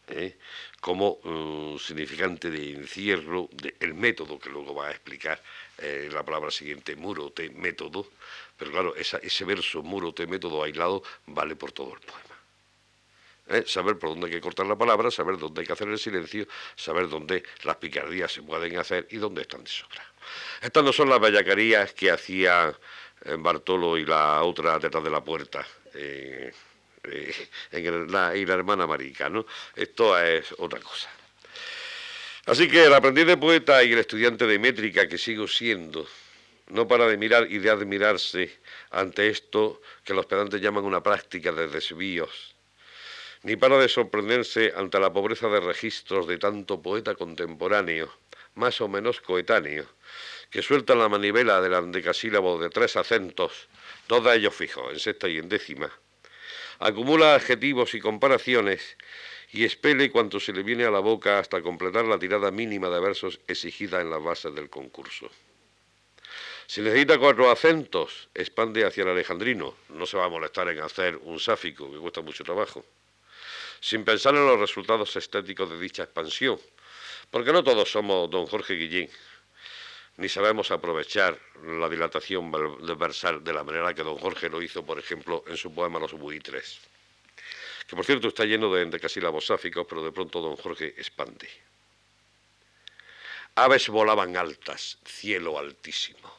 ¿eh? 0.08 0.38
Como 0.86 1.18
uh, 1.24 1.80
significante 1.80 2.52
de 2.52 2.74
encierro, 2.74 3.50
el 3.80 3.96
método 3.96 4.38
que 4.38 4.52
luego 4.52 4.76
va 4.76 4.90
a 4.90 4.92
explicar 4.92 5.42
eh, 5.80 6.10
la 6.14 6.22
palabra 6.22 6.52
siguiente, 6.52 6.96
muro, 6.96 7.32
te, 7.32 7.50
método, 7.50 8.06
pero 8.56 8.70
claro, 8.70 8.96
ese 8.96 9.46
verso, 9.46 9.82
muro, 9.82 10.14
te, 10.14 10.28
método 10.28 10.62
aislado, 10.62 11.02
vale 11.26 11.56
por 11.56 11.72
todo 11.72 11.96
el 11.96 12.02
poema. 12.02 12.36
¿Eh? 13.48 13.64
Saber 13.66 13.98
por 13.98 14.12
dónde 14.12 14.28
hay 14.28 14.34
que 14.34 14.42
cortar 14.42 14.68
la 14.68 14.76
palabra, 14.76 15.10
saber 15.10 15.40
dónde 15.40 15.62
hay 15.62 15.66
que 15.66 15.74
hacer 15.74 15.88
el 15.88 15.98
silencio, 15.98 16.48
saber 16.76 17.10
dónde 17.10 17.42
las 17.64 17.78
picardías 17.78 18.32
se 18.32 18.44
pueden 18.44 18.78
hacer 18.78 19.08
y 19.10 19.18
dónde 19.18 19.42
están 19.42 19.64
de 19.64 19.72
sobra. 19.72 20.06
Estas 20.62 20.84
no 20.84 20.94
son 20.94 21.10
las 21.10 21.20
bellacarías 21.20 21.94
que 21.94 22.12
hacía 22.12 22.78
eh, 23.24 23.36
Bartolo 23.40 23.98
y 23.98 24.06
la 24.06 24.44
otra 24.44 24.78
detrás 24.78 25.04
de 25.04 25.10
la 25.10 25.24
puerta. 25.24 25.66
Eh, 25.96 26.54
la, 27.06 28.36
y 28.36 28.46
la 28.46 28.54
hermana 28.54 28.88
Marica, 28.88 29.30
¿no? 29.30 29.46
Esto 29.76 30.18
es 30.20 30.54
otra 30.58 30.80
cosa. 30.80 31.10
Así 32.46 32.68
que 32.70 32.86
el 32.86 32.94
aprendiz 32.94 33.26
de 33.26 33.38
poeta 33.38 33.84
y 33.84 33.94
el 33.94 34.00
estudiante 34.00 34.46
de 34.46 34.60
métrica 34.60 35.08
que 35.08 35.18
sigo 35.18 35.48
siendo, 35.48 36.08
no 36.68 36.88
para 36.88 37.08
de 37.08 37.18
mirar 37.18 37.52
y 37.52 37.58
de 37.58 37.72
admirarse 37.72 38.60
ante 38.92 39.30
esto 39.30 39.82
que 40.04 40.14
los 40.14 40.28
pedantes 40.28 40.62
llaman 40.62 40.86
una 40.86 41.02
práctica 41.02 41.52
de 41.52 41.68
desvíos, 41.68 42.56
ni 43.42 43.56
para 43.56 43.78
de 43.78 43.90
sorprenderse 43.90 44.74
ante 44.76 45.00
la 45.00 45.12
pobreza 45.12 45.48
de 45.48 45.60
registros 45.60 46.28
de 46.28 46.38
tanto 46.38 46.82
poeta 46.82 47.16
contemporáneo, 47.16 48.12
más 48.54 48.80
o 48.80 48.88
menos 48.88 49.22
coetáneo, 49.22 49.86
que 50.50 50.62
suelta 50.62 50.96
la 50.96 51.10
manivela 51.10 51.62
del 51.62 51.74
andecasílabo 51.74 52.60
de 52.60 52.70
tres 52.70 52.96
acentos, 52.96 53.68
dos 54.08 54.24
de 54.24 54.36
ellos 54.36 54.56
fijos, 54.56 54.94
en 54.94 55.00
sexta 55.00 55.28
y 55.28 55.38
en 55.38 55.50
décima. 55.50 55.92
Acumula 56.80 57.36
adjetivos 57.36 57.94
y 57.94 58.00
comparaciones 58.00 58.98
y 59.52 59.64
espele 59.64 60.12
cuanto 60.12 60.40
se 60.40 60.52
le 60.52 60.64
viene 60.64 60.86
a 60.86 60.92
la 60.92 61.00
boca 61.00 61.40
hasta 61.40 61.62
completar 61.62 62.06
la 62.06 62.20
tirada 62.20 62.52
mínima 62.52 62.90
de 62.90 63.00
versos 63.00 63.40
exigida 63.48 64.02
en 64.02 64.10
las 64.10 64.22
bases 64.22 64.54
del 64.54 64.70
concurso. 64.70 65.30
Si 66.68 66.82
necesita 66.82 67.20
cuatro 67.20 67.52
acentos, 67.52 68.28
expande 68.34 68.86
hacia 68.86 69.04
el 69.04 69.10
alejandrino. 69.10 69.76
No 69.90 70.06
se 70.06 70.18
va 70.18 70.26
a 70.26 70.30
molestar 70.30 70.68
en 70.70 70.80
hacer 70.80 71.16
un 71.18 71.40
sáfico, 71.40 71.92
que 71.92 72.00
cuesta 72.00 72.22
mucho 72.22 72.44
trabajo. 72.44 72.84
Sin 73.80 74.04
pensar 74.04 74.34
en 74.36 74.48
los 74.48 74.60
resultados 74.60 75.16
estéticos 75.16 75.70
de 75.70 75.80
dicha 75.80 76.04
expansión, 76.04 76.60
porque 77.30 77.54
no 77.54 77.64
todos 77.64 77.92
somos 77.92 78.30
don 78.32 78.48
Jorge 78.48 78.74
Guillén, 78.74 79.10
ni 80.18 80.30
sabemos 80.30 80.72
aprovechar 80.72 81.38
la 81.64 81.90
dilatación 81.90 82.52
versal 82.98 83.44
de 83.44 83.54
la 83.54 83.64
manera 83.64 83.94
que 83.94 84.04
don 84.04 84.18
Jorge 84.18 84.50
lo 84.50 84.62
hizo, 84.62 84.86
por 84.86 84.98
ejemplo, 84.98 85.44
en 85.48 85.58
su 85.58 85.74
poema 85.74 86.00
Los 86.00 86.14
buitres, 86.14 86.80
que 87.88 87.96
por 87.96 88.06
cierto 88.06 88.30
está 88.30 88.46
lleno 88.46 88.74
de 88.74 88.84
endecasílabos 88.84 89.46
sáficos, 89.46 89.86
pero 89.88 90.04
de 90.04 90.12
pronto 90.12 90.40
don 90.40 90.56
Jorge 90.56 90.88
expande. 90.98 91.50
Aves 93.56 93.90
volaban 93.90 94.36
altas, 94.38 94.98
cielo 95.06 95.60
altísimo. 95.60 96.34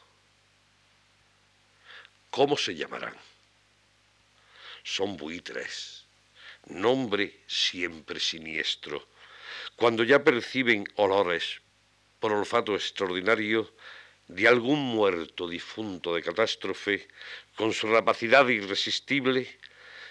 ¿Cómo 2.29 2.57
se 2.57 2.75
llamarán? 2.75 3.15
Son 4.83 5.17
buitres, 5.17 6.05
nombre 6.67 7.41
siempre 7.47 8.19
siniestro. 8.19 9.07
Cuando 9.75 10.03
ya 10.03 10.23
perciben 10.23 10.87
olores 10.95 11.61
por 12.19 12.31
olfato 12.31 12.75
extraordinario 12.75 13.73
de 14.27 14.47
algún 14.47 14.79
muerto 14.79 15.47
difunto 15.47 16.13
de 16.13 16.21
catástrofe, 16.21 17.07
con 17.55 17.73
su 17.73 17.87
rapacidad 17.87 18.47
irresistible, 18.47 19.59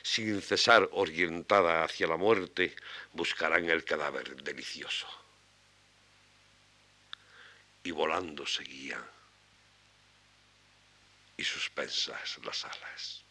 sin 0.02 0.40
cesar 0.40 0.88
orientada 0.92 1.84
hacia 1.84 2.06
la 2.06 2.16
muerte, 2.16 2.74
buscarán 3.12 3.68
el 3.68 3.84
cadáver 3.84 4.42
delicioso. 4.42 5.06
Y 7.82 7.90
volando 7.90 8.46
seguían, 8.46 9.04
y 11.36 11.44
suspensas 11.44 12.38
las 12.44 12.64
alas. 12.64 13.25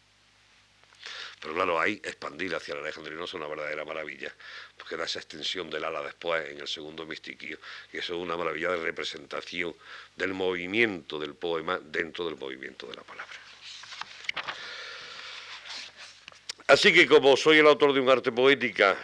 Pero 1.45 1.53
claro, 1.53 1.79
ahí 1.79 2.01
expandir 2.03 2.55
hacia 2.55 2.73
el 2.73 2.79
alejandrino 2.79 3.25
es 3.25 3.33
una 3.35 3.45
verdadera 3.45 3.85
maravilla, 3.85 4.33
porque 4.75 4.97
da 4.97 5.05
esa 5.05 5.19
extensión 5.19 5.69
del 5.69 5.83
ala 5.83 6.01
después 6.01 6.43
en 6.49 6.59
el 6.59 6.67
segundo 6.67 7.05
mistiquillo, 7.05 7.59
y 7.93 7.99
eso 7.99 8.15
es 8.15 8.19
una 8.19 8.35
maravilla 8.35 8.71
de 8.71 8.77
representación 8.77 9.75
del 10.15 10.33
movimiento 10.33 11.19
del 11.19 11.35
poema 11.35 11.79
dentro 11.83 12.25
del 12.25 12.35
movimiento 12.35 12.87
de 12.87 12.95
la 12.95 13.03
palabra. 13.03 13.35
Así 16.65 16.91
que 16.91 17.05
como 17.05 17.37
soy 17.37 17.59
el 17.59 17.67
autor 17.67 17.93
de 17.93 17.99
un 17.99 18.09
arte 18.09 18.31
poética, 18.31 18.97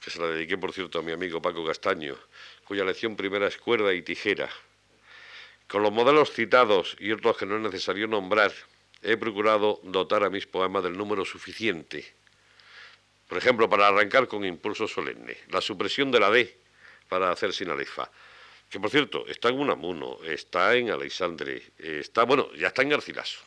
que 0.00 0.10
se 0.12 0.20
la 0.20 0.28
dediqué 0.28 0.56
por 0.56 0.72
cierto 0.72 1.00
a 1.00 1.02
mi 1.02 1.10
amigo 1.10 1.42
Paco 1.42 1.66
Castaño, 1.66 2.16
cuya 2.64 2.84
lección 2.84 3.16
primera 3.16 3.48
es 3.48 3.56
cuerda 3.56 3.92
y 3.92 4.02
tijera, 4.02 4.48
con 5.66 5.82
los 5.82 5.90
modelos 5.90 6.30
citados 6.30 6.96
y 7.00 7.10
otros 7.10 7.36
que 7.36 7.44
no 7.44 7.56
es 7.56 7.62
necesario 7.62 8.06
nombrar, 8.06 8.52
he 9.02 9.16
procurado 9.16 9.80
dotar 9.82 10.24
a 10.24 10.30
mis 10.30 10.46
poemas 10.46 10.82
del 10.82 10.96
número 10.96 11.24
suficiente. 11.24 12.14
Por 13.28 13.38
ejemplo, 13.38 13.68
para 13.68 13.88
arrancar 13.88 14.28
con 14.28 14.44
impulso 14.44 14.86
solemne, 14.86 15.36
la 15.48 15.60
supresión 15.60 16.10
de 16.10 16.20
la 16.20 16.30
D 16.30 16.58
para 17.08 17.30
hacer 17.30 17.52
sin 17.52 17.70
alefa. 17.70 18.10
Que 18.68 18.80
por 18.80 18.90
cierto, 18.90 19.26
está 19.26 19.48
en 19.48 19.58
Unamuno, 19.58 20.18
está 20.24 20.74
en 20.74 20.90
Alexandre, 20.90 21.62
está, 21.78 22.24
bueno, 22.24 22.52
ya 22.54 22.68
está 22.68 22.82
en 22.82 22.90
Garcilaso. 22.90 23.38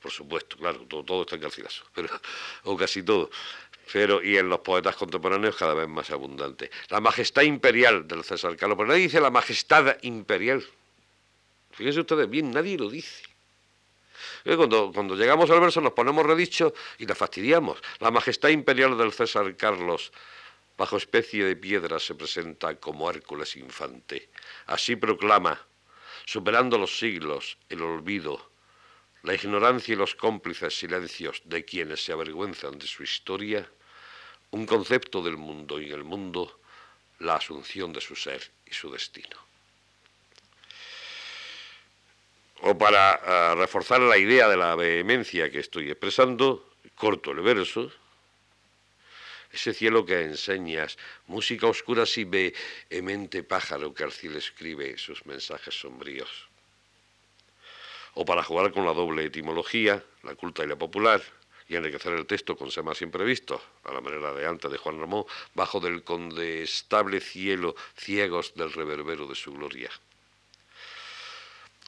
Por 0.00 0.12
supuesto, 0.12 0.56
claro, 0.56 0.80
todo, 0.86 1.22
está 1.22 1.36
en 1.36 1.42
Garcilaso, 1.42 1.84
pero, 1.94 2.08
o 2.64 2.76
casi 2.76 3.02
todo. 3.02 3.30
Pero, 3.92 4.22
y 4.22 4.36
en 4.36 4.48
los 4.48 4.60
poetas 4.60 4.96
contemporáneos 4.96 5.56
cada 5.56 5.74
vez 5.74 5.88
más 5.88 6.10
abundante. 6.10 6.70
La 6.90 7.00
majestad 7.00 7.42
imperial 7.42 8.06
del 8.06 8.22
César 8.22 8.56
Carlos, 8.56 8.76
pero 8.76 8.88
nadie 8.88 9.02
dice 9.02 9.20
la 9.20 9.30
majestad 9.30 9.96
imperial. 10.02 10.64
Fíjense 11.70 12.00
ustedes 12.00 12.28
bien, 12.28 12.50
nadie 12.50 12.76
lo 12.76 12.90
dice. 12.90 13.22
Eh, 14.44 14.56
cuando, 14.56 14.92
cuando 14.92 15.14
llegamos 15.14 15.50
al 15.50 15.60
verso 15.60 15.80
nos 15.80 15.92
ponemos 15.92 16.24
redicho 16.24 16.72
y 16.98 17.06
la 17.06 17.14
fastidiamos. 17.14 17.78
La 18.00 18.10
majestad 18.10 18.50
imperial 18.50 18.96
del 18.96 19.12
César 19.12 19.56
Carlos, 19.56 20.12
bajo 20.76 20.96
especie 20.96 21.44
de 21.44 21.56
piedra, 21.56 21.98
se 21.98 22.14
presenta 22.14 22.74
como 22.76 23.10
Hércules 23.10 23.56
infante. 23.56 24.30
Así 24.66 24.96
proclama, 24.96 25.60
superando 26.24 26.78
los 26.78 26.98
siglos, 26.98 27.58
el 27.68 27.82
olvido, 27.82 28.50
la 29.22 29.34
ignorancia 29.34 29.94
y 29.94 29.96
los 29.96 30.14
cómplices 30.14 30.78
silencios 30.78 31.42
de 31.44 31.64
quienes 31.64 32.04
se 32.04 32.12
avergüenzan 32.12 32.78
de 32.78 32.86
su 32.86 33.02
historia, 33.02 33.68
un 34.50 34.64
concepto 34.64 35.22
del 35.22 35.36
mundo 35.36 35.80
y 35.80 35.90
el 35.90 36.04
mundo 36.04 36.60
la 37.18 37.36
asunción 37.36 37.92
de 37.92 38.00
su 38.00 38.14
ser 38.14 38.52
y 38.64 38.72
su 38.72 38.90
destino. 38.90 39.47
O 42.62 42.76
para 42.76 43.14
ah, 43.14 43.54
reforzar 43.54 44.00
la 44.00 44.18
idea 44.18 44.48
de 44.48 44.56
la 44.56 44.74
vehemencia 44.74 45.50
que 45.50 45.60
estoy 45.60 45.90
expresando, 45.90 46.74
corto 46.96 47.30
el 47.30 47.40
verso, 47.40 47.92
ese 49.52 49.72
cielo 49.72 50.04
que 50.04 50.24
enseñas, 50.24 50.98
música 51.26 51.66
oscura 51.66 52.04
si 52.04 52.24
vehemente 52.24 53.42
pájaro 53.42 53.94
que 53.94 54.04
al 54.04 54.12
escribe 54.12 54.98
sus 54.98 55.24
mensajes 55.24 55.78
sombríos. 55.80 56.48
O 58.14 58.24
para 58.24 58.42
jugar 58.42 58.72
con 58.72 58.84
la 58.84 58.92
doble 58.92 59.24
etimología, 59.24 60.02
la 60.22 60.34
culta 60.34 60.64
y 60.64 60.66
la 60.66 60.76
popular, 60.76 61.22
y 61.68 61.76
enriquecer 61.76 62.14
el 62.14 62.26
texto 62.26 62.56
con 62.56 62.70
semas 62.70 63.00
imprevistos, 63.02 63.60
a 63.84 63.92
la 63.92 64.00
manera 64.00 64.32
de 64.32 64.46
antes 64.46 64.70
de 64.70 64.78
Juan 64.78 64.98
Ramón, 64.98 65.24
bajo 65.54 65.80
del 65.80 66.02
condestable 66.02 67.20
cielo, 67.20 67.76
ciegos 67.96 68.54
del 68.54 68.72
reverbero 68.72 69.26
de 69.26 69.34
su 69.34 69.52
gloria. 69.52 69.90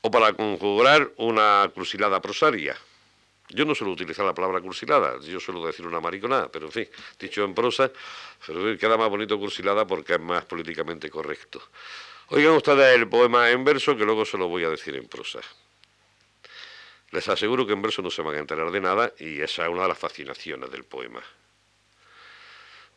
O 0.02 0.10
para 0.10 0.32
conjurar 0.32 1.12
una 1.16 1.70
crucilada 1.74 2.20
prosaria. 2.20 2.76
Yo 3.50 3.64
no 3.64 3.74
suelo 3.74 3.92
utilizar 3.92 4.24
la 4.24 4.32
palabra 4.32 4.60
cursilada, 4.60 5.20
yo 5.20 5.40
suelo 5.40 5.66
decir 5.66 5.84
una 5.86 6.00
mariconada, 6.00 6.48
pero 6.50 6.66
en 6.66 6.72
fin, 6.72 6.88
dicho 7.18 7.44
en 7.44 7.52
prosa, 7.52 7.90
pero 8.46 8.78
queda 8.78 8.96
más 8.96 9.10
bonito 9.10 9.38
cursilada 9.38 9.86
porque 9.86 10.14
es 10.14 10.20
más 10.20 10.44
políticamente 10.44 11.10
correcto. 11.10 11.60
Oigan 12.28 12.52
ustedes 12.52 12.94
el 12.94 13.08
poema 13.08 13.50
en 13.50 13.64
verso 13.64 13.96
que 13.96 14.04
luego 14.04 14.24
se 14.24 14.38
lo 14.38 14.46
voy 14.46 14.62
a 14.62 14.70
decir 14.70 14.94
en 14.94 15.08
prosa. 15.08 15.40
Les 17.10 17.28
aseguro 17.28 17.66
que 17.66 17.72
en 17.72 17.82
verso 17.82 18.02
no 18.02 18.10
se 18.10 18.22
van 18.22 18.36
a 18.36 18.38
enterar 18.38 18.70
de 18.70 18.80
nada 18.80 19.12
y 19.18 19.40
esa 19.40 19.64
es 19.64 19.68
una 19.68 19.82
de 19.82 19.88
las 19.88 19.98
fascinaciones 19.98 20.70
del 20.70 20.84
poema. 20.84 21.20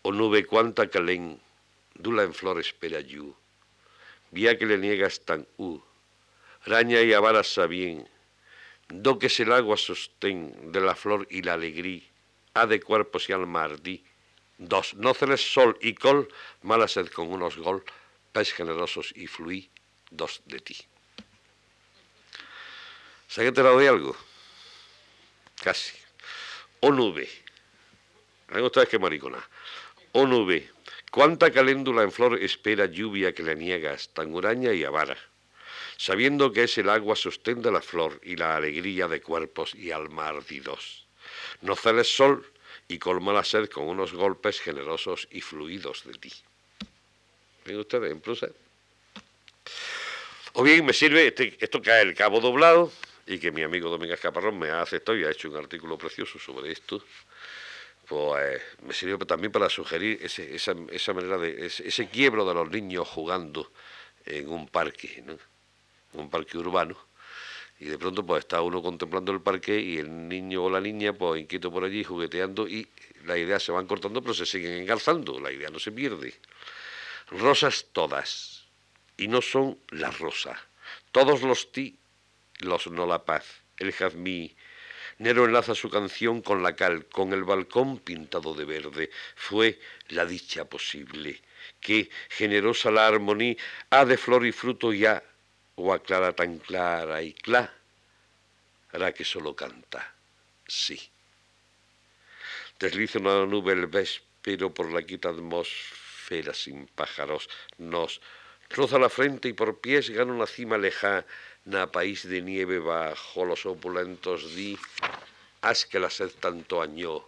O 0.04 0.12
nube 0.12 0.45
cuanta 0.45 0.88
calén, 0.88 1.41
dula 1.95 2.22
en 2.22 2.34
flor 2.36 2.60
espera 2.60 2.99
yu, 2.99 3.34
vía 4.30 4.56
que 4.56 4.68
le 4.68 4.78
niegas 4.78 5.26
tan 5.26 5.47
u, 5.58 5.82
raña 6.66 7.01
y 7.01 7.14
avara 7.14 7.43
sabien, 7.43 8.07
do 8.89 9.20
que 9.20 9.28
el 9.28 9.51
agua 9.51 9.78
sostén 9.78 10.72
de 10.72 10.82
la 10.82 10.95
flor 10.95 11.28
y 11.30 11.41
la 11.41 11.53
alegría, 11.53 12.03
ha 12.53 12.66
de 12.66 12.80
cuerpos 12.80 13.30
y 13.30 13.34
alma 13.34 13.64
ardí, 13.64 14.03
dos, 14.57 14.93
no 14.95 15.14
celes 15.14 15.41
sol 15.41 15.78
y 15.82 15.93
col, 15.93 16.30
mala 16.61 16.88
sed 16.88 17.07
con 17.07 17.32
unos 17.32 17.57
gol, 17.57 17.84
pez 18.32 18.53
generosos 18.53 19.14
y 19.16 19.28
fluí, 19.28 19.70
dos 20.11 20.41
de 20.45 20.59
ti. 20.59 20.78
¿Se 23.28 23.41
ha 23.41 23.45
enterado 23.45 23.80
de 23.80 23.88
algo? 23.88 24.16
Casi. 25.64 25.97
O 26.82 26.91
nube. 26.91 27.28
¿Ven 28.49 28.64
ustedes 28.64 28.89
qué 28.89 28.99
maricona? 28.99 29.41
O 30.11 30.28
nube. 30.28 30.70
¿Cuánta 31.09 31.51
caléndula 31.51 32.03
en 32.03 32.11
flor 32.11 32.38
espera 32.38 32.86
lluvia 32.86 33.34
que 33.34 33.41
le 33.41 33.55
niegas, 33.55 34.09
tan 34.14 34.34
huraña 34.34 34.74
y 34.74 34.84
avara? 34.84 35.18
Sabiendo 35.98 36.52
que 36.52 36.64
es 36.64 36.78
el 36.78 36.89
agua 36.89 37.16
sostén 37.16 37.62
de 37.62 37.72
la 37.72 37.82
flor 37.82 38.20
y 38.24 38.36
la 38.36 38.56
alegría 38.56 39.08
de 39.08 39.22
cuerpos 39.22 39.76
y 39.76 39.91
alma 39.91 40.28
ardidos. 40.28 41.06
No 41.62 41.76
celes 41.76 42.14
sol 42.16 42.46
y 42.88 43.00
colma 43.00 43.34
la 43.34 43.44
sed 43.44 43.70
con 43.70 43.86
unos 43.86 44.14
golpes 44.14 44.60
generosos 44.60 45.28
y 45.32 45.41
fluidos 45.41 46.04
de 46.06 46.14
ti. 46.14 46.34
¿Ven 47.66 47.80
ustedes 47.80 48.12
en 48.12 48.20
prosa? 48.20 48.50
O 50.54 50.64
bien 50.64 50.86
me 50.86 50.94
sirve, 50.94 51.28
este, 51.28 51.58
esto 51.60 51.82
cae 51.82 52.02
el 52.02 52.14
cabo 52.14 52.39
doblado, 52.39 52.91
y 53.26 53.39
que 53.39 53.52
mi 53.52 53.64
amigo 53.64 53.89
Domínguez 53.89 54.20
Caparrón 54.20 54.60
me 54.60 54.70
ha 54.70 54.82
aceptado 54.82 55.18
y 55.18 55.24
ha 55.24 55.32
hecho 55.32 55.50
un 55.50 55.56
artículo 55.56 55.98
precioso 55.98 56.39
sobre 56.39 56.72
esto, 56.72 57.04
pues 58.08 58.62
me 58.82 58.94
sirvió 58.94 59.18
también 59.20 59.52
para 59.52 59.70
sugerir 59.70 60.20
ese, 60.22 60.54
esa, 60.54 61.14
manera 61.14 61.38
de 61.38 61.66
ese, 61.66 62.08
quiebro 62.10 62.46
de 62.46 62.54
los 62.54 62.70
niños 62.70 63.08
jugando 63.08 63.72
en 64.26 64.50
un 64.50 64.68
parque, 64.68 65.24
¿no? 65.26 65.38
Un 66.14 66.30
parque 66.30 66.57
urbano. 66.57 66.97
Y 67.80 67.86
de 67.86 67.97
pronto 67.97 68.26
pues 68.26 68.45
está 68.45 68.61
uno 68.61 68.82
contemplando 68.82 69.32
el 69.32 69.41
parque 69.41 69.80
y 69.80 69.97
el 69.97 70.28
niño 70.28 70.64
o 70.64 70.70
la 70.70 70.80
niña 70.80 71.14
pues 71.14 71.41
inquieto 71.41 71.72
por 71.72 71.84
allí 71.84 72.03
jugueteando 72.03 72.68
y 72.68 72.88
las 73.26 73.38
ideas 73.38 73.64
se 73.64 73.72
van 73.72 73.88
cortando 73.88 74.22
pero 74.22 74.34
se 74.34 74.45
siguen 74.45 74.74
engarzando, 74.74 75.39
la 75.39 75.51
idea 75.51 75.70
no 75.70 75.80
se 75.80 75.91
pierde. 75.91 76.34
Rosas 77.30 77.88
todas, 77.91 78.64
y 79.18 79.28
no 79.28 79.41
son 79.41 79.78
las 79.89 80.20
rosas. 80.20 80.57
Todos 81.11 81.41
los 81.41 81.72
ti 81.72 81.97
los 82.59 82.88
no 82.88 83.05
la 83.05 83.26
paz, 83.26 83.45
el 83.78 83.91
jazmí. 83.91 84.55
Nero 85.20 85.45
enlaza 85.45 85.76
su 85.76 85.89
canción 85.89 86.41
con 86.41 86.64
la 86.64 86.76
cal, 86.76 87.05
con 87.05 87.34
el 87.34 87.43
balcón 87.43 87.99
pintado 87.99 88.53
de 88.53 88.66
verde. 88.66 89.11
Fue 89.36 89.80
la 90.09 90.26
dicha 90.26 90.66
posible, 90.66 91.41
que, 91.80 92.09
generosa 92.30 92.89
la 92.91 93.07
armonía, 93.07 93.55
ha 93.89 94.05
de 94.05 94.18
flor 94.18 94.45
y 94.45 94.51
fruto 94.51 94.91
ya, 94.91 95.24
o 95.76 95.93
aclara 95.93 96.34
tan 96.34 96.59
clara 96.59 97.21
y 97.21 97.34
clara, 97.34 97.74
hará 98.91 99.13
que 99.13 99.26
solo 99.26 99.55
canta, 99.55 100.13
sí. 100.67 100.99
Desliza 102.80 103.19
una 103.19 103.45
nube 103.45 103.74
el 103.74 103.88
véspero 103.88 104.74
por 104.74 104.91
la 104.91 105.03
quita 105.03 105.30
atmósfera 105.30 106.53
sin 106.53 106.88
pájaros, 106.88 107.49
nos 107.78 108.21
roza 108.69 108.99
la 108.99 109.09
frente 109.09 109.49
y 109.49 109.53
por 109.53 109.80
pies 109.80 110.09
gana 110.09 110.34
una 110.34 110.47
cima 110.47 110.78
lejana, 110.78 111.26
na 111.65 111.88
país 111.88 112.28
de 112.28 112.41
nieve 112.41 112.80
bajo 112.80 113.45
los 113.45 113.65
opulentos 113.65 114.55
di, 114.55 114.78
haz 115.61 115.86
que 115.86 115.99
la 115.99 116.09
sed 116.09 116.32
tanto 116.39 116.82
añó, 116.82 117.24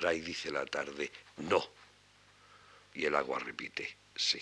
y 0.00 0.20
dice 0.20 0.50
la 0.50 0.64
tarde, 0.66 1.10
no. 1.36 1.62
Y 2.94 3.06
el 3.06 3.14
agua 3.14 3.38
repite, 3.38 3.96
sí. 4.14 4.40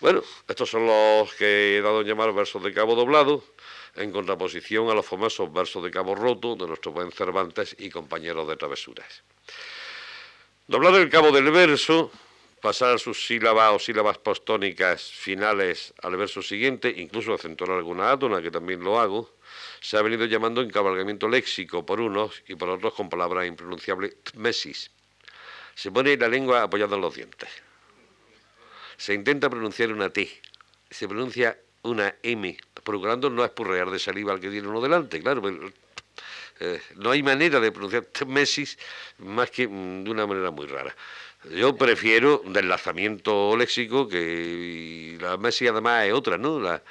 Bueno, 0.00 0.22
estos 0.48 0.70
son 0.70 0.86
los 0.86 1.34
que 1.34 1.78
he 1.78 1.80
dado 1.80 2.00
en 2.00 2.06
llamar 2.06 2.32
versos 2.32 2.62
de 2.62 2.72
cabo 2.72 2.94
doblado, 2.94 3.44
en 3.96 4.10
contraposición 4.10 4.90
a 4.90 4.94
los 4.94 5.06
famosos 5.06 5.52
versos 5.52 5.82
de 5.84 5.90
cabo 5.90 6.14
roto 6.14 6.56
de 6.56 6.66
nuestro 6.66 6.92
buen 6.92 7.12
Cervantes 7.12 7.76
y 7.78 7.90
compañeros 7.90 8.48
de 8.48 8.56
travesuras. 8.56 9.22
Doblar 10.66 10.94
el 10.94 11.10
cabo 11.10 11.30
del 11.30 11.50
verso 11.50 12.10
pasar 12.64 12.98
sus 12.98 13.26
sílabas 13.26 13.74
o 13.74 13.78
sílabas 13.78 14.16
postónicas 14.16 15.12
finales 15.12 15.92
al 16.00 16.16
verso 16.16 16.40
siguiente, 16.40 16.88
incluso 16.96 17.34
acentuar 17.34 17.72
alguna 17.72 18.10
átona, 18.10 18.40
que 18.40 18.50
también 18.50 18.82
lo 18.82 18.98
hago, 18.98 19.34
se 19.82 19.98
ha 19.98 20.02
venido 20.02 20.24
llamando 20.24 20.62
encabalgamiento 20.62 21.28
léxico 21.28 21.84
por 21.84 22.00
unos 22.00 22.42
y 22.48 22.54
por 22.54 22.70
otros 22.70 22.94
con 22.94 23.10
palabras 23.10 23.46
impronunciables 23.46 24.16
mesis. 24.32 24.90
Se 25.74 25.92
pone 25.92 26.16
la 26.16 26.26
lengua 26.26 26.62
apoyada 26.62 26.96
en 26.96 27.02
los 27.02 27.14
dientes. 27.14 27.50
Se 28.96 29.14
intenta 29.14 29.50
pronunciar 29.50 29.92
una 29.92 30.10
T, 30.10 30.28
se 30.90 31.08
pronuncia 31.08 31.58
una 31.82 32.14
M, 32.22 32.56
procurando 32.82 33.30
no 33.30 33.44
espurrear 33.44 33.90
de 33.90 33.98
saliva 33.98 34.32
al 34.32 34.40
que 34.40 34.50
tiene 34.50 34.68
uno 34.68 34.80
delante, 34.80 35.20
claro. 35.20 35.42
Eh, 36.60 36.80
no 36.96 37.10
hay 37.10 37.22
manera 37.22 37.58
de 37.60 37.72
pronunciar 37.72 38.06
mesis 38.26 38.78
más 39.18 39.50
que 39.50 39.66
mm, 39.66 40.04
de 40.04 40.10
una 40.10 40.26
manera 40.26 40.50
muy 40.50 40.66
rara. 40.66 40.94
Yo 41.50 41.76
prefiero 41.76 42.42
lanzamiento 42.46 43.54
léxico 43.56 44.08
que 44.08 45.18
la 45.20 45.36
Messi 45.36 45.66
además 45.66 46.06
es 46.06 46.14
otra, 46.14 46.38
¿no? 46.38 46.58
La, 46.58 46.82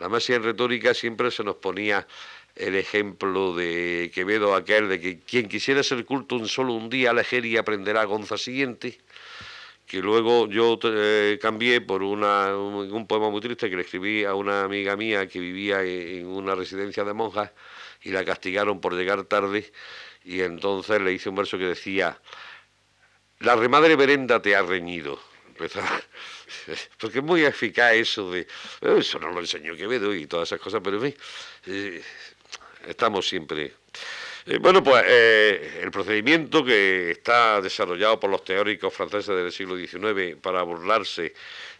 la 0.00 0.08
Messi 0.10 0.34
en 0.34 0.42
retórica 0.42 0.92
siempre 0.92 1.30
se 1.30 1.42
nos 1.42 1.56
ponía 1.56 2.06
el 2.54 2.74
ejemplo 2.76 3.54
de 3.54 4.10
Quevedo 4.14 4.54
aquel 4.54 4.88
de 4.88 5.00
que 5.00 5.20
quien 5.20 5.48
quisiera 5.48 5.82
ser 5.82 6.04
culto 6.04 6.34
un 6.36 6.46
solo 6.48 6.74
un 6.74 6.90
día 6.90 7.14
leer 7.14 7.46
y 7.46 7.56
aprenderá 7.56 8.04
Gonza 8.04 8.36
siguiente, 8.36 8.98
que 9.92 9.98
luego 9.98 10.48
yo 10.48 10.78
eh, 10.84 11.38
cambié 11.38 11.82
por 11.82 12.02
una, 12.02 12.56
un, 12.56 13.06
poema 13.06 13.28
muy 13.28 13.42
triste 13.42 13.68
que 13.68 13.76
le 13.76 13.82
escribí 13.82 14.24
a 14.24 14.34
una 14.34 14.64
amiga 14.64 14.96
mía 14.96 15.28
que 15.28 15.38
vivía 15.38 15.82
en 15.82 16.28
una 16.28 16.54
residencia 16.54 17.04
de 17.04 17.12
monjas 17.12 17.50
y 18.00 18.08
la 18.08 18.24
castigaron 18.24 18.80
por 18.80 18.94
llegar 18.94 19.24
tarde 19.24 19.70
y 20.24 20.40
entonces 20.40 20.98
le 21.02 21.12
hice 21.12 21.28
un 21.28 21.34
verso 21.34 21.58
que 21.58 21.66
decía 21.66 22.18
la 23.40 23.54
remadre 23.54 23.94
Berenda 23.94 24.40
te 24.40 24.56
ha 24.56 24.62
reñido. 24.62 25.20
Porque 26.98 27.18
es 27.18 27.24
muy 27.24 27.44
eficaz 27.44 27.92
eso 27.92 28.30
de. 28.30 28.40
Eh, 28.80 28.96
eso 28.98 29.18
no 29.18 29.30
lo 29.30 29.40
enseñó 29.40 29.76
Quevedo 29.76 30.14
y 30.14 30.26
todas 30.26 30.48
esas 30.48 30.60
cosas, 30.60 30.80
pero 30.82 30.96
en 30.96 31.12
fin, 31.12 31.22
eh, 31.66 32.02
estamos 32.86 33.28
siempre. 33.28 33.74
Eh, 34.46 34.58
bueno, 34.58 34.82
pues 34.82 35.04
el 35.06 35.90
procedimiento 35.90 36.64
que 36.64 37.12
está 37.12 37.60
desarrollado 37.60 38.18
por 38.18 38.30
los 38.30 38.44
teóricos 38.44 38.92
franceses 38.92 39.36
del 39.36 39.52
siglo 39.52 39.76
XIX 39.76 40.36
para 40.40 40.62
burlarse 40.62 41.32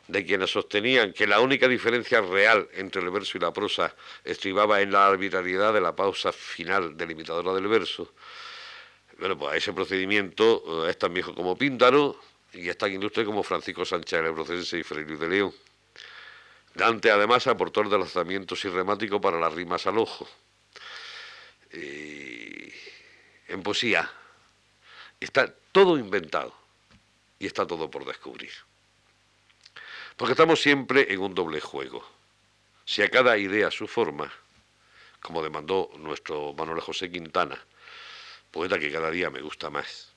de 0.09 0.25
quienes 0.25 0.51
sostenían 0.51 1.13
que 1.13 1.27
la 1.27 1.41
única 1.41 1.69
diferencia 1.69 2.21
real 2.21 2.69
entre 2.75 3.03
el 3.03 3.11
verso 3.11 3.39
y 3.39 3.41
la 3.41 3.53
prosa 3.53 3.95
estribaba 4.25 4.81
en 4.81 4.93
la 4.93 5.07
arbitrariedad 5.07 5.73
de 5.73 5.81
la 5.81 5.95
pausa 5.95 6.33
final 6.33 6.97
delimitadora 6.97 7.53
del 7.55 7.69
verso, 7.69 8.13
bueno, 9.19 9.39
pues 9.39 9.57
ese 9.57 9.73
procedimiento 9.73 10.87
eh, 10.87 10.91
es 10.91 10.99
tan 10.99 11.15
viejo 11.15 11.35
como 11.35 11.57
Píndaro 11.57 12.17
y 12.53 12.69
es 12.69 12.77
tan 12.77 12.93
ilustre 12.93 13.25
como 13.25 13.43
Francisco 13.43 13.85
Sánchez 13.85 14.19
el 14.19 14.27
Ebrocense 14.27 14.79
y 14.79 14.83
Fray 14.83 15.05
de 15.05 15.29
León. 15.29 15.55
Dante 16.75 17.11
además 17.11 17.47
aportó 17.47 17.83
el 17.83 17.91
lanzamiento 17.91 18.57
sirremático 18.57 19.21
para 19.21 19.39
las 19.39 19.53
rimas 19.53 19.87
al 19.87 19.99
ojo. 19.99 20.27
En 21.73 23.63
poesía 23.63 24.11
está 25.21 25.53
todo 25.73 25.99
inventado 25.99 26.55
y 27.39 27.47
está 27.47 27.67
todo 27.67 27.91
por 27.91 28.05
descubrir. 28.05 28.51
Porque 30.17 30.33
estamos 30.33 30.61
siempre 30.61 31.13
en 31.13 31.21
un 31.21 31.35
doble 31.35 31.61
juego. 31.61 32.07
Si 32.85 33.03
a 33.03 33.11
cada 33.11 33.39
idea 33.39 33.71
su 33.71 33.89
forma, 33.89 34.31
como 35.21 35.43
demandó 35.43 35.91
nuestro 35.99 36.53
Manuel 36.53 36.81
José 36.81 37.11
Quintana, 37.11 37.59
poeta 38.51 38.79
que 38.79 38.93
cada 38.93 39.11
día 39.11 39.31
me 39.31 39.41
gusta 39.41 39.71
más. 39.71 40.13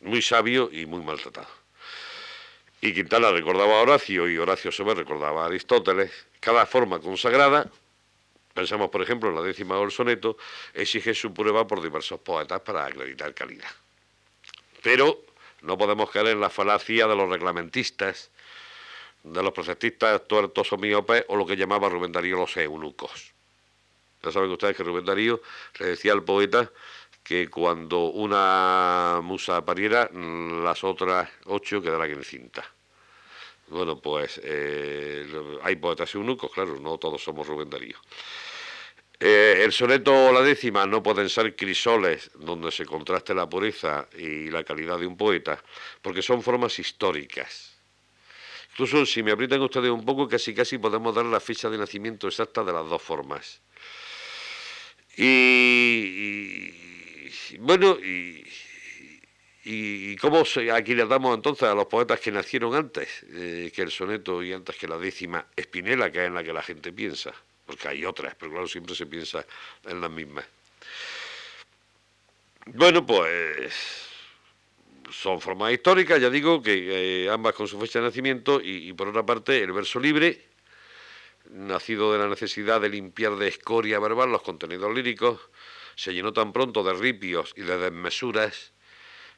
Muy 0.00 0.22
sabio 0.22 0.70
y 0.72 0.86
muy 0.86 1.02
maltratado. 1.02 1.48
Y 2.80 2.92
Quintana 2.92 3.30
recordaba 3.30 3.78
a 3.78 3.82
Horacio 3.82 4.28
y 4.28 4.36
Horacio 4.36 4.70
me 4.84 4.94
recordaba 4.94 5.44
a 5.44 5.46
Aristóteles. 5.46 6.10
Cada 6.40 6.66
forma 6.66 6.98
consagrada, 6.98 7.70
pensamos 8.54 8.88
por 8.88 9.02
ejemplo 9.02 9.28
en 9.28 9.34
la 9.34 9.42
décima 9.42 9.76
del 9.76 9.90
soneto, 9.90 10.38
exige 10.72 11.12
su 11.12 11.34
prueba 11.34 11.66
por 11.66 11.82
diversos 11.82 12.20
poetas 12.20 12.60
para 12.60 12.86
acreditar 12.86 13.34
calidad. 13.34 13.68
Pero 14.82 15.20
no 15.62 15.76
podemos 15.76 16.10
caer 16.10 16.28
en 16.28 16.40
la 16.40 16.50
falacia 16.50 17.06
de 17.06 17.16
los 17.16 17.28
reglamentistas, 17.28 18.30
de 19.24 19.42
los 19.42 19.52
preceptistas 19.52 20.26
tuertos 20.28 20.72
o 20.72 20.76
miopes 20.76 21.24
o 21.28 21.36
lo 21.36 21.44
que 21.46 21.56
llamaba 21.56 21.88
Rubén 21.88 22.12
Darío 22.12 22.36
los 22.36 22.56
eunucos. 22.56 23.32
Ya 24.22 24.30
saben 24.30 24.50
ustedes 24.50 24.76
que 24.76 24.84
Rubén 24.84 25.04
Darío 25.04 25.42
le 25.78 25.86
decía 25.86 26.12
al 26.12 26.22
poeta 26.22 26.70
que 27.22 27.48
cuando 27.48 28.04
una 28.04 29.20
musa 29.22 29.64
pariera, 29.64 30.10
las 30.12 30.84
otras 30.84 31.30
ocho 31.46 31.80
quedarán 31.80 32.10
en 32.10 32.24
cinta. 32.24 32.64
Bueno, 33.68 34.00
pues 34.00 34.40
eh, 34.44 35.26
hay 35.62 35.76
poetas 35.76 36.14
eunucos, 36.14 36.50
claro, 36.52 36.78
no 36.78 36.98
todos 36.98 37.22
somos 37.22 37.46
Rubén 37.46 37.70
Darío. 37.70 37.96
Eh, 39.18 39.62
el 39.64 39.72
soneto 39.72 40.12
o 40.12 40.32
la 40.32 40.42
décima 40.42 40.86
no 40.86 41.02
pueden 41.02 41.28
ser 41.30 41.54
crisoles 41.56 42.30
donde 42.34 42.70
se 42.70 42.84
contraste 42.84 43.32
la 43.34 43.48
pureza 43.48 44.08
y 44.18 44.50
la 44.50 44.64
calidad 44.64 44.98
de 44.98 45.06
un 45.06 45.16
poeta, 45.16 45.62
porque 46.02 46.20
son 46.20 46.42
formas 46.42 46.78
históricas. 46.78 47.74
Incluso 48.72 49.06
si 49.06 49.22
me 49.22 49.30
aprietan 49.30 49.62
ustedes 49.62 49.90
un 49.90 50.04
poco, 50.04 50.28
casi 50.28 50.52
casi 50.52 50.78
podemos 50.78 51.14
dar 51.14 51.24
la 51.26 51.38
fecha 51.38 51.70
de 51.70 51.78
nacimiento 51.78 52.26
exacta 52.26 52.64
de 52.64 52.72
las 52.72 52.88
dos 52.88 53.00
formas. 53.00 53.62
Y, 55.16 56.70
bueno, 57.60 57.96
y, 58.00 58.44
y, 59.66 60.16
cómo 60.16 60.44
aquí 60.72 60.94
le 60.94 61.06
damos 61.06 61.34
entonces 61.34 61.66
a 61.66 61.74
los 61.74 61.86
poetas 61.86 62.20
que 62.20 62.30
nacieron 62.30 62.74
antes 62.74 63.24
eh, 63.30 63.72
que 63.74 63.80
el 63.80 63.90
soneto 63.90 64.42
y 64.42 64.52
antes 64.52 64.76
que 64.76 64.86
la 64.86 64.98
décima 64.98 65.46
Espinela, 65.56 66.12
que 66.12 66.20
es 66.20 66.26
en 66.26 66.34
la 66.34 66.44
que 66.44 66.52
la 66.52 66.62
gente 66.62 66.92
piensa, 66.92 67.32
porque 67.64 67.88
hay 67.88 68.04
otras, 68.04 68.34
pero 68.34 68.52
claro, 68.52 68.68
siempre 68.68 68.94
se 68.94 69.06
piensa 69.06 69.46
en 69.86 70.02
las 70.02 70.10
mismas. 70.10 70.44
Bueno, 72.66 73.06
pues 73.06 73.72
son 75.10 75.40
formas 75.40 75.72
históricas, 75.72 76.20
ya 76.20 76.28
digo, 76.28 76.62
que 76.62 77.24
eh, 77.24 77.30
ambas 77.30 77.54
con 77.54 77.66
su 77.66 77.80
fecha 77.80 78.00
de 78.00 78.06
nacimiento, 78.06 78.60
y, 78.62 78.92
por 78.92 79.08
otra 79.08 79.24
parte 79.24 79.62
el 79.62 79.72
verso 79.72 79.98
libre, 79.98 80.44
nacido 81.50 82.12
de 82.12 82.18
la 82.18 82.28
necesidad 82.28 82.82
de 82.82 82.90
limpiar 82.90 83.36
de 83.36 83.48
escoria 83.48 83.98
verbal 83.98 84.30
los 84.30 84.42
contenidos 84.42 84.94
líricos, 84.94 85.40
se 85.94 86.12
llenó 86.12 86.34
tan 86.34 86.52
pronto 86.52 86.82
de 86.82 86.92
ripios 86.92 87.54
y 87.56 87.62
de 87.62 87.78
desmesuras 87.78 88.73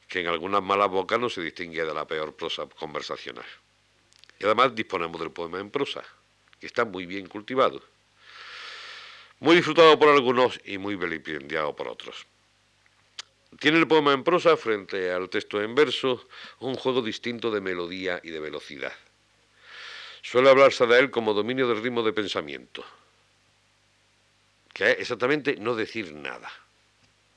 que 0.07 0.21
en 0.21 0.27
algunas 0.27 0.63
malas 0.63 0.89
bocas 0.89 1.19
no 1.19 1.29
se 1.29 1.41
distingue 1.41 1.83
de 1.83 1.93
la 1.93 2.07
peor 2.07 2.35
prosa 2.35 2.65
conversacional. 2.67 3.45
Y 4.39 4.45
además 4.45 4.75
disponemos 4.75 5.19
del 5.19 5.31
poema 5.31 5.59
en 5.59 5.69
prosa, 5.69 6.03
que 6.59 6.67
está 6.67 6.85
muy 6.85 7.05
bien 7.05 7.27
cultivado, 7.27 7.81
muy 9.39 9.55
disfrutado 9.55 9.99
por 9.99 10.09
algunos 10.09 10.59
y 10.65 10.77
muy 10.77 10.95
vilipendiado 10.95 11.75
por 11.75 11.87
otros. 11.87 12.25
Tiene 13.59 13.79
el 13.79 13.87
poema 13.87 14.13
en 14.13 14.23
prosa, 14.23 14.57
frente 14.57 15.11
al 15.11 15.29
texto 15.29 15.61
en 15.61 15.73
verso, 15.73 16.27
un 16.59 16.75
juego 16.75 17.01
distinto 17.01 17.49
de 17.49 17.61
melodía 17.61 18.19
y 18.23 18.29
de 18.29 18.39
velocidad. 18.39 18.93
Suele 20.21 20.49
hablarse 20.49 20.85
de 20.85 20.99
él 20.99 21.11
como 21.11 21.33
dominio 21.33 21.67
del 21.67 21.81
ritmo 21.81 22.03
de 22.03 22.13
pensamiento, 22.13 22.83
que 24.73 24.91
es 24.91 24.99
exactamente 24.99 25.55
no 25.55 25.75
decir 25.75 26.13
nada. 26.13 26.51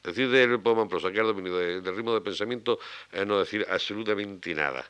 Decir 0.03 0.35
en 0.35 0.89
prosa 0.89 1.13
que 1.13 1.21
es 1.21 1.27
dominio 1.27 1.57
del 1.57 1.97
ritmo 1.97 2.15
de 2.15 2.21
pensamiento 2.21 2.79
es 3.13 3.27
no 3.27 3.39
decir 3.39 3.67
absolutamente 3.69 4.55
nada 4.55 4.85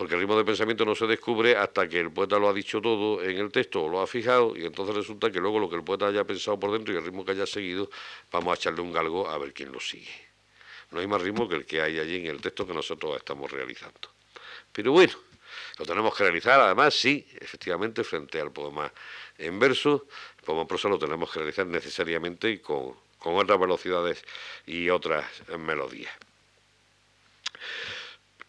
porque 0.00 0.14
el 0.14 0.20
ritmo 0.20 0.36
de 0.36 0.44
pensamiento 0.44 0.84
no 0.84 0.94
se 0.94 1.06
descubre 1.06 1.56
hasta 1.56 1.88
que 1.88 2.00
el 2.00 2.12
poeta 2.12 2.38
lo 2.38 2.48
ha 2.48 2.52
dicho 2.52 2.80
todo 2.80 3.22
en 3.22 3.36
el 3.36 3.50
texto 3.50 3.82
o 3.84 3.88
lo 3.88 4.00
ha 4.00 4.06
fijado 4.06 4.56
y 4.56 4.64
entonces 4.64 4.94
resulta 4.94 5.30
que 5.30 5.40
luego 5.40 5.58
lo 5.58 5.68
que 5.68 5.76
el 5.76 5.84
poeta 5.84 6.06
haya 6.06 6.24
pensado 6.24 6.58
por 6.58 6.72
dentro 6.72 6.94
y 6.94 6.96
el 6.96 7.04
ritmo 7.04 7.24
que 7.24 7.32
haya 7.32 7.46
seguido, 7.46 7.90
vamos 8.30 8.52
a 8.52 8.54
echarle 8.54 8.80
un 8.82 8.92
galgo 8.92 9.28
a 9.28 9.36
ver 9.38 9.52
quién 9.52 9.72
lo 9.72 9.80
sigue. 9.80 10.30
No 10.90 11.00
hay 11.00 11.06
más 11.06 11.20
ritmo 11.20 11.48
que 11.48 11.56
el 11.56 11.66
que 11.66 11.82
hay 11.82 11.98
allí 11.98 12.16
en 12.16 12.26
el 12.26 12.40
texto 12.40 12.66
que 12.66 12.74
nosotros 12.74 13.16
estamos 13.16 13.50
realizando. 13.50 14.08
Pero 14.72 14.92
bueno, 14.92 15.12
lo 15.78 15.84
tenemos 15.84 16.16
que 16.16 16.24
realizar 16.24 16.60
además, 16.60 16.94
sí, 16.94 17.26
efectivamente, 17.38 18.04
frente 18.04 18.40
al 18.40 18.52
poema 18.52 18.92
en 19.38 19.58
verso, 19.58 20.06
el 20.38 20.44
poema 20.44 20.62
en 20.62 20.68
prosa 20.68 20.88
lo 20.88 20.98
tenemos 20.98 21.30
que 21.30 21.40
realizar 21.40 21.66
necesariamente 21.66 22.60
con, 22.60 22.94
con 23.20 23.36
otras 23.36 23.60
velocidades 23.60 24.24
y 24.66 24.90
otras 24.90 25.24
melodías. 25.56 26.12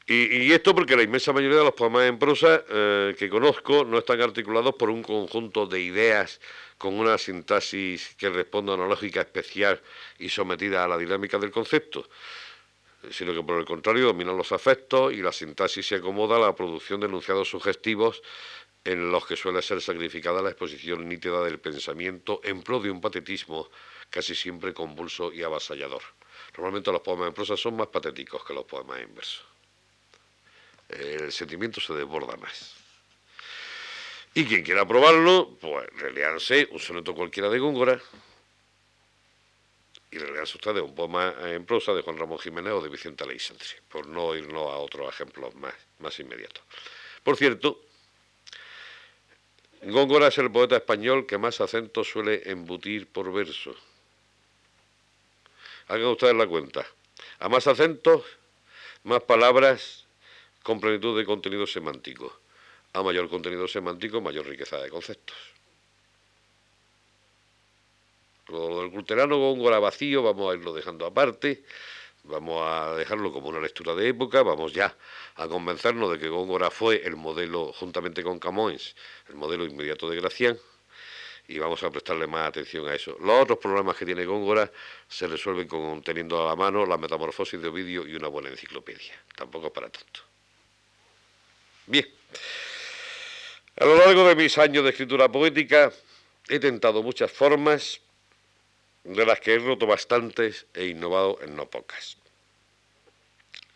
Y, 0.08 0.52
esto 0.52 0.76
porque 0.76 0.98
la 0.98 1.04
inmensa 1.04 1.32
mayoría 1.32 1.60
de 1.60 1.64
los 1.64 1.74
poemas 1.74 2.04
en 2.04 2.20
prosa 2.20 2.66
eh, 2.68 3.16
que 3.18 3.30
conozco 3.30 3.86
no 3.86 4.00
están 4.00 4.20
articulados 4.20 4.76
por 4.76 4.90
un 4.90 5.04
conjunto 5.04 5.68
de 5.68 5.80
ideas 5.80 6.42
con 6.78 6.96
una 6.96 7.18
sintaxis 7.18 8.16
que 8.18 8.30
responda 8.30 8.74
a 8.74 8.76
una 8.76 8.88
lógica 8.88 9.22
especial 9.22 9.80
y 10.20 10.28
sometida 10.28 10.84
a 10.84 10.88
la 10.90 10.98
dinámica 10.98 11.38
del 11.38 11.52
concepto, 11.52 12.10
sino 13.10 13.34
que 13.34 13.42
por 13.44 13.60
el 13.60 13.66
contrario 13.66 14.08
dominan 14.08 14.36
los 14.36 14.52
afectos 14.52 15.14
y 15.14 15.22
la 15.22 15.32
sintaxis 15.32 15.88
se 15.88 15.96
acomoda 15.96 16.36
a 16.36 16.40
la 16.40 16.56
producción 16.56 17.00
de 17.00 17.06
enunciados 17.06 17.50
sugestivos 17.50 18.22
en 18.84 19.12
los 19.12 19.26
que 19.26 19.38
suele 19.38 19.62
ser 19.62 19.80
sacrificada 19.80 20.42
la 20.42 20.50
exposición 20.50 21.08
nítida 21.08 21.42
del 21.44 21.60
pensamiento 21.60 22.42
en 22.44 22.64
pro 22.64 22.80
de 22.80 22.90
un 22.92 23.00
patetismo 23.00 23.70
casi 24.12 24.36
siempre 24.36 24.76
convulso 24.76 25.34
y 25.34 25.42
avasallador. 25.42 26.04
Normalmente 26.56 26.92
los 26.92 27.02
poemas 27.02 27.30
en 27.30 27.34
prosa 27.34 27.58
son 27.58 27.78
más 27.78 27.88
patéticos 27.88 28.46
que 28.46 28.54
los 28.54 28.66
poemas 28.66 29.00
en 29.00 29.16
verso 29.16 29.42
el 30.92 31.32
sentimiento 31.32 31.80
se 31.80 31.94
desborda 31.94 32.36
más. 32.38 32.76
Y 34.34 34.46
quien 34.46 34.64
quiera 34.64 34.88
probarlo, 34.88 35.58
pues 35.60 35.88
releanse 35.98 36.68
un 36.72 36.80
soneto 36.80 37.14
cualquiera 37.14 37.50
de 37.50 37.60
Góngora 37.60 38.02
y 40.10 40.18
releanse 40.18 40.58
ustedes 40.58 40.82
un 40.82 40.96
poema 40.96 41.34
en 41.44 41.66
prosa 41.66 41.94
de 41.94 42.02
Juan 42.02 42.18
Ramón 42.18 42.40
Jiménez 42.40 42.74
o 42.74 42.82
de 42.82 42.90
Vicente 42.90 43.24
Aleixandre, 43.24 43.66
por 43.90 44.08
no 44.08 44.36
irnos 44.36 44.72
a 44.72 44.78
otros 44.78 45.14
ejemplos 45.14 45.54
más, 45.56 45.74
más 46.00 46.18
inmediatos. 46.20 46.64
Por 47.24 47.38
cierto, 47.38 47.82
Góngora 49.84 50.28
es 50.28 50.38
el 50.38 50.52
poeta 50.52 50.78
español 50.78 51.26
que 51.26 51.38
más 51.38 51.60
acentos 51.60 52.10
suele 52.10 52.42
embutir 52.50 53.08
por 53.08 53.32
verso. 53.34 53.76
Hagan 55.92 56.08
ustedes 56.08 56.36
la 56.36 56.48
cuenta. 56.48 56.88
A 57.40 57.50
más 57.50 57.68
acentos, 57.68 58.24
más 59.04 59.24
palabras 59.24 60.08
con 60.64 60.80
plenitud 60.80 61.18
de 61.18 61.26
contenido 61.26 61.68
semántico. 61.68 62.34
A 62.94 63.04
mayor 63.04 63.28
contenido 63.28 63.68
semántico, 63.68 64.22
mayor 64.22 64.48
riqueza 64.48 64.78
de 64.78 64.90
conceptos. 64.90 65.36
Lo 68.48 68.80
del 68.80 68.92
culterano 68.92 69.38
góngora 69.38 69.80
vacío 69.80 70.24
vamos 70.24 70.54
a 70.54 70.56
irlo 70.56 70.72
dejando 70.72 71.06
aparte, 71.06 71.66
vamos 72.24 72.64
a 72.66 72.96
dejarlo 72.96 73.34
como 73.34 73.50
una 73.50 73.60
lectura 73.60 73.94
de 73.94 74.08
época, 74.08 74.44
vamos 74.44 74.72
ya 74.72 74.96
a 75.36 75.50
convencernos 75.50 76.10
de 76.10 76.20
que 76.20 76.30
Góngora 76.30 76.72
fue 76.72 77.06
el 77.06 77.18
modelo, 77.18 77.74
juntamente 77.74 78.24
con 78.24 78.40
Camões, 78.40 78.96
el 79.28 79.36
modelo 79.36 79.66
inmediato 79.66 80.10
de 80.10 80.16
Gracián, 80.16 80.58
y 81.52 81.60
vamos 81.60 81.84
a 81.84 81.90
prestarle 81.90 82.28
más 82.28 82.48
atención 82.48 82.88
a 82.88 82.96
eso. 82.96 83.18
Los 83.20 83.44
otros 83.44 83.58
problemas 83.58 83.98
que 83.98 84.06
tiene 84.06 84.24
Góngora 84.24 84.72
se 85.08 85.28
resuelven 85.28 85.68
con 85.68 86.02
teniendo 86.02 86.42
a 86.42 86.48
la 86.48 86.56
mano 86.56 86.86
la 86.86 86.98
metamorfosis 86.98 87.62
de 87.62 87.68
Ovidio 87.68 88.08
y 88.08 88.16
una 88.16 88.30
buena 88.30 88.50
enciclopedia. 88.50 89.14
Tampoco 89.36 89.72
para 89.72 89.90
tanto. 89.90 90.22
Bien. 91.88 92.08
A 93.76 93.86
lo 93.86 93.98
largo 93.98 94.26
de 94.28 94.36
mis 94.36 94.58
años 94.58 94.86
de 94.86 94.92
escritura 94.92 95.30
poética 95.30 95.92
he 96.48 96.60
tentado 96.60 97.04
muchas 97.04 97.30
formas, 97.32 98.00
de 99.04 99.26
las 99.26 99.40
que 99.42 99.56
he 99.56 99.60
roto 99.60 99.86
bastantes 99.86 100.68
e 100.74 100.86
innovado 100.86 101.40
en 101.42 101.56
no 101.56 101.70
pocas. 101.70 102.18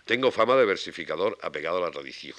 Tengo 0.06 0.32
fama 0.32 0.56
de 0.56 0.66
versificador 0.66 1.38
apegado 1.42 1.80
a 1.80 1.82
la 1.82 1.92
tradición. 1.92 2.38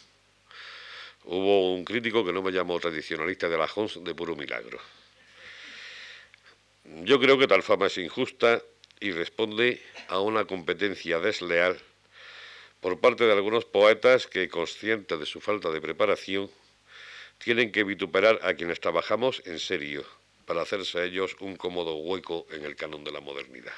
Hubo 1.25 1.75
un 1.75 1.85
crítico 1.85 2.25
que 2.25 2.33
no 2.33 2.43
me 2.43 2.53
llamó 2.53 2.79
tradicionalista 2.79 3.49
de 3.49 3.59
la 3.59 3.69
Jons 3.69 4.03
de 4.03 4.15
puro 4.15 4.37
milagro. 4.37 4.79
Yo 6.89 7.19
creo 7.19 7.37
que 7.37 7.49
tal 7.49 7.65
fama 7.65 7.87
es 7.87 7.99
injusta 7.99 8.63
y 9.01 9.11
responde 9.11 9.83
a 10.07 10.21
una 10.21 10.45
competencia 10.45 11.19
desleal 11.19 11.77
por 12.81 13.01
parte 13.01 13.25
de 13.25 13.33
algunos 13.33 13.65
poetas 13.65 14.29
que, 14.29 14.49
conscientes 14.49 15.19
de 15.19 15.27
su 15.27 15.41
falta 15.41 15.71
de 15.71 15.81
preparación, 15.81 16.49
tienen 17.39 17.73
que 17.73 17.83
vituperar 17.83 18.39
a 18.43 18.55
quienes 18.55 18.79
trabajamos 18.79 19.43
en 19.47 19.59
serio 19.59 20.07
para 20.47 20.63
hacerse 20.63 21.01
a 21.01 21.05
ellos 21.05 21.37
un 21.41 21.57
cómodo 21.57 21.97
hueco 21.97 22.47
en 22.53 22.65
el 22.65 22.77
canon 22.77 23.03
de 23.03 23.11
la 23.11 23.21
modernidad. 23.21 23.75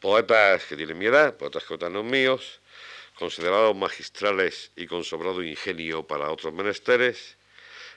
Poetas 0.00 0.64
que 0.64 0.76
tienen 0.76 0.98
mi 0.98 1.06
edad, 1.06 1.36
poetas 1.36 1.62
coetanos 1.62 2.04
míos, 2.04 2.60
considerados 3.14 3.76
magistrales 3.76 4.72
y 4.74 4.86
con 4.86 5.04
sobrado 5.04 5.44
ingenio 5.44 6.02
para 6.08 6.30
otros 6.30 6.52
menesteres, 6.52 7.36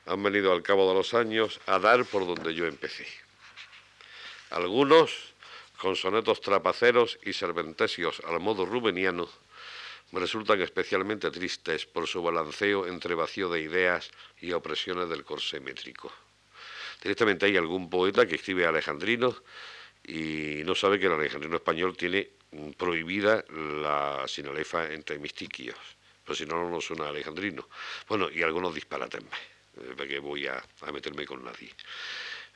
han 0.05 0.21
venido 0.21 0.53
al 0.53 0.61
cabo 0.61 0.87
de 0.87 0.93
los 0.93 1.15
años 1.15 1.59
a 1.65 1.79
dar 1.79 2.05
por 2.05 2.27
donde 2.27 2.53
yo 2.53 2.67
empecé. 2.67 3.07
Algunos, 4.49 5.33
con 5.77 5.95
sonetos 5.95 6.41
trapaceros 6.41 7.19
y 7.23 7.33
serventesios 7.33 8.21
al 8.25 8.39
modo 8.39 8.65
rubeniano, 8.65 9.29
me 10.11 10.19
resultan 10.19 10.61
especialmente 10.61 11.29
tristes 11.29 11.85
por 11.85 12.07
su 12.07 12.23
balanceo 12.23 12.87
entre 12.87 13.13
vacío 13.13 13.49
de 13.49 13.61
ideas 13.61 14.09
y 14.41 14.51
opresiones 14.53 15.07
del 15.07 15.23
corsé 15.23 15.59
métrico. 15.59 16.11
Directamente 17.01 17.45
hay 17.45 17.57
algún 17.57 17.89
poeta 17.89 18.25
que 18.25 18.35
escribe 18.35 18.65
alejandrino 18.65 19.35
y 20.03 20.61
no 20.65 20.75
sabe 20.75 20.99
que 20.99 21.05
el 21.05 21.13
alejandrino 21.13 21.57
español 21.57 21.95
tiene 21.95 22.29
prohibida 22.77 23.45
la 23.49 24.25
sinalefa 24.27 24.91
entre 24.91 25.19
mistiquios, 25.19 25.77
pero 26.23 26.35
si 26.35 26.45
no, 26.45 26.69
no 26.69 26.81
suena 26.81 27.09
alejandrino. 27.09 27.69
Bueno, 28.07 28.29
y 28.31 28.41
algunos 28.41 28.73
disparates 28.73 29.21
más, 29.23 29.95
de 29.95 30.07
que 30.07 30.19
voy 30.19 30.47
a, 30.47 30.63
meterme 30.91 31.25
con 31.25 31.43
nadie. 31.43 31.69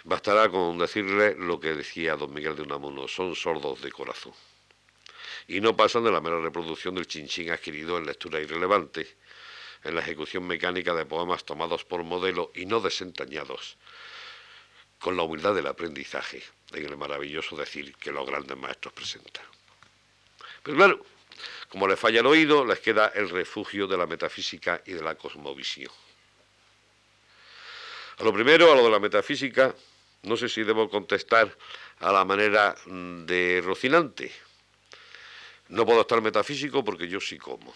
Bastará 0.05 0.49
con 0.49 0.77
decirle 0.77 1.35
lo 1.35 1.59
que 1.61 1.73
decía 1.73 2.17
don 2.17 2.33
Miguel 2.33 2.57
de 2.57 2.63
Unamuno, 2.63 3.07
son 3.07 3.35
sordos 3.35 3.81
de 3.81 3.91
corazón. 3.91 4.33
Y 5.47 5.61
no 5.61 5.77
pasan 5.77 6.03
de 6.03 6.11
la 6.11 6.19
mera 6.19 6.41
reproducción 6.41 6.95
del 6.95 7.07
chinchín 7.07 7.51
adquirido 7.51 7.97
en 7.97 8.05
lectura 8.05 8.41
irrelevante, 8.41 9.15
en 9.83 9.95
la 9.95 10.01
ejecución 10.01 10.45
mecánica 10.45 10.93
de 10.93 11.05
poemas 11.05 11.45
tomados 11.45 11.85
por 11.85 12.03
modelo 12.03 12.51
y 12.53 12.65
no 12.65 12.81
desentañados, 12.81 13.77
con 14.99 15.15
la 15.15 15.23
humildad 15.23 15.55
del 15.55 15.67
aprendizaje, 15.67 16.43
en 16.73 16.85
el 16.85 16.97
maravilloso 16.97 17.55
decir 17.55 17.95
que 17.95 18.11
los 18.11 18.25
grandes 18.25 18.57
maestros 18.57 18.93
presentan. 18.93 19.45
Pero 20.63 20.77
claro, 20.77 21.05
como 21.69 21.87
les 21.87 21.99
falla 21.99 22.19
el 22.19 22.25
oído, 22.25 22.65
les 22.65 22.79
queda 22.79 23.07
el 23.15 23.29
refugio 23.29 23.87
de 23.87 23.97
la 23.97 24.05
metafísica 24.05 24.81
y 24.85 24.93
de 24.93 25.01
la 25.01 25.15
cosmovisión. 25.15 25.91
A 28.17 28.23
lo 28.23 28.33
primero, 28.33 28.71
a 28.71 28.75
lo 28.75 28.83
de 28.83 28.91
la 28.91 28.99
metafísica, 28.99 29.73
no 30.23 30.37
sé 30.37 30.49
si 30.49 30.63
debo 30.63 30.89
contestar 30.89 31.55
a 31.99 32.11
la 32.11 32.25
manera 32.25 32.75
mm, 32.85 33.25
de 33.25 33.61
Rocinante. 33.63 34.31
No 35.69 35.85
puedo 35.85 36.01
estar 36.01 36.21
metafísico 36.21 36.83
porque 36.83 37.07
yo 37.07 37.19
sí 37.19 37.37
como. 37.37 37.73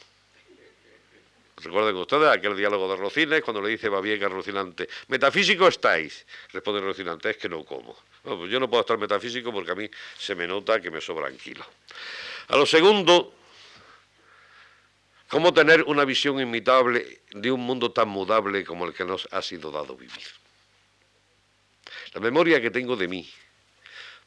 Recuerden 1.57 1.95
ustedes 1.95 2.29
aquel 2.29 2.55
diálogo 2.55 2.87
de 2.89 2.97
Rocines 2.97 3.41
cuando 3.41 3.61
le 3.61 3.69
dice 3.69 3.89
Babieca 3.89 4.27
a 4.27 4.29
Rocinante, 4.29 4.87
metafísico 5.07 5.67
estáis. 5.67 6.25
Responde 6.51 6.81
Rocinante, 6.81 7.31
es 7.31 7.37
que 7.37 7.49
no 7.49 7.65
como. 7.65 7.97
pues 8.21 8.51
yo 8.51 8.59
no 8.59 8.69
puedo 8.69 8.81
estar 8.81 8.97
metafísico 8.97 9.51
porque 9.51 9.71
a 9.71 9.75
mí 9.75 9.89
se 10.17 10.35
me 10.35 10.47
nota 10.47 10.79
que 10.79 10.91
me 10.91 11.01
sobran 11.01 11.35
kilos. 11.37 11.65
A 12.49 12.57
lo 12.57 12.65
segundo, 12.65 13.33
¿cómo 15.27 15.51
tener 15.51 15.83
una 15.83 16.05
visión 16.05 16.39
imitable 16.39 17.21
de 17.31 17.51
un 17.51 17.61
mundo 17.61 17.91
tan 17.91 18.07
mudable 18.07 18.63
como 18.63 18.85
el 18.85 18.93
que 18.93 19.03
nos 19.03 19.27
ha 19.31 19.41
sido 19.41 19.71
dado 19.71 19.97
vivir? 19.97 20.46
La 22.17 22.21
memoria 22.21 22.59
que 22.59 22.71
tengo 22.71 22.95
de 22.95 23.07
mí 23.07 23.29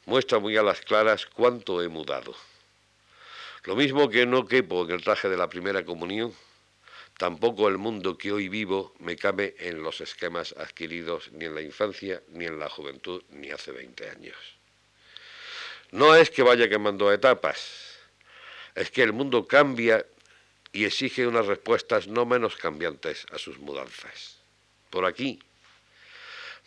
muestra 0.05 0.39
muy 0.39 0.55
a 0.55 0.63
las 0.63 0.79
claras 0.79 1.25
cuánto 1.25 1.81
he 1.81 1.89
mudado. 1.89 2.33
Lo 3.65 3.75
mismo 3.75 4.09
que 4.09 4.25
no 4.25 4.47
quepo 4.47 4.85
en 4.85 4.91
el 4.91 5.03
traje 5.03 5.27
de 5.27 5.35
la 5.35 5.49
primera 5.49 5.83
comunión, 5.83 6.33
tampoco 7.17 7.67
el 7.67 7.77
mundo 7.77 8.17
que 8.17 8.31
hoy 8.31 8.47
vivo 8.47 8.95
me 8.99 9.17
cabe 9.17 9.57
en 9.59 9.83
los 9.83 9.99
esquemas 9.99 10.55
adquiridos 10.57 11.33
ni 11.33 11.43
en 11.43 11.53
la 11.53 11.61
infancia, 11.61 12.23
ni 12.29 12.45
en 12.45 12.59
la 12.59 12.69
juventud, 12.69 13.23
ni 13.29 13.51
hace 13.51 13.73
20 13.73 14.09
años. 14.09 14.37
No 15.91 16.15
es 16.15 16.29
que 16.29 16.43
vaya 16.43 16.69
quemando 16.69 17.11
etapas, 17.11 17.97
es 18.73 18.89
que 18.89 19.03
el 19.03 19.11
mundo 19.11 19.45
cambia 19.47 20.05
y 20.71 20.85
exige 20.85 21.27
unas 21.27 21.45
respuestas 21.45 22.07
no 22.07 22.25
menos 22.25 22.55
cambiantes 22.55 23.25
a 23.33 23.37
sus 23.37 23.59
mudanzas. 23.59 24.37
Por 24.89 25.03
aquí, 25.03 25.41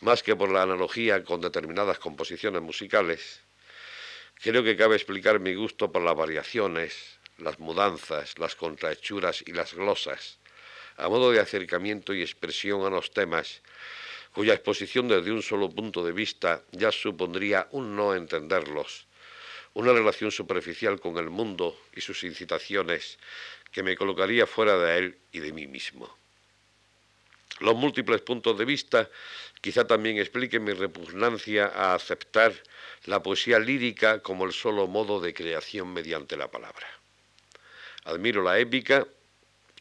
más 0.05 0.23
que 0.23 0.37
por 0.37 0.51
la 0.51 0.63
analogía 0.63 1.25
con 1.25 1.41
determinadas 1.41 1.99
composiciones 1.99 2.63
musicales, 2.63 3.41
creo 4.35 4.63
que 4.63 4.77
cabe 4.77 4.97
explicar 4.97 5.41
mi 5.41 5.55
gusto 5.55 5.91
por 5.91 6.03
las 6.03 6.15
variaciones, 6.15 7.19
las 7.39 7.59
mudanzas, 7.59 8.39
las 8.39 8.55
contrahechuras 8.55 9.43
y 9.47 9.53
las 9.53 9.75
glosas, 9.75 10.39
a 10.97 11.09
modo 11.09 11.33
de 11.33 11.41
acercamiento 11.41 12.15
y 12.15 12.23
expresión 12.23 12.85
a 12.85 12.91
los 12.91 13.13
temas 13.13 13.63
cuya 14.33 14.55
exposición 14.55 15.09
desde 15.09 15.33
un 15.33 15.43
solo 15.43 15.71
punto 15.71 16.05
de 16.05 16.13
vista 16.13 16.63
ya 16.73 16.93
supondría 16.93 17.69
un 17.71 17.97
no 17.97 18.15
entenderlos 18.15 19.07
una 19.75 19.93
relación 19.93 20.31
superficial 20.31 21.01
con 21.01 21.19
el 21.19 21.31
mundo 21.31 21.77
y 21.95 22.01
sus 22.01 22.23
incitaciones 22.23 23.19
que 23.73 23.83
me 23.83 23.97
colocaría 23.97 24.47
fuera 24.47 24.79
de 24.79 24.99
él 24.99 25.19
y 25.33 25.41
de 25.41 25.53
mí 25.53 25.67
mismo. 25.67 26.17
Los 27.61 27.75
múltiples 27.77 28.21
puntos 28.21 28.59
de 28.59 28.65
vista 28.65 29.09
quizá 29.61 29.87
también 29.87 30.19
expliquen 30.19 30.65
mi 30.65 30.73
repugnancia 30.73 31.67
a 31.67 31.95
aceptar 31.95 32.53
la 33.05 33.23
poesía 33.23 33.59
lírica 33.59 34.21
como 34.21 34.45
el 34.45 34.53
solo 34.53 34.87
modo 34.87 35.21
de 35.21 35.33
creación 35.33 35.93
mediante 35.93 36.37
la 36.37 36.51
palabra. 36.51 36.87
Admiro 38.05 38.43
la 38.43 38.59
épica, 38.59 39.07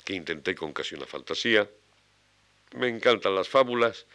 que 0.05 0.13
intenté 0.13 0.55
con 0.55 0.71
casi 0.71 0.95
una 0.95 1.05
fantasía, 1.05 1.67
me 2.75 2.87
encantan 2.87 3.35
las 3.35 3.49
fábulas, 3.49 4.05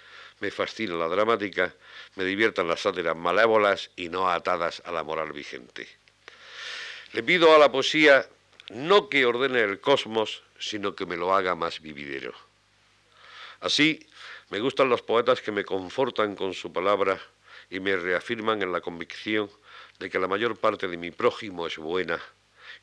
me 0.41 0.51
fascina 0.51 0.95
la 0.95 1.09
dramática, 1.09 1.75
me 2.17 2.25
diviertan 2.25 2.69
las 2.69 2.81
sátiras 2.81 3.17
malévolas 3.17 3.91
y 3.97 4.09
no 4.09 4.31
atadas 4.31 4.83
a 4.85 4.93
la 4.93 5.03
moral 5.03 5.33
vigente. 5.33 5.89
Le 7.13 7.23
pido 7.23 7.55
a 7.55 7.59
la 7.59 7.73
poesía 7.73 8.27
no 8.71 9.09
que 9.09 9.25
ordene 9.25 9.63
el 9.63 9.81
cosmos, 9.81 10.43
sino 10.59 10.95
que 10.95 11.07
me 11.07 11.17
lo 11.17 11.35
haga 11.35 11.55
más 11.55 11.81
vividero. 11.81 12.48
Así, 13.61 14.07
me 14.51 14.61
gustan 14.61 14.89
los 14.89 15.03
poetas 15.03 15.41
que 15.41 15.51
me 15.51 15.65
confortan 15.65 16.37
con 16.37 16.55
su 16.55 16.73
palabra 16.73 17.21
y 17.69 17.81
me 17.81 17.97
reafirman 17.97 18.63
en 18.63 18.71
la 18.71 18.81
convicción 18.81 19.51
de 19.99 20.09
que 20.09 20.21
la 20.21 20.29
mayor 20.29 20.57
parte 20.57 20.87
de 20.87 20.97
mi 20.97 21.11
prójimo 21.11 21.67
es 21.67 21.77
buena 21.77 22.23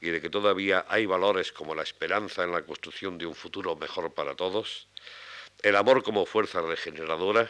y 0.01 0.09
de 0.09 0.19
que 0.19 0.29
todavía 0.29 0.85
hay 0.89 1.05
valores 1.05 1.53
como 1.53 1.75
la 1.75 1.83
esperanza 1.83 2.43
en 2.43 2.51
la 2.51 2.63
construcción 2.63 3.17
de 3.17 3.25
un 3.25 3.35
futuro 3.35 3.75
mejor 3.77 4.13
para 4.13 4.35
todos, 4.35 4.89
el 5.63 5.77
amor 5.77 6.03
como 6.03 6.25
fuerza 6.25 6.61
regeneradora, 6.61 7.49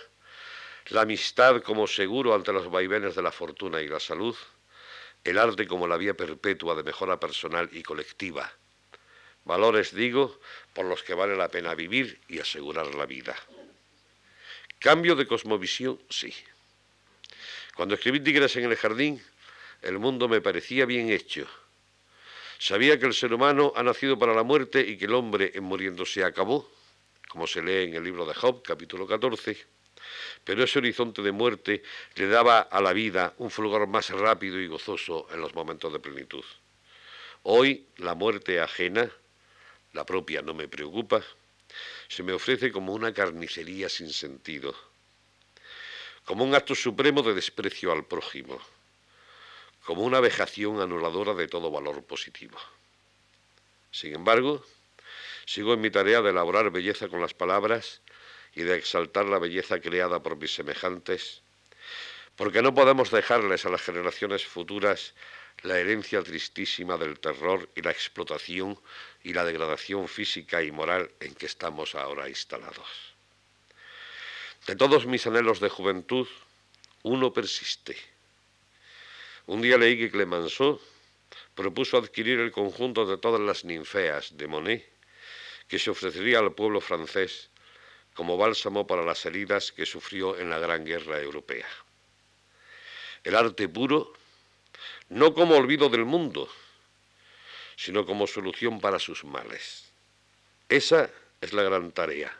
la 0.89 1.01
amistad 1.01 1.63
como 1.63 1.87
seguro 1.87 2.35
ante 2.35 2.53
los 2.53 2.69
vaivenes 2.69 3.15
de 3.15 3.23
la 3.23 3.31
fortuna 3.31 3.81
y 3.81 3.87
la 3.87 3.99
salud, 3.99 4.35
el 5.23 5.39
arte 5.39 5.65
como 5.65 5.87
la 5.87 5.97
vía 5.97 6.13
perpetua 6.13 6.75
de 6.75 6.83
mejora 6.83 7.19
personal 7.19 7.69
y 7.71 7.81
colectiva. 7.81 8.53
Valores, 9.45 9.95
digo, 9.95 10.39
por 10.73 10.85
los 10.85 11.03
que 11.03 11.13
vale 11.13 11.35
la 11.35 11.49
pena 11.49 11.75
vivir 11.75 12.19
y 12.27 12.39
asegurar 12.39 12.93
la 12.95 13.05
vida. 13.05 13.35
Cambio 14.79 15.15
de 15.15 15.25
cosmovisión, 15.25 15.99
sí. 16.09 16.33
Cuando 17.75 17.95
escribí 17.95 18.19
Tigres 18.19 18.55
en 18.57 18.65
el 18.65 18.75
jardín, 18.75 19.23
el 19.81 19.99
mundo 19.99 20.27
me 20.27 20.41
parecía 20.41 20.85
bien 20.85 21.09
hecho. 21.09 21.47
Sabía 22.59 22.99
que 22.99 23.05
el 23.05 23.13
ser 23.13 23.33
humano 23.33 23.73
ha 23.75 23.83
nacido 23.83 24.17
para 24.17 24.33
la 24.33 24.43
muerte 24.43 24.81
y 24.81 24.97
que 24.97 25.05
el 25.05 25.13
hombre 25.13 25.51
en 25.53 25.63
muriendo 25.63 26.05
se 26.05 26.23
acabó 26.23 26.69
como 27.35 27.47
se 27.47 27.61
lee 27.61 27.83
en 27.83 27.95
el 27.95 28.03
libro 28.05 28.25
de 28.25 28.33
Job, 28.33 28.61
capítulo 28.63 29.05
14, 29.05 29.57
pero 30.45 30.63
ese 30.63 30.79
horizonte 30.79 31.21
de 31.21 31.33
muerte 31.33 31.83
le 32.15 32.27
daba 32.27 32.61
a 32.61 32.79
la 32.79 32.93
vida 32.93 33.33
un 33.39 33.51
fulgor 33.51 33.87
más 33.87 34.09
rápido 34.09 34.57
y 34.57 34.67
gozoso 34.67 35.27
en 35.33 35.41
los 35.41 35.53
momentos 35.53 35.91
de 35.91 35.99
plenitud. 35.99 36.45
Hoy 37.43 37.87
la 37.97 38.15
muerte 38.15 38.61
ajena, 38.61 39.11
la 39.95 40.05
propia 40.05 40.43
no 40.43 40.53
me 40.53 40.67
preocupa, 40.67 41.23
se 42.07 42.21
me 42.21 42.33
ofrece 42.33 42.71
como 42.71 42.93
una 42.93 43.13
carnicería 43.13 43.89
sin 43.89 44.13
sentido, 44.13 44.75
como 46.25 46.43
un 46.43 46.53
acto 46.53 46.75
supremo 46.75 47.23
de 47.23 47.33
desprecio 47.33 47.91
al 47.91 48.05
prójimo, 48.05 48.59
como 49.83 50.03
una 50.03 50.19
vejación 50.19 50.79
anuladora 50.79 51.33
de 51.33 51.47
todo 51.47 51.71
valor 51.71 52.03
positivo. 52.03 52.57
Sin 53.89 54.13
embargo, 54.13 54.63
Sigo 55.45 55.75
en 55.75 55.81
mi 55.81 55.91
tarea 55.91 56.21
de 56.21 56.31
elaborar 56.31 56.71
belleza 56.71 57.07
con 57.07 57.21
las 57.21 57.35
palabras 57.35 58.01
y 58.55 58.63
de 58.63 58.75
exaltar 58.75 59.25
la 59.25 59.37
belleza 59.37 59.79
creada 59.79 60.23
por 60.23 60.37
mis 60.37 60.55
semejantes, 60.55 61.43
porque 62.35 62.61
no 62.61 62.73
podemos 62.73 63.11
dejarles 63.11 63.65
a 63.65 63.69
las 63.69 63.81
generaciones 63.81 64.45
futuras 64.45 65.13
la 65.63 65.79
herencia 65.79 66.21
tristísima 66.21 66.97
del 66.97 67.19
terror 67.19 67.69
y 67.75 67.81
la 67.81 67.91
explotación 67.91 68.77
y 69.23 69.33
la 69.33 69.45
degradación 69.45 70.07
física 70.07 70.61
y 70.61 70.71
moral 70.71 71.09
en 71.19 71.33
que 71.33 71.45
estamos 71.45 71.95
ahora 71.95 72.27
instalados. 72.27 73.15
De 74.67 74.75
todos 74.75 75.05
mis 75.05 75.25
anhelos 75.27 75.59
de 75.59 75.69
juventud, 75.69 76.27
uno 77.03 77.31
persiste. 77.31 77.95
Un 79.45 79.61
día 79.61 79.77
leí 79.77 79.97
que 79.97 80.11
Clemenceau 80.11 80.81
propuso 81.53 81.97
adquirir 81.97 82.39
el 82.39 82.51
conjunto 82.51 83.05
de 83.05 83.17
todas 83.17 83.41
las 83.41 83.63
ninfeas 83.63 84.35
de 84.37 84.47
Monet 84.47 84.89
que 85.67 85.79
se 85.79 85.89
ofrecería 85.89 86.39
al 86.39 86.53
pueblo 86.53 86.81
francés 86.81 87.49
como 88.13 88.37
bálsamo 88.37 88.87
para 88.87 89.03
las 89.03 89.25
heridas 89.25 89.71
que 89.71 89.85
sufrió 89.85 90.37
en 90.37 90.49
la 90.49 90.59
Gran 90.59 90.85
Guerra 90.85 91.19
Europea. 91.21 91.67
El 93.25 93.35
arte 93.35 93.67
puro, 93.67 94.13
no 95.09 95.33
como 95.33 95.55
olvido 95.55 95.89
del 95.89 96.05
mundo, 96.05 96.47
sino 97.75 98.05
como 98.05 98.27
solución 98.27 98.79
para 98.79 98.99
sus 98.99 99.25
males. 99.25 99.91
Esa 100.69 101.09
es 101.41 101.51
la 101.51 101.63
gran 101.63 101.91
tarea. 101.91 102.37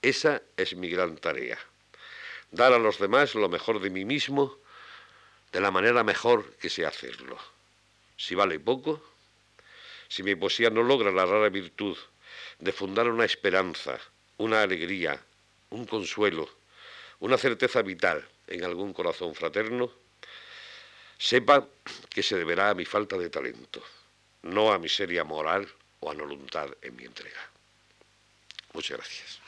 Esa 0.00 0.40
es 0.56 0.76
mi 0.76 0.88
gran 0.88 1.16
tarea. 1.16 1.58
Dar 2.52 2.72
a 2.72 2.78
los 2.78 3.00
demás 3.00 3.34
lo 3.34 3.48
mejor 3.48 3.80
de 3.80 3.90
mí 3.90 4.04
mismo 4.04 4.56
de 5.50 5.60
la 5.60 5.72
manera 5.72 6.04
mejor 6.04 6.54
que 6.58 6.70
sé 6.70 6.86
hacerlo. 6.86 7.36
Si 8.16 8.36
vale 8.36 8.60
poco, 8.60 9.02
si 10.06 10.22
mi 10.22 10.36
poesía 10.36 10.70
no 10.70 10.84
logra 10.84 11.10
la 11.10 11.26
rara 11.26 11.48
virtud 11.48 11.98
de 12.60 12.72
fundar 12.72 13.08
una 13.08 13.24
esperanza, 13.24 13.98
una 14.38 14.62
alegría, 14.62 15.20
un 15.70 15.86
consuelo, 15.86 16.48
una 17.18 17.36
certeza 17.36 17.82
vital 17.82 18.28
en 18.52 18.64
algún 18.64 18.92
corazón 18.92 19.34
fraterno, 19.34 19.90
sepa 21.16 21.66
que 22.10 22.22
se 22.22 22.36
deberá 22.36 22.70
a 22.70 22.74
mi 22.74 22.84
falta 22.84 23.16
de 23.16 23.30
talento, 23.30 23.82
no 24.42 24.72
a 24.72 24.78
miseria 24.78 25.24
moral 25.24 25.66
o 26.00 26.10
a 26.10 26.14
voluntad 26.14 26.68
en 26.82 26.96
mi 26.96 27.04
entrega. 27.04 27.40
Muchas 28.74 28.98
gracias. 28.98 29.40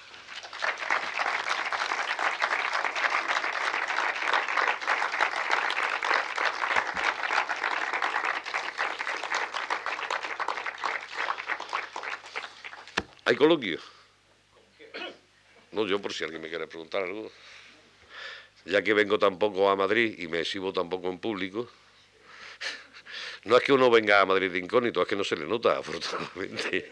¿Hay 13.27 13.37
coloquio? 13.37 13.81
No, 15.73 15.87
yo 15.87 16.01
por 16.01 16.13
si 16.13 16.25
alguien 16.25 16.41
me 16.41 16.49
quiere 16.49 16.67
preguntar 16.67 17.03
algo. 17.03 17.31
Ya 18.65 18.83
que 18.83 18.95
vengo 18.95 19.19
tampoco 19.19 19.69
a 19.69 19.77
Madrid 19.77 20.15
y 20.19 20.29
me 20.29 20.41
exhibo 20.41 20.73
tampoco 20.73 21.09
en 21.09 21.19
público. 21.19 21.69
No 23.45 23.59
es 23.59 23.63
que 23.63 23.75
uno 23.75 23.91
venga 23.91 24.23
a 24.23 24.25
Madrid 24.25 24.51
de 24.51 24.59
incógnito, 24.59 25.03
es 25.03 25.09
que 25.09 25.17
no 25.17 25.23
se 25.23 25.37
le 25.37 25.45
nota, 25.45 25.77
afortunadamente. 25.79 26.91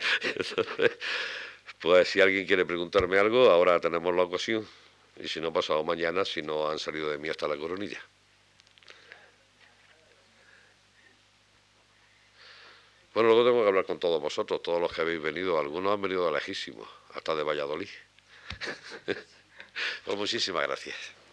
Pues 1.81 2.09
si 2.09 2.21
alguien 2.21 2.47
quiere 2.47 2.67
preguntarme 2.67 3.19
algo, 3.19 3.51
ahora 3.51 3.81
tenemos 3.81 4.15
la 4.15 4.23
ocasión. 4.23 4.67
Y 5.17 5.29
si 5.29 5.41
no, 5.41 5.53
pasado 5.53 5.83
mañana, 5.83 6.25
si 6.25 6.43
no 6.43 6.69
han 6.69 6.79
salido 6.79 7.11
de 7.11 7.19
mí 7.19 7.29
hasta 7.29 7.49
la 7.49 7.57
coronilla. 7.57 8.01
Bueno, 13.15 13.31
luego 13.31 13.45
tengo 13.45 13.63
que 13.63 13.69
hablar 13.69 13.85
con 13.85 13.99
todos 13.99 14.23
vosotros, 14.23 14.63
todos 14.63 14.81
los 14.81 14.93
que 14.93 15.03
habéis 15.03 15.21
venido. 15.21 15.59
Algunos 15.59 15.93
han 15.93 16.01
venido 16.01 16.27
de 16.27 16.33
lejísimos, 16.33 16.89
hasta 17.15 17.35
de 17.35 17.43
Valladolid. 17.43 17.89
pues 20.05 20.17
muchísimas 20.17 20.63
gracias. 20.63 21.22